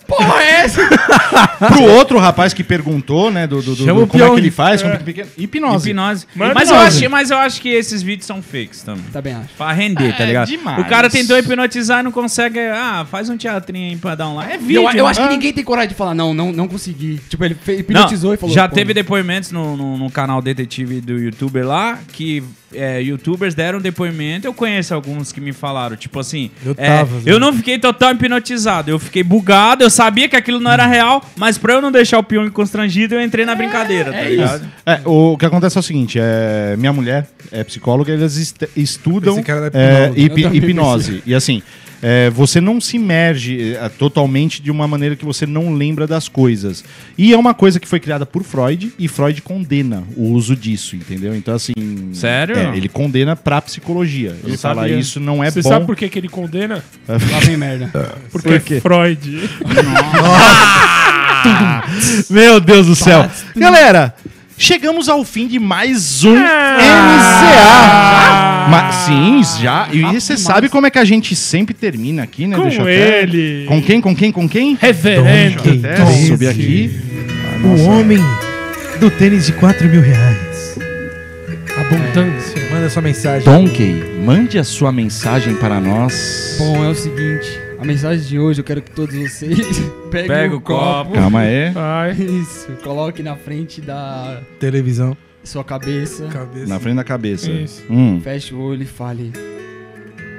Porra 0.06 0.42
é 0.42 0.50
essa? 0.64 0.80
Pro 1.58 1.82
outro 1.84 2.18
rapaz 2.18 2.52
que 2.54 2.62
perguntou, 2.64 3.30
né, 3.30 3.46
do, 3.46 3.60
do, 3.62 3.74
do- 3.74 3.84
Chama 3.84 4.00
do 4.00 4.04
o 4.04 4.06
como 4.06 4.24
é 4.24 4.30
que 4.30 4.36
ele 4.36 4.50
faz, 4.50 4.82
como 4.82 4.96
que 4.98 5.04
pequeno- 5.04 5.28
hipnose. 5.36 5.90
Hipnose. 5.90 6.26
Manda 6.34 6.54
Mas 6.54 6.68
eu, 6.68 6.76
hipnose. 6.76 6.98
acho, 7.04 7.10
mas 7.10 7.30
eu 7.30 7.36
acho 7.38 7.60
que 7.60 7.68
esses 7.68 8.02
vídeos 8.02 8.26
são 8.26 8.42
fakes 8.42 8.82
também. 8.82 9.04
Também 9.12 9.34
acho. 9.34 9.48
Pra 9.56 9.72
render, 9.72 10.16
tá 10.16 10.22
É, 10.22 10.26
ligado? 10.26 10.48
demais. 10.48 10.78
O 10.80 10.84
cara 10.88 11.08
tentou 11.10 11.38
hipnotizar 11.38 12.00
e 12.00 12.02
não 12.02 12.12
consegue. 12.12 12.58
Ah, 12.60 13.06
faz 13.10 13.28
um 13.28 13.36
teatrinho 13.36 13.90
aí 13.90 13.96
pra 13.96 14.14
dar 14.14 14.28
um 14.28 14.36
like. 14.36 14.52
É 14.52 14.58
vídeo. 14.58 14.82
eu, 14.82 14.90
eu 14.90 15.06
acho 15.06 15.20
que 15.20 15.26
Ah. 15.26 15.30
ninguém 15.30 15.52
tem 15.52 15.64
coragem 15.64 15.88
de 15.90 15.94
falar, 15.94 16.14
não, 16.14 16.32
não, 16.34 16.52
não 16.52 16.68
consegui. 16.68 17.20
Tipo, 17.28 17.44
ele 17.44 17.54
fe- 17.54 17.72
Não, 17.72 17.80
hipnotizou 17.80 18.34
e 18.34 18.36
falou. 18.36 18.54
já 18.54 18.68
pô, 18.68 18.74
teve 18.74 18.92
depoimentos 18.94 19.50
no, 19.50 19.76
no, 19.76 19.96
no 19.98 20.10
canal 20.10 20.40
detetive 20.42 21.00
do 21.00 21.18
youtuber 21.18 21.66
lá 21.66 21.98
que 22.12 22.42
é, 22.74 23.00
youtubers 23.02 23.54
deram 23.54 23.80
depoimento. 23.80 24.46
Eu 24.46 24.54
conheço 24.54 24.94
alguns 24.94 25.32
que 25.32 25.40
me 25.40 25.52
falaram, 25.52 25.96
tipo 25.96 26.18
assim, 26.18 26.50
Eu 26.64 26.74
é, 26.76 26.98
tava, 26.98 27.22
eu 27.26 27.38
não 27.40 27.52
fiquei 27.52 27.78
total 27.78 28.12
hipnotizado, 28.12 28.90
eu 28.90 28.98
fiquei 28.98 29.22
bugado, 29.22 29.82
eu 29.84 29.90
sabia 29.90 30.28
que 30.28 30.36
aquilo 30.36 30.60
não 30.60 30.70
era 30.70 30.86
real, 30.86 31.24
mas 31.36 31.56
pra 31.58 31.74
eu 31.74 31.80
não 31.82 31.90
deixar 31.92 32.18
o 32.18 32.22
Pyong 32.22 32.50
constrangido, 32.50 33.14
eu 33.14 33.20
entrei 33.22 33.44
na 33.44 33.54
brincadeira, 33.54 34.12
tá 34.12 34.22
ligado? 34.22 34.68
É, 34.86 35.00
o 35.04 35.36
que 35.36 35.46
acontece 35.46 35.76
é 35.76 35.80
o 35.80 35.82
seguinte, 35.82 36.18
é, 36.20 36.74
minha 36.76 36.92
mulher 36.92 37.26
é 37.52 37.62
psicóloga, 37.64 38.12
eles 38.12 38.36
est- 38.36 38.68
estudam 38.76 39.36
é, 39.72 40.10
Eu 40.16 40.28
também 40.28 40.56
hipnose. 40.56 41.22
E 41.26 41.34
assim, 41.34 41.62
é, 42.06 42.28
você 42.28 42.60
não 42.60 42.82
se 42.82 42.96
imerge 42.96 43.76
é, 43.76 43.88
totalmente 43.88 44.60
de 44.60 44.70
uma 44.70 44.86
maneira 44.86 45.16
que 45.16 45.24
você 45.24 45.46
não 45.46 45.72
lembra 45.72 46.06
das 46.06 46.28
coisas. 46.28 46.84
E 47.16 47.32
é 47.32 47.36
uma 47.38 47.54
coisa 47.54 47.80
que 47.80 47.88
foi 47.88 47.98
criada 47.98 48.26
por 48.26 48.44
Freud 48.44 48.92
e 48.98 49.08
Freud 49.08 49.40
condena 49.40 50.04
o 50.14 50.24
uso 50.32 50.54
disso, 50.54 50.96
entendeu? 50.96 51.34
Então 51.34 51.54
assim... 51.54 51.72
Sério? 52.12 52.58
é, 52.58 52.76
ele 52.76 52.90
condena 52.90 53.34
pra 53.34 53.58
psicologia. 53.62 54.36
Ele 54.44 54.58
fala 54.58 54.82
sabia. 54.82 54.98
isso 54.98 55.18
não 55.18 55.42
é 55.42 55.50
Você 55.50 55.62
bom. 55.62 55.68
sabe 55.70 55.86
por 55.86 55.96
que, 55.96 56.10
que 56.10 56.18
ele 56.18 56.28
condena? 56.28 56.84
Lá 57.08 57.38
vem 57.40 57.56
merda. 57.56 57.90
Porque 58.30 58.48
Por 58.50 58.60
quê? 58.60 58.74
é 58.74 58.80
Freud. 58.82 59.50
Meu 62.28 62.60
Deus 62.60 62.86
do 62.86 62.94
céu. 62.94 63.26
Galera, 63.56 64.14
chegamos 64.56 65.08
ao 65.08 65.24
fim 65.24 65.46
de 65.46 65.58
mais 65.58 66.22
um 66.24 66.34
MCA. 66.34 66.44
Ma- 68.70 68.92
sim, 68.92 69.42
já. 69.62 69.88
E 69.92 70.02
você 70.02 70.36
sabe 70.36 70.68
como 70.68 70.86
é 70.86 70.90
que 70.90 70.98
a 70.98 71.04
gente 71.04 71.34
sempre 71.36 71.74
termina 71.74 72.22
aqui, 72.22 72.46
né? 72.46 72.56
Com 72.56 72.62
Deixa 72.62 72.78
eu 72.78 72.82
até- 72.84 73.22
ele. 73.22 73.64
Com 73.66 73.82
quem, 73.82 74.00
com 74.00 74.14
quem, 74.14 74.32
com 74.32 74.48
quem? 74.48 74.78
Reverendo. 74.80 75.62
Deixa 75.62 75.68
eu 75.68 75.92
até 75.92 76.04
Donkey. 76.04 76.26
subir 76.26 76.48
aqui. 76.48 77.00
O 77.64 77.82
homem 77.88 78.18
do 79.00 79.10
tênis 79.10 79.46
de 79.46 79.52
4 79.52 79.88
mil 79.88 80.00
reais. 80.02 80.76
Abundância. 81.76 82.62
Manda 82.70 82.88
sua 82.88 83.02
mensagem. 83.02 83.44
Donkey, 83.44 84.02
mande 84.24 84.58
a 84.58 84.64
sua 84.64 84.92
mensagem 84.92 85.54
para 85.56 85.80
nós. 85.80 86.56
Bom, 86.58 86.84
é 86.84 86.88
o 86.88 86.94
seguinte. 86.94 87.60
A 87.84 87.86
mensagem 87.86 88.26
de 88.26 88.38
hoje 88.38 88.60
eu 88.62 88.64
quero 88.64 88.80
que 88.80 88.90
todos 88.90 89.14
vocês 89.14 89.58
peguem 90.10 90.28
Pega 90.28 90.54
o 90.54 90.56
o 90.56 90.60
copo. 90.62 91.12
Calma 91.12 91.40
aí. 91.40 91.70
Ai. 91.76 92.12
Isso. 92.12 92.68
Coloque 92.82 93.22
na 93.22 93.36
frente 93.36 93.82
da 93.82 94.40
Televisão. 94.58 95.14
sua 95.44 95.62
cabeça. 95.62 96.24
Cabeça. 96.28 96.66
Na 96.66 96.80
frente 96.80 96.96
da 96.96 97.04
cabeça. 97.04 97.50
Isso. 97.50 97.84
Hum. 97.90 98.18
Feche 98.24 98.54
o 98.54 98.58
olho 98.58 98.84
e 98.84 98.86
fale. 98.86 99.34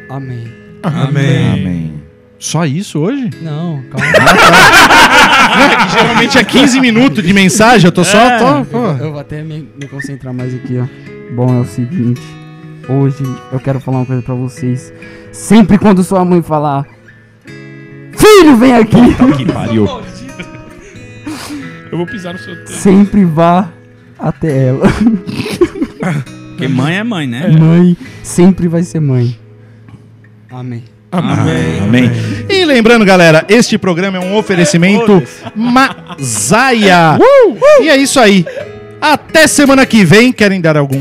Amém. 0.09 0.51
Amém. 0.81 1.51
Amém. 1.53 1.93
Só 2.39 2.65
isso 2.65 2.97
hoje? 2.99 3.29
Não, 3.43 3.83
calma. 3.91 4.07
Geralmente 5.91 6.39
é 6.39 6.43
15 6.43 6.79
minutos 6.81 7.23
de 7.23 7.31
mensagem, 7.31 7.85
eu 7.85 7.91
tô 7.91 8.03
só. 8.03 8.17
É. 8.27 8.39
tô- 8.39 8.47
Eu, 8.57 8.65
pô. 8.65 8.79
vou- 8.79 8.97
eu 8.97 9.11
vou 9.11 9.19
até 9.19 9.43
me, 9.43 9.69
me 9.79 9.87
concentrar 9.87 10.33
mais 10.33 10.51
aqui, 10.55 10.79
ó. 10.79 10.85
Bom, 11.35 11.57
é 11.57 11.61
o 11.61 11.65
seguinte. 11.65 12.21
Hoje 12.89 13.23
eu 13.51 13.59
quero 13.59 13.79
falar 13.79 13.97
uma 13.97 14.05
coisa 14.07 14.23
pra 14.23 14.33
vocês. 14.33 14.91
Sempre 15.31 15.77
quando 15.77 16.03
sua 16.03 16.25
mãe 16.25 16.41
falar. 16.41 16.87
Filho, 18.25 18.57
vem 18.57 18.73
aqui! 18.73 18.97
Que 19.37 19.45
pariu. 19.45 19.87
Eu 21.91 21.97
vou 21.97 22.07
pisar 22.07 22.33
no 22.33 22.39
seu 22.39 22.55
tempo. 22.55 22.71
Sempre 22.71 23.23
vá 23.23 23.69
até 24.17 24.69
ela. 24.69 24.87
Porque 26.49 26.67
mãe 26.67 26.97
é 26.97 27.03
mãe, 27.03 27.27
né? 27.27 27.47
Mãe 27.49 27.95
sempre 28.23 28.67
vai 28.67 28.81
ser 28.81 28.99
mãe. 28.99 29.37
Amém. 30.49 30.83
Amém. 31.11 31.79
Amém. 31.83 32.11
E 32.49 32.65
lembrando, 32.65 33.05
galera, 33.05 33.45
este 33.47 33.77
programa 33.77 34.17
é 34.17 34.19
um 34.19 34.35
oferecimento 34.35 35.21
Mazaia. 35.55 37.19
E 37.81 37.89
é 37.89 37.95
isso 37.95 38.19
aí. 38.19 38.45
Até 38.99 39.47
semana 39.47 39.85
que 39.85 40.03
vem. 40.03 40.33
Querem 40.33 40.59
dar 40.59 40.75
algum 40.75 40.97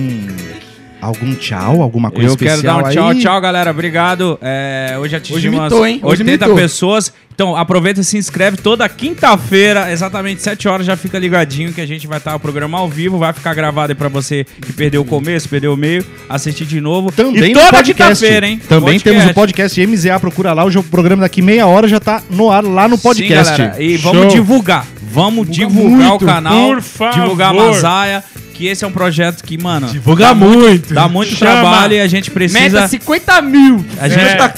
algum 1.04 1.34
tchau, 1.34 1.82
alguma 1.82 2.10
coisa 2.10 2.30
Eu 2.30 2.36
quero 2.36 2.62
dar 2.62 2.78
especial 2.80 2.86
um 2.86 2.90
tchau, 2.92 3.08
aí? 3.10 3.20
tchau, 3.20 3.40
galera. 3.40 3.70
Obrigado. 3.70 4.38
É, 4.40 4.96
hoje 4.98 5.16
atingimos 5.16 5.38
Hoje 5.44 5.62
mitou, 5.62 5.86
hein? 5.86 6.00
Hoje 6.02 6.22
80 6.22 6.46
mitou. 6.46 6.56
pessoas. 6.60 7.12
Então, 7.34 7.56
aproveita 7.56 8.00
e 8.00 8.04
se 8.04 8.16
inscreve 8.16 8.56
toda 8.58 8.88
quinta-feira, 8.88 9.90
exatamente 9.90 10.40
7 10.40 10.68
horas, 10.68 10.86
já 10.86 10.96
fica 10.96 11.18
ligadinho 11.18 11.72
que 11.72 11.80
a 11.80 11.86
gente 11.86 12.06
vai 12.06 12.18
estar 12.18 12.36
o 12.36 12.38
programa 12.38 12.78
ao 12.78 12.88
vivo, 12.88 13.18
vai 13.18 13.32
ficar 13.32 13.52
gravado 13.54 13.90
aí 13.90 13.96
pra 13.96 14.08
você 14.08 14.46
que 14.62 14.72
perdeu 14.72 15.02
o 15.02 15.04
começo, 15.04 15.48
perdeu 15.48 15.72
o 15.74 15.76
meio, 15.76 16.06
assistir 16.28 16.64
de 16.64 16.80
novo. 16.80 17.10
Também 17.10 17.50
e 17.50 17.52
toda 17.52 17.82
quinta-feira, 17.82 18.46
hein? 18.46 18.60
Também 18.68 19.00
Podcast. 19.00 19.02
temos 19.18 19.30
o 19.30 19.34
podcast 19.34 19.86
MZA, 19.86 20.20
procura 20.20 20.52
lá. 20.52 20.64
Hoje 20.64 20.78
o 20.78 20.82
programa 20.84 21.22
daqui 21.22 21.42
meia 21.42 21.66
hora 21.66 21.88
já 21.88 21.98
tá 21.98 22.22
no 22.30 22.52
ar 22.52 22.62
lá 22.62 22.86
no 22.86 22.96
podcast. 22.96 23.56
Sim, 23.56 23.62
galera. 23.64 23.82
E 23.82 23.96
vamos 23.96 24.22
Show. 24.22 24.30
divulgar. 24.30 24.86
Vamos 25.10 25.48
divulgar 25.48 26.08
muito, 26.08 26.24
o 26.24 26.26
canal. 26.26 26.68
por 26.68 26.82
favor. 26.82 27.14
Divulgar 27.14 27.50
a 27.50 27.54
Mazaia. 27.54 28.24
Que 28.54 28.68
esse 28.68 28.84
é 28.84 28.86
um 28.86 28.92
projeto 28.92 29.42
que, 29.42 29.58
mano, 29.60 29.88
Divulga 29.88 30.32
muito. 30.32 30.94
dá 30.94 31.08
muito 31.08 31.34
Chama. 31.34 31.50
trabalho 31.60 31.94
e 31.94 32.00
a 32.00 32.06
gente 32.06 32.30
precisa. 32.30 32.60
Meta 32.60 32.86
50 32.88 33.42
mil! 33.42 33.84
A 34.00 34.08
gente 34.08 34.20
É. 34.20 34.34
tá 34.36 34.48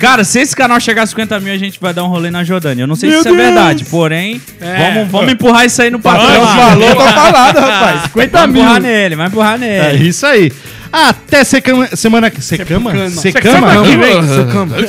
Cara, 0.00 0.24
se 0.24 0.40
esse 0.40 0.56
canal 0.56 0.80
chegar 0.80 1.02
a 1.02 1.06
50 1.06 1.38
mil, 1.38 1.52
a 1.52 1.58
gente 1.58 1.78
vai 1.78 1.92
dar 1.92 2.02
um 2.02 2.08
rolê 2.08 2.30
na 2.30 2.42
Jordânia. 2.44 2.82
Eu 2.84 2.86
não 2.86 2.96
sei 2.96 3.10
Meu 3.10 3.22
se 3.22 3.28
isso 3.28 3.36
Deus. 3.36 3.46
é 3.48 3.52
verdade, 3.52 3.84
porém, 3.84 4.40
É. 4.60 4.94
vamos, 4.94 5.10
vamos 5.10 5.32
empurrar 5.34 5.66
isso 5.66 5.82
aí 5.82 5.90
no 5.90 6.00
patrão. 6.00 6.26
Vamos, 6.26 6.48
lá. 6.56 6.68
Falou, 6.70 6.94
tá 6.96 7.12
falado, 7.12 7.58
rapaz. 7.60 8.02
50 8.04 8.38
vai 8.38 8.48
empurrar 8.48 8.80
nele, 8.80 9.16
vai 9.16 9.26
empurrar 9.26 9.62
É 9.62 9.92
nele. 9.92 10.08
isso 10.08 10.24
aí. 10.26 10.50
Até 10.92 11.42
secama, 11.42 11.88
semana 11.96 12.30
que 12.30 12.42
secama, 12.42 13.08
secama, 13.08 13.84
Secama. 13.86 14.88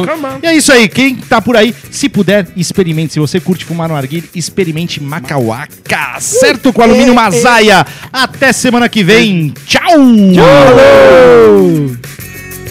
secama. 0.00 0.38
E 0.42 0.46
é 0.46 0.56
isso 0.56 0.72
aí, 0.72 0.88
quem 0.88 1.14
tá 1.14 1.40
por 1.40 1.56
aí, 1.56 1.72
se 1.90 2.08
puder, 2.08 2.48
experimente. 2.56 3.12
Se 3.12 3.20
você 3.20 3.38
curte 3.38 3.64
fumar 3.64 3.88
no 3.88 3.94
arguilho, 3.94 4.28
experimente 4.34 5.00
Macauaca, 5.00 6.18
certo? 6.18 6.72
Com 6.72 6.82
alumínio 6.82 7.14
Mazaia. 7.14 7.86
Até 8.12 8.52
semana 8.52 8.88
que 8.88 9.04
vem. 9.04 9.54
Tchau! 9.66 9.82
Falou! 10.34 11.96